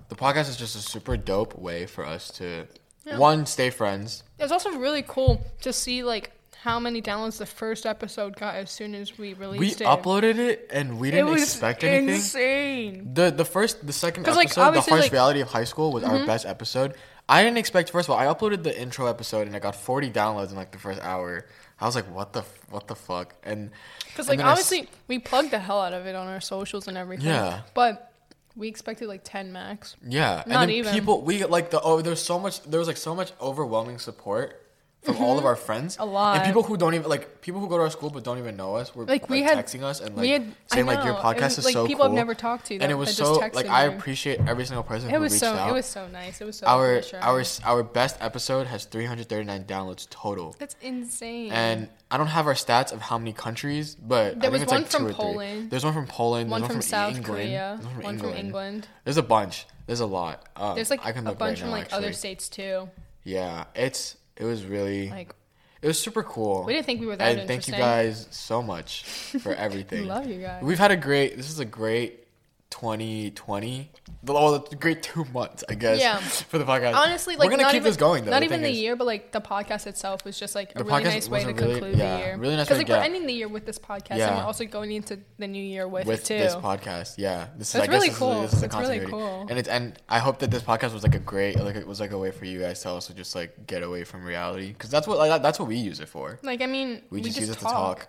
the 0.09 0.15
podcast 0.15 0.49
is 0.49 0.57
just 0.57 0.75
a 0.75 0.79
super 0.79 1.17
dope 1.17 1.57
way 1.57 1.85
for 1.85 2.05
us 2.05 2.29
to 2.31 2.67
Yeah. 3.05 3.17
one 3.17 3.45
stay 3.45 3.69
friends. 3.69 4.23
It 4.39 4.43
was 4.43 4.51
also 4.51 4.71
really 4.71 5.03
cool 5.07 5.43
to 5.61 5.71
see 5.73 6.03
like 6.03 6.31
how 6.63 6.79
many 6.79 6.99
downloads 7.01 7.37
the 7.37 7.45
first 7.45 7.85
episode 7.85 8.35
got 8.37 8.55
as 8.55 8.71
soon 8.71 8.95
as 8.95 9.17
we 9.19 9.33
released 9.35 9.79
We 9.79 9.85
it. 9.85 9.87
uploaded 9.87 10.37
it 10.39 10.67
and 10.71 10.99
we 10.99 11.11
didn't 11.11 11.33
expect 11.33 11.83
anything. 11.83 12.15
insane. 12.15 13.11
The 13.13 13.29
the 13.31 13.45
first 13.45 13.85
the 13.85 13.93
second 13.93 14.23
episode, 14.27 14.37
like, 14.39 14.53
the 14.53 14.61
harsh 14.61 14.89
like- 14.89 15.03
Mm-hmm. 15.05 15.13
reality 15.13 15.41
of 15.41 15.49
high 15.49 15.63
school 15.65 15.91
was 15.91 16.03
our 16.03 16.25
best 16.25 16.45
episode. 16.45 16.95
I 17.27 17.43
didn't 17.43 17.57
expect. 17.57 17.89
First 17.89 18.07
of 18.07 18.13
all, 18.13 18.19
I 18.19 18.25
uploaded 18.25 18.63
the 18.63 18.79
intro 18.79 19.07
episode 19.07 19.47
and 19.47 19.55
I 19.55 19.59
got 19.59 19.75
40 19.75 20.11
downloads 20.11 20.51
in 20.51 20.55
like 20.55 20.71
the 20.71 20.77
first 20.77 21.01
hour. 21.01 21.45
I 21.81 21.85
was 21.85 21.95
like, 21.95 22.05
what 22.13 22.33
the 22.33 22.43
what 22.69 22.87
the 22.87 22.95
fuck? 22.95 23.33
And 23.43 23.71
Because 24.07 24.27
like 24.29 24.39
I 24.39 24.43
s- 24.43 24.49
obviously 24.49 24.89
we 25.07 25.19
plugged 25.19 25.51
the 25.51 25.59
hell 25.59 25.81
out 25.81 25.93
of 25.93 26.05
it 26.05 26.15
on 26.15 26.27
our 26.27 26.39
socials 26.41 26.87
and 26.87 26.97
everything. 26.97 27.25
Yeah. 27.27 27.61
But 27.73 28.11
we 28.55 28.67
expected 28.67 29.07
like 29.07 29.21
ten 29.23 29.51
max. 29.51 29.95
yeah, 30.07 30.41
and 30.43 30.51
Not 30.53 30.59
then 30.61 30.69
even. 30.71 30.93
people 30.93 31.21
we 31.21 31.43
like 31.45 31.71
the 31.71 31.81
oh 31.81 32.01
there's 32.01 32.21
so 32.23 32.39
much 32.39 32.61
there 32.63 32.79
was 32.79 32.87
like 32.87 32.95
so 32.97 33.13
much 33.15 33.33
overwhelming 33.41 33.97
support 33.97 34.61
from 35.05 35.17
all 35.23 35.37
of 35.37 35.45
our 35.45 35.55
friends. 35.55 35.93
Mm-hmm. 35.95 36.03
A 36.03 36.05
lot. 36.05 36.37
And 36.37 36.45
people 36.45 36.63
who 36.63 36.75
don't 36.77 36.93
even 36.95 37.09
like 37.09 37.41
people 37.41 37.61
who 37.61 37.67
go 37.69 37.77
to 37.77 37.83
our 37.83 37.89
school 37.89 38.09
but 38.09 38.23
don't 38.23 38.37
even 38.39 38.55
know 38.57 38.75
us 38.75 38.93
were 38.95 39.03
Like, 39.05 39.21
like, 39.23 39.29
we 39.29 39.43
had- 39.43 39.57
texting 39.57 39.83
us 39.83 40.01
and 40.01 40.15
like 40.17 40.27
had 40.29 40.51
saying 40.67 40.85
like 40.85 41.03
your 41.05 41.15
podcast 41.15 41.41
was, 41.41 41.57
is 41.59 41.65
like, 41.65 41.73
so 41.73 41.87
people 41.87 42.03
cool. 42.03 42.11
I've 42.11 42.15
never 42.15 42.33
talked 42.33 42.65
to. 42.67 42.77
and 42.79 42.91
it 42.91 42.95
was 42.95 43.09
that 43.15 43.25
so 43.25 43.33
like 43.53 43.67
I 43.67 43.83
appreciate 43.85 44.39
every 44.47 44.65
single 44.65 44.83
person 44.83 45.09
It 45.09 45.13
who 45.13 45.19
was 45.21 45.31
reached 45.33 45.41
so 45.41 45.53
out. 45.53 45.69
it 45.69 45.73
was 45.73 45.85
so 45.85 46.07
nice. 46.07 46.41
It 46.41 46.45
was 46.45 46.57
so 46.57 46.67
our 46.67 47.01
our 47.21 47.43
our 47.63 47.83
best 47.83 48.17
episode 48.19 48.67
has 48.67 48.85
339 48.85 49.63
downloads 49.65 50.09
total. 50.09 50.55
That's 50.59 50.75
insane. 50.81 51.51
And 51.51 51.87
I 52.11 52.17
don't 52.17 52.27
have 52.27 52.47
our 52.47 52.53
stats 52.53 52.91
of 52.93 53.01
how 53.01 53.17
many 53.17 53.33
countries, 53.33 53.95
but 53.95 54.39
There 54.39 54.49
I 54.49 54.51
think 54.51 54.51
was 54.53 54.61
it's 54.63 54.71
one 54.71 54.81
like 54.81 54.89
two 54.91 54.97
from 54.97 55.05
or 55.05 55.09
three. 55.09 55.15
Poland. 55.15 55.69
There's 55.71 55.83
one 55.83 55.93
from 55.93 56.07
Poland. 56.07 56.49
one 56.51 56.61
there's 56.61 56.67
from, 56.71 56.81
from 56.81 56.81
South 56.81 57.15
England, 57.15 57.25
Korea, 57.25 57.79
one 58.01 58.17
from 58.17 58.33
England. 58.33 58.87
There's 59.03 59.17
a 59.17 59.23
bunch. 59.23 59.65
There's 59.87 59.99
a 59.99 60.05
lot. 60.05 60.47
Um, 60.55 60.75
There's 60.75 60.89
like 60.89 61.01
a 61.05 61.21
bunch 61.21 61.37
right 61.39 61.57
from 61.59 61.67
now, 61.69 61.73
like 61.75 61.93
other 61.93 62.11
states 62.13 62.49
too. 62.49 62.89
Yeah, 63.23 63.65
it's 63.75 64.17
it 64.37 64.43
was 64.45 64.65
really 64.65 65.09
Like 65.09 65.33
it 65.81 65.87
was 65.87 65.99
super 65.99 66.23
cool. 66.23 66.63
we 66.63 66.73
didn't 66.73 66.85
think 66.85 67.01
we 67.01 67.07
were 67.07 67.15
that 67.15 67.37
and 67.37 67.47
thank 67.47 67.67
you 67.67 67.73
guys 67.73 68.27
so 68.31 68.61
much 68.61 69.03
for 69.39 69.53
everything. 69.53 70.01
We 70.01 70.07
love 70.07 70.27
you 70.27 70.41
guys. 70.41 70.63
We've 70.63 70.79
had 70.79 70.91
a 70.91 70.97
great. 70.97 71.37
This 71.37 71.49
is 71.49 71.59
a 71.59 71.65
great 71.65 72.25
2020. 72.71 73.91
Well, 74.25 74.55
it's 74.55 74.73
a 74.73 74.75
great 74.75 75.03
two 75.03 75.25
months, 75.25 75.63
I 75.69 75.75
guess. 75.75 75.99
Yeah. 75.99 76.17
For 76.49 76.57
the 76.57 76.65
podcast. 76.65 76.95
Honestly, 76.95 77.35
like 77.35 77.49
we're 77.49 77.57
gonna 77.57 77.65
keep 77.69 77.75
even, 77.75 77.83
this 77.83 77.97
going 77.97 78.25
though. 78.25 78.31
Not 78.31 78.39
the 78.39 78.45
even 78.45 78.61
the 78.61 78.69
is- 78.69 78.77
year, 78.77 78.95
but 78.95 79.05
like 79.05 79.31
the 79.31 79.41
podcast 79.41 79.87
itself 79.87 80.25
was 80.25 80.39
just 80.39 80.55
like 80.55 80.71
a 80.75 80.83
really 80.83 81.03
nice 81.03 81.29
way 81.29 81.41
to 81.43 81.47
really- 81.53 81.73
conclude 81.79 81.97
yeah, 81.97 82.17
the 82.17 82.23
year. 82.23 82.37
really 82.37 82.55
nice 82.55 82.65
Because 82.65 82.79
like 82.79 82.87
to 82.87 82.93
we're 82.93 82.99
ending 82.99 83.25
the 83.27 83.33
year 83.33 83.47
with 83.47 83.65
this 83.65 83.77
podcast, 83.79 84.19
and 84.19 84.35
we're 84.35 84.43
also 84.43 84.65
going 84.65 84.91
into 84.91 85.19
the 85.37 85.47
new 85.47 85.63
year 85.63 85.87
with, 85.87 86.07
with 86.07 86.23
too. 86.23 86.37
this 86.37 86.55
podcast. 86.55 87.15
Yeah, 87.17 87.47
this 87.57 87.67
is 87.67 87.73
That's 87.73 87.83
I 87.87 87.91
guess 87.91 87.93
really 87.93 88.09
this 88.09 88.17
cool. 88.17 88.31
Is, 88.43 88.51
this 88.51 88.53
is 88.53 88.61
That's 88.61 88.75
really 88.75 88.99
cool. 89.05 89.45
And 89.49 89.59
it's 89.59 89.69
and 89.69 89.99
I 90.09 90.19
hope 90.19 90.39
that 90.39 90.51
this 90.51 90.63
podcast 90.63 90.93
was 90.93 91.03
like 91.03 91.15
a 91.15 91.19
great 91.19 91.59
like 91.59 91.75
it 91.75 91.87
was 91.87 91.99
like 91.99 92.11
a 92.11 92.17
way 92.17 92.31
for 92.31 92.45
you 92.45 92.61
guys 92.61 92.81
to 92.81 92.89
also 92.89 93.13
just 93.13 93.35
like 93.35 93.67
get 93.67 93.83
away 93.83 94.03
from 94.03 94.23
reality 94.25 94.69
because 94.69 94.89
that's 94.89 95.07
what 95.07 95.17
like 95.17 95.41
that's 95.41 95.59
what 95.59 95.67
we 95.67 95.75
use 95.75 95.99
it 95.99 96.09
for. 96.09 96.39
Like 96.43 96.61
I 96.61 96.65
mean, 96.65 97.01
We, 97.09 97.17
we, 97.19 97.21
just, 97.21 97.39
use 97.39 97.49
it 97.49 97.59
talk. 97.59 97.99
to 97.99 98.05
talk, 98.05 98.07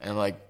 and 0.00 0.16
like 0.16 0.40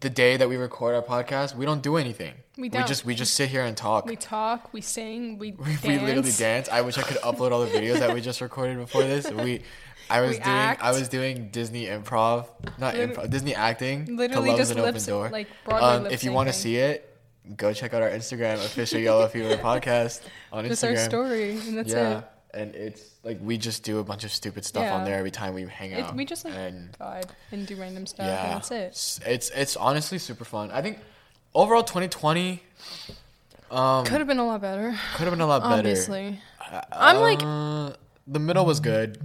the 0.00 0.10
day 0.10 0.36
that 0.36 0.48
we 0.48 0.56
record 0.56 0.94
our 0.94 1.02
podcast, 1.02 1.54
we 1.56 1.64
don't 1.64 1.82
do 1.82 1.96
anything. 1.96 2.34
We 2.56 2.68
don't. 2.68 2.86
just 2.86 3.04
we 3.04 3.14
just 3.14 3.34
sit 3.34 3.48
here 3.48 3.62
and 3.64 3.76
talk. 3.76 4.06
We 4.06 4.16
talk, 4.16 4.72
we 4.72 4.80
sing, 4.80 5.38
we 5.38 5.52
we, 5.52 5.64
dance. 5.64 5.82
we 5.82 5.98
literally 5.98 6.32
dance. 6.32 6.68
I 6.68 6.80
wish 6.82 6.98
I 6.98 7.02
could 7.02 7.16
upload 7.18 7.52
all 7.52 7.64
the 7.64 7.70
videos 7.70 7.98
that 7.98 8.12
we 8.14 8.20
just 8.20 8.40
recorded 8.40 8.76
before 8.78 9.02
this. 9.02 9.30
We, 9.30 9.62
I 10.10 10.20
was 10.20 10.30
We 10.32 10.36
doing, 10.36 10.56
act. 10.56 10.82
I 10.82 10.90
was 10.92 11.08
doing 11.08 11.48
Disney 11.50 11.86
improv, 11.86 12.46
not 12.78 12.94
improv, 12.94 13.30
Disney 13.30 13.54
acting. 13.54 14.06
to 14.06 14.12
Literally 14.14 14.50
is 14.50 14.58
just 14.58 14.72
an 14.72 14.80
open 14.80 15.02
door. 15.04 15.30
like 15.30 15.48
um, 15.68 16.06
if 16.06 16.24
you 16.24 16.32
want 16.32 16.48
to 16.48 16.52
see 16.52 16.76
it, 16.76 17.16
go 17.56 17.72
check 17.72 17.94
out 17.94 18.02
our 18.02 18.10
Instagram, 18.10 18.54
official 18.54 19.00
Yellow 19.00 19.26
Fever 19.28 19.56
podcast 19.62 20.20
on 20.52 20.66
Just 20.66 20.84
Instagram. 20.84 20.90
our 20.98 21.04
story, 21.04 21.50
and 21.52 21.78
that's 21.78 21.92
yeah, 21.92 22.18
it. 22.18 22.24
And 22.54 22.74
it's 22.74 23.02
like 23.24 23.38
we 23.42 23.56
just 23.58 23.82
do 23.84 23.98
a 23.98 24.04
bunch 24.04 24.24
of 24.24 24.30
stupid 24.32 24.64
stuff 24.64 24.84
on 24.92 25.04
there 25.04 25.16
every 25.18 25.30
time 25.30 25.54
we 25.54 25.62
hang 25.64 25.94
out. 25.94 26.10
It- 26.10 26.14
we 26.16 26.24
just 26.24 26.44
like 26.44 26.54
and 26.54 26.96
vibe 26.98 27.28
and 27.50 27.66
do 27.66 27.76
random 27.76 28.06
stuff, 28.06 28.26
yeah, 28.26 28.44
and 28.44 28.52
that's 28.56 28.70
it. 28.70 28.84
It's, 28.88 29.20
it's 29.26 29.50
it's 29.50 29.76
honestly 29.76 30.18
super 30.18 30.44
fun. 30.44 30.70
I 30.70 30.82
think 30.82 30.98
overall 31.54 31.82
2020 31.82 32.62
um 33.70 34.04
Could 34.04 34.18
have 34.18 34.26
been 34.26 34.38
a 34.38 34.46
lot 34.46 34.60
better, 34.60 34.94
could 35.16 35.24
have 35.24 35.32
been 35.32 35.40
a 35.40 35.46
lot 35.46 35.62
better. 35.62 35.74
obviously. 35.76 36.38
I'm 36.92 37.16
like- 37.20 37.42
Uh, 37.42 37.96
the 38.26 38.38
middle 38.38 38.64
was 38.64 38.80
good. 38.80 39.18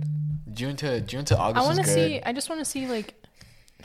June 0.54 0.76
to 0.78 1.02
June 1.02 1.24
to 1.26 1.38
August 1.38 1.64
I 1.64 1.68
want 1.68 1.78
to 1.86 1.94
see. 1.94 2.22
I 2.26 2.34
just 2.34 2.50
want 2.50 2.60
to 2.60 2.66
see 2.66 2.88
like 2.88 3.14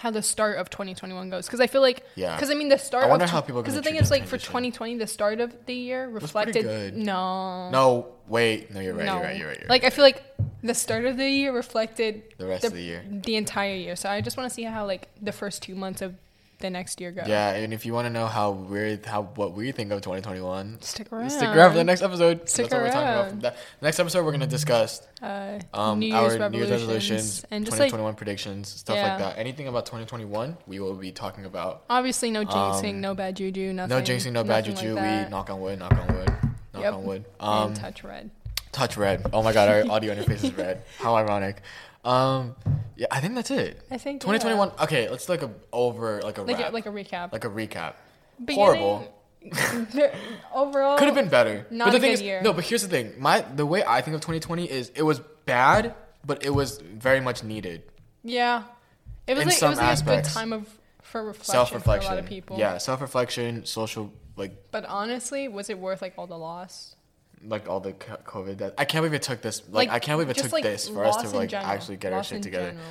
how 0.03 0.11
the 0.11 0.21
start 0.23 0.59
of 0.59 0.69
2021 0.69 1.31
goes 1.31 1.47
because 1.47 1.61
I 1.61 1.69
feel 1.69 1.81
like 1.81 2.05
Yeah. 2.17 2.35
because 2.35 2.51
I 2.51 2.55
mean 2.55 2.69
the 2.69 2.77
start. 2.79 3.05
I 3.05 3.09
wonder 3.09 3.25
of 3.25 3.31
how 3.31 3.41
people 3.41 3.63
because 3.63 3.77
the 3.77 3.83
thing 3.83 3.95
is 3.97 4.11
like 4.11 4.27
for 4.27 4.37
2020 4.37 4.99
the 4.99 5.07
start 5.07 5.39
of 5.41 5.55
the 5.67 5.75
year 5.75 6.09
reflected 6.09 6.97
no 6.97 7.71
No, 7.71 8.09
wait. 8.27 8.73
No, 8.75 8.81
you're 8.81 8.95
right. 8.95 9.07
no 9.07 9.15
You're 9.15 9.23
right. 9.23 9.37
You're 9.39 9.49
right. 9.49 9.61
You're 9.61 9.69
like 9.69 9.83
right. 9.85 9.93
I 9.93 9.95
feel 9.95 10.05
like 10.05 10.25
the 10.63 10.75
start 10.75 11.05
of 11.05 11.17
the 11.17 11.29
year 11.29 11.53
reflected 11.55 12.23
The 12.39 12.47
rest 12.47 12.65
of 12.65 12.73
the 12.73 12.83
year. 12.83 13.05
the 13.09 13.37
entire 13.37 13.75
year. 13.77 13.95
So 13.95 14.09
I 14.11 14.21
just 14.21 14.37
want 14.37 14.49
to 14.49 14.55
see 14.55 14.65
how 14.65 14.87
like 14.87 15.09
the 15.23 15.33
first 15.33 15.63
two 15.63 15.77
months 15.77 16.03
of 16.03 16.15
the 16.63 16.71
next 16.71 17.01
year 17.01 17.13
go. 17.13 17.23
yeah, 17.27 17.51
and 17.51 17.75
if 17.75 17.85
you 17.85 17.93
want 17.93 18.07
to 18.07 18.11
know 18.11 18.27
how 18.27 18.53
we're 18.53 18.99
how 19.05 19.25
what 19.35 19.53
we 19.53 19.71
think 19.73 19.93
of 19.93 20.01
2021, 20.01 20.79
Stick 20.81 21.13
around. 21.13 21.29
stick 21.31 21.51
around 21.51 21.73
for 21.73 21.77
the 21.77 21.85
next 21.85 22.01
episode. 22.01 22.49
Stick 22.49 22.71
That's 22.71 22.75
what 22.75 22.83
we're 22.83 22.91
talking 22.91 23.09
about. 23.09 23.27
around. 23.27 23.43
That. 23.43 23.57
Next 23.83 24.01
episode, 24.01 24.25
we're 24.25 24.33
gonna 24.33 24.47
discuss 24.47 25.03
Uh, 25.23 25.59
um, 25.75 25.99
New 25.99 26.15
our 26.15 26.49
New 26.49 26.59
Year's 26.59 26.71
resolutions, 26.71 27.45
and 27.51 27.65
just 27.67 27.79
like 27.79 27.91
2021 27.91 28.15
predictions, 28.15 28.69
stuff 28.69 28.97
Yeah. 28.97 29.11
like 29.11 29.19
that. 29.19 29.39
Anything 29.39 29.69
about 29.69 29.85
2021, 29.87 30.57
we 30.67 30.81
will 30.81 30.95
be 30.95 31.13
talking 31.13 31.45
about. 31.45 31.83
obviously 31.91 32.31
no 32.31 32.45
jinxing, 32.45 32.95
Um, 32.95 33.01
no 33.03 33.15
bad 33.15 33.37
juju, 33.37 33.73
nothing. 33.75 33.97
No 33.97 34.03
jinxing, 34.03 34.33
no 34.33 34.45
bad 34.45 34.65
juju. 34.65 34.95
Like 34.95 35.25
we 35.27 35.31
knock 35.31 35.51
on 35.51 35.61
wood, 35.61 35.79
knock 35.79 35.93
on 35.93 36.17
wood, 36.17 36.31
knock 36.73 36.83
Yep. 36.83 36.95
on 36.95 37.05
wood. 37.05 37.25
and 37.41 37.49
Um, 37.49 37.75
touch 37.75 38.03
red. 38.05 38.31
touch 38.73 38.97
red. 38.97 39.27
Oh 39.33 39.43
my 39.43 39.53
god, 39.53 39.69
our 39.69 39.91
audio 39.93 40.15
interface 40.17 40.43
is 40.45 40.53
red. 40.55 40.83
How 40.99 41.15
ironic. 41.17 41.61
Um, 42.05 42.57
yeah, 42.97 43.07
I 43.11 43.21
think 43.21 43.35
that's 43.35 43.51
it. 43.51 43.81
I 43.91 43.99
think 43.99 44.21
2021. 44.21 44.73
Okay, 44.83 45.09
let's 45.09 45.29
like 45.29 45.43
a 45.43 45.51
over 45.73 46.21
like 46.23 46.39
a 46.39 46.43
Like 46.43 46.59
a, 46.59 46.71
like 46.73 46.87
a 46.87 46.91
recap. 46.91 47.33
like 47.33 47.45
a 47.45 47.49
recap. 47.51 47.95
Beginning- 48.39 48.59
Horrible. 48.65 49.15
Overall, 50.55 50.99
Could 50.99 51.07
have 51.07 51.15
been 51.15 51.29
better. 51.29 51.67
not 51.71 51.87
but 51.87 51.91
the 51.93 51.97
a 51.97 52.01
thing 52.01 52.11
good 52.11 52.15
is, 52.15 52.23
year. 52.23 52.43
no. 52.43 52.53
But 52.53 52.65
here's 52.65 52.83
the 52.83 52.89
thing. 52.89 53.15
My 53.19 53.41
the 53.41 53.67
way 53.67 53.83
I 53.85 54.01
think 54.01 54.15
of 54.15 54.21
2020 54.21 54.71
is 54.71 54.91
it 54.95 55.03
was 55.03 55.21
bad, 55.47 55.95
but 56.25 56.45
it 56.45 56.51
was 56.51 56.79
very 56.79 57.21
much 57.21 57.43
needed. 57.43 57.83
Yeah, 58.23 58.65
it 59.27 59.35
was 59.35 59.43
In 59.43 59.49
like 59.49 59.57
some 59.57 59.69
it 59.73 59.79
was 59.79 60.07
like 60.07 60.19
a 60.19 60.23
good 60.23 60.25
time 60.31 60.53
of 60.53 60.69
for 61.03 61.25
reflection 61.25 61.53
Self 61.53 61.69
for 61.71 61.75
a 61.75 61.79
reflection. 61.79 62.11
lot 62.11 62.19
of 62.19 62.27
people. 62.27 62.59
Yeah, 62.59 62.79
self 62.79 63.01
reflection, 63.01 63.65
social 63.65 64.13
like 64.37 64.53
But 64.71 64.85
honestly, 64.87 65.49
was 65.49 65.69
it 65.71 65.79
worth 65.79 66.03
like 66.03 66.15
all 66.17 66.27
the 66.29 66.39
loss? 66.39 66.95
Like 67.47 67.69
all 67.69 67.81
the 67.81 67.93
COVID 67.93 68.59
that 68.59 68.75
I 68.79 68.85
can't 68.85 69.03
believe 69.03 69.15
it 69.15 69.23
took 69.23 69.43
this. 69.43 69.63
Like, 69.71 69.91
I 69.91 69.99
can't 69.99 70.17
believe 70.19 70.31
it 70.31 70.37
took 70.41 70.53
like, 70.53 70.63
this 70.63 70.89
for 70.89 71.05
us 71.05 71.17
to 71.23 71.29
like 71.37 71.51
general. 71.51 71.71
actually 71.71 71.97
get 71.97 72.13
our 72.13 72.23
shit 72.25 72.43
together. 72.43 72.71
general. 72.71 72.87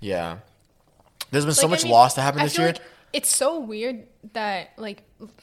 Yeah, 0.00 0.38
there's 1.30 1.44
been 1.44 1.54
so 1.54 1.62
Like, 1.62 1.68
I 1.68 1.70
much 1.72 1.82
mean, 1.84 1.92
loss 1.92 2.14
that 2.14 2.22
happened 2.22 2.42
I 2.42 2.46
this 2.46 2.58
year. 2.58 2.66
like 2.68 2.80
it's 3.12 3.34
so 3.34 3.60
weird 3.60 4.06
that 4.32 4.70
like 4.78 5.02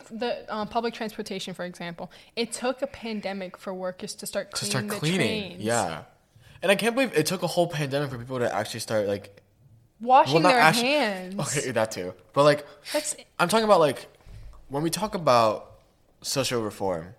the 0.10 0.44
um, 0.54 0.68
public 0.68 0.94
transportation, 0.94 1.54
for 1.54 1.66
example, 1.66 2.12
it 2.36 2.52
took 2.52 2.82
a 2.82 2.88
pandemic 2.88 3.58
for 3.58 3.74
workers 3.74 4.16
to 4.16 4.26
start 4.26 4.52
to 4.52 4.58
cleaning 4.58 4.72
start 4.72 4.88
the 4.90 4.96
cleaning. 4.96 5.50
trains. 5.52 5.64
Yeah. 5.64 6.04
And 6.62 6.72
I 6.72 6.76
can't 6.76 6.96
believe 6.96 7.14
it 7.16 7.26
took 7.26 7.44
a 7.44 7.48
whole 7.48 7.68
pandemic 7.68 8.10
for 8.10 8.18
people 8.18 8.40
to 8.40 8.54
actually 8.54 8.82
start 8.82 9.08
like 9.08 9.42
washing 10.02 10.42
not 10.42 10.50
their 10.50 10.60
actu- 10.60 10.82
hands. 10.82 11.40
okay 11.58 11.72
that 11.72 11.92
too. 11.92 12.14
But 12.34 12.44
like 12.44 12.66
That's 12.92 13.16
I'm 13.38 13.48
talking 13.48 13.66
about 13.66 13.80
like 13.80 14.08
when 14.68 14.84
we 14.84 14.90
talk 14.90 15.14
about 15.16 15.72
social 16.22 16.62
reform, 16.62 17.14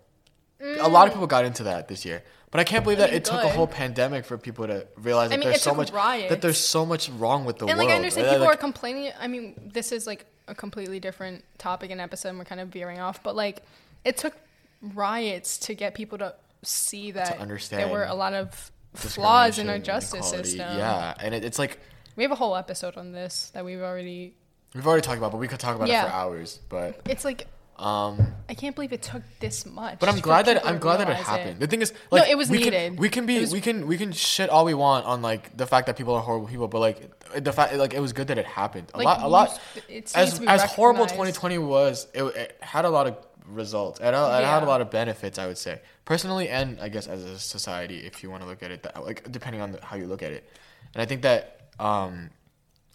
a 0.61 0.87
lot 0.87 1.07
of 1.07 1.13
people 1.13 1.27
got 1.27 1.45
into 1.45 1.63
that 1.63 1.87
this 1.87 2.05
year. 2.05 2.23
But 2.51 2.59
I 2.59 2.63
can't 2.65 2.83
believe 2.83 2.97
Mm. 2.99 3.01
I 3.03 3.05
that 3.05 3.11
mean, 3.11 3.17
it 3.21 3.25
took 3.25 3.43
a 3.43 3.49
whole 3.49 3.67
pandemic 3.67 4.25
for 4.25 4.37
people 4.37 4.67
to 4.67 4.85
realize 4.97 5.29
that 5.29 5.39
mean, 5.39 5.47
there's 5.47 5.61
so 5.61 5.73
much 5.73 5.91
riots. 5.91 6.29
that 6.29 6.41
there's 6.41 6.57
so 6.57 6.85
much 6.85 7.09
wrong 7.09 7.45
with 7.45 7.59
the 7.59 7.65
and 7.65 7.77
world. 7.77 7.87
like 7.87 7.93
I 7.93 7.97
understand 7.97 8.27
people 8.27 8.41
like, 8.45 8.55
are 8.55 8.57
complaining. 8.59 9.11
I 9.19 9.27
mean, 9.27 9.69
this 9.73 9.91
is 9.93 10.05
like 10.05 10.25
a 10.49 10.55
completely 10.55 10.99
different 10.99 11.45
topic 11.57 11.91
and 11.91 12.01
episode. 12.01 12.29
and 12.29 12.37
We're 12.39 12.43
kind 12.45 12.59
of 12.59 12.67
veering 12.67 12.99
off, 12.99 13.23
but 13.23 13.35
like 13.37 13.63
it 14.03 14.17
took 14.17 14.33
riots 14.81 15.57
to 15.59 15.73
get 15.75 15.93
people 15.95 16.17
to 16.17 16.35
see 16.63 17.11
that 17.11 17.31
there 17.31 17.39
understand 17.39 17.91
were 17.91 18.03
a 18.03 18.13
lot 18.13 18.33
of 18.33 18.71
flaws 18.93 19.57
in 19.59 19.69
our 19.69 19.79
justice 19.79 20.29
system. 20.29 20.77
Yeah, 20.77 21.13
and 21.19 21.33
it, 21.33 21.45
it's 21.45 21.57
like 21.59 21.79
we 22.15 22.23
have 22.23 22.31
a 22.31 22.35
whole 22.35 22.55
episode 22.55 22.97
on 22.97 23.11
this 23.13 23.51
that 23.53 23.63
we've 23.63 23.81
already. 23.81 24.35
we've 24.75 24.85
already 24.85 25.01
talked 25.01 25.17
about, 25.17 25.31
but 25.31 25.37
we 25.37 25.47
could 25.47 25.59
talk 25.59 25.75
about 25.75 25.87
Yeah. 25.87 26.03
it 26.05 26.09
for 26.09 26.13
hours. 26.13 26.59
But 26.69 27.01
It's 27.05 27.23
like 27.23 27.47
um, 27.81 28.33
I 28.47 28.53
can't 28.53 28.75
believe 28.75 28.93
it 28.93 29.01
took 29.01 29.23
this 29.39 29.65
much. 29.65 29.99
But 29.99 30.09
I'm 30.09 30.19
glad 30.19 30.45
that 30.45 30.65
I'm 30.65 30.77
glad 30.77 30.97
that 30.99 31.09
it 31.09 31.15
happened. 31.15 31.59
The 31.59 31.67
thing 31.67 31.81
is, 31.81 31.91
like, 32.11 32.29
it 32.29 32.37
was 32.37 32.49
we 32.49 32.59
needed. 32.59 32.71
Can, 32.93 32.95
we 32.97 33.09
can 33.09 33.25
be, 33.25 33.39
was- 33.39 33.51
we 33.51 33.59
can, 33.61 33.87
we 33.87 33.97
can 33.97 34.11
shit 34.11 34.49
all 34.49 34.65
we 34.65 34.73
want 34.73 35.05
on 35.05 35.21
like 35.21 35.55
the 35.57 35.65
fact 35.65 35.87
that 35.87 35.97
people 35.97 36.13
are 36.13 36.21
horrible 36.21 36.47
people, 36.47 36.67
but 36.67 36.79
like 36.79 37.11
the 37.43 37.51
fact, 37.51 37.73
like, 37.75 37.93
it 37.93 37.99
was 37.99 38.13
good 38.13 38.27
that 38.27 38.37
it 38.37 38.45
happened. 38.45 38.91
A 38.93 38.97
Like, 38.97 39.05
lot, 39.05 39.21
a 39.23 39.27
lot. 39.27 39.59
it 39.89 40.11
As 40.15 40.39
as 40.41 40.63
horrible 40.63 41.05
2020 41.05 41.57
was, 41.57 42.07
it, 42.13 42.23
it 42.23 42.57
had 42.61 42.85
a 42.85 42.89
lot 42.89 43.07
of 43.07 43.17
results. 43.47 43.99
It, 43.99 44.03
had- 44.03 44.13
it 44.13 44.45
had 44.45 44.59
Yeah. 44.61 44.65
a 44.65 44.69
lot 44.69 44.81
of 44.81 44.91
benefits, 44.91 45.39
I 45.39 45.47
would 45.47 45.57
say, 45.57 45.81
personally, 46.05 46.49
and 46.49 46.79
I 46.79 46.87
guess 46.89 47.07
as 47.07 47.23
a 47.23 47.39
society, 47.39 48.05
if 48.05 48.21
you 48.21 48.29
want 48.29 48.43
to 48.43 48.47
look 48.49 48.61
at 48.63 48.69
it, 48.71 48.83
that, 48.83 49.03
like 49.03 49.31
depending 49.31 49.61
on 49.61 49.71
the, 49.71 49.83
how 49.83 49.95
you 49.97 50.05
look 50.07 50.21
at 50.21 50.31
it. 50.31 50.47
And 50.93 51.01
I 51.01 51.05
think 51.05 51.23
that, 51.23 51.61
um, 51.79 52.29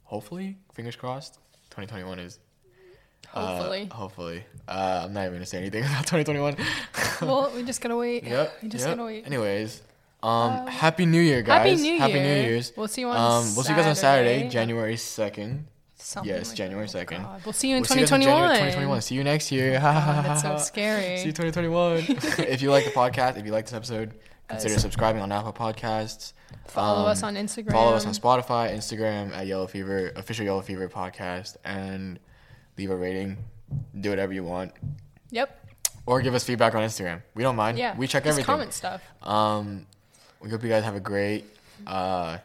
hopefully, 0.04 0.58
fingers 0.74 0.94
crossed, 0.96 1.34
2021 1.70 2.18
is. 2.20 2.38
Uh, 3.34 3.56
Hopefully. 3.56 3.88
hopefully. 3.92 4.44
Uh, 4.68 5.02
I'm 5.04 5.12
not 5.12 5.22
even 5.22 5.34
gonna 5.34 5.46
say 5.46 5.58
anything 5.58 5.84
about 5.84 6.06
2021. 6.06 6.56
well, 7.22 7.52
we 7.54 7.62
just 7.62 7.80
gotta 7.80 7.96
wait. 7.96 8.24
Yep. 8.24 8.58
We 8.62 8.68
just 8.68 8.86
yep. 8.86 8.96
gotta 8.96 9.06
wait. 9.06 9.26
Anyways, 9.26 9.82
um, 10.22 10.66
happy 10.66 11.06
New 11.06 11.20
Year, 11.20 11.42
guys. 11.42 11.68
Happy 11.68 11.82
New 11.82 11.98
Happy 11.98 12.14
New 12.14 12.20
Year's. 12.20 12.72
We'll 12.76 12.88
see 12.88 13.02
you 13.02 13.08
on 13.08 13.16
Um, 13.16 13.54
we'll 13.54 13.64
see 13.64 13.72
you 13.72 13.76
guys 13.78 13.86
on 13.86 13.94
Saturday. 13.94 14.48
January 14.48 14.96
second. 14.96 15.66
Something 15.98 16.34
yes, 16.34 16.48
like 16.48 16.56
January 16.56 16.86
that. 16.86 16.98
Oh, 16.98 17.14
2nd. 17.14 17.22
God. 17.22 17.42
We'll 17.44 17.52
see 17.52 17.70
you 17.70 17.76
in 17.76 17.80
We'll 17.82 17.88
see 17.88 17.94
you 17.94 18.00
guys 18.06 18.12
in 18.12 18.20
2021. 18.20 18.40
January 18.40 18.72
2021. 18.72 19.00
See 19.02 19.14
you 19.16 19.24
next 19.24 19.50
year. 19.52 19.80
God, 19.80 20.24
that's 20.24 20.42
so 20.42 20.56
scary. 20.58 21.16
See 21.18 21.26
you 21.26 21.32
2021. 21.32 22.46
if 22.48 22.62
you 22.62 22.70
like 22.70 22.84
the 22.84 22.90
podcast, 22.90 23.36
if 23.38 23.44
you 23.46 23.50
like 23.50 23.64
this 23.64 23.74
episode, 23.74 24.14
consider 24.46 24.78
subscribing 24.78 25.20
on 25.22 25.32
Apple 25.32 25.52
Podcasts. 25.52 26.32
Follow 26.68 27.00
Um, 27.02 27.06
us 27.08 27.22
on 27.22 27.34
Instagram. 27.34 27.72
Follow 27.72 27.94
us 27.94 28.06
on 28.06 28.12
Spotify, 28.12 28.72
Instagram 28.72 29.32
at 29.32 29.46
Yellow 29.46 29.66
Fever, 29.66 30.12
official 30.16 30.44
Yellow 30.44 30.60
Fever 30.60 30.88
podcast, 30.88 31.56
and 31.64 32.18
leave 32.78 32.90
a 32.90 32.96
rating. 32.96 33.36
Do 34.00 34.10
whatever 34.10 34.32
you 34.32 34.44
want, 34.44 34.72
Yep. 35.30 35.58
or 36.06 36.20
give 36.20 36.34
us 36.34 36.44
feedback 36.44 36.74
on 36.74 36.82
Instagram. 36.82 37.22
We 37.34 37.42
don't 37.42 37.56
mind. 37.56 37.78
Yeah. 37.78 37.96
we 37.96 38.06
check 38.06 38.22
Just 38.24 38.32
everything. 38.34 38.46
comment 38.46 38.72
stuff. 38.72 39.02
Um, 39.22 39.86
we 40.40 40.50
hope 40.50 40.62
you 40.62 40.68
guys 40.68 40.84
have 40.84 40.94
a 40.94 41.00
great 41.00 41.44
uh, 41.86 42.32
Have 42.32 42.40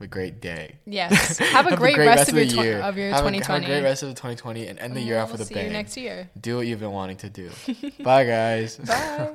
a 0.00 0.06
great 0.06 0.40
day. 0.40 0.76
Yes. 0.86 1.38
Have 1.52 1.66
a 1.66 1.76
great, 1.76 1.98
rest, 1.98 2.30
of 2.30 2.36
your 2.36 2.46
tw- 2.46 2.82
of 2.84 2.96
your 2.96 3.10
have 3.10 3.26
a- 3.26 3.30
2020. 3.30 3.42
have 3.44 3.62
a 3.62 3.66
great 3.66 3.82
rest 3.82 4.02
of 4.04 4.10
2020 4.10 4.68
and 4.68 4.78
end 4.78 4.94
the 4.96 5.00
year 5.00 5.18
off 5.18 5.32
with 5.32 5.40
a 5.42 5.44
bang. 5.52 5.62
see 5.62 5.64
you 5.66 5.70
next 5.72 5.96
year. 5.96 6.30
Do 6.40 6.56
what 6.56 6.66
you've 6.66 6.80
been 6.80 6.92
wanting 6.92 7.16
to 7.18 7.28
do. 7.30 7.50
Bye, 8.02 8.24
guys. 8.24 8.76
Bye. 8.76 9.32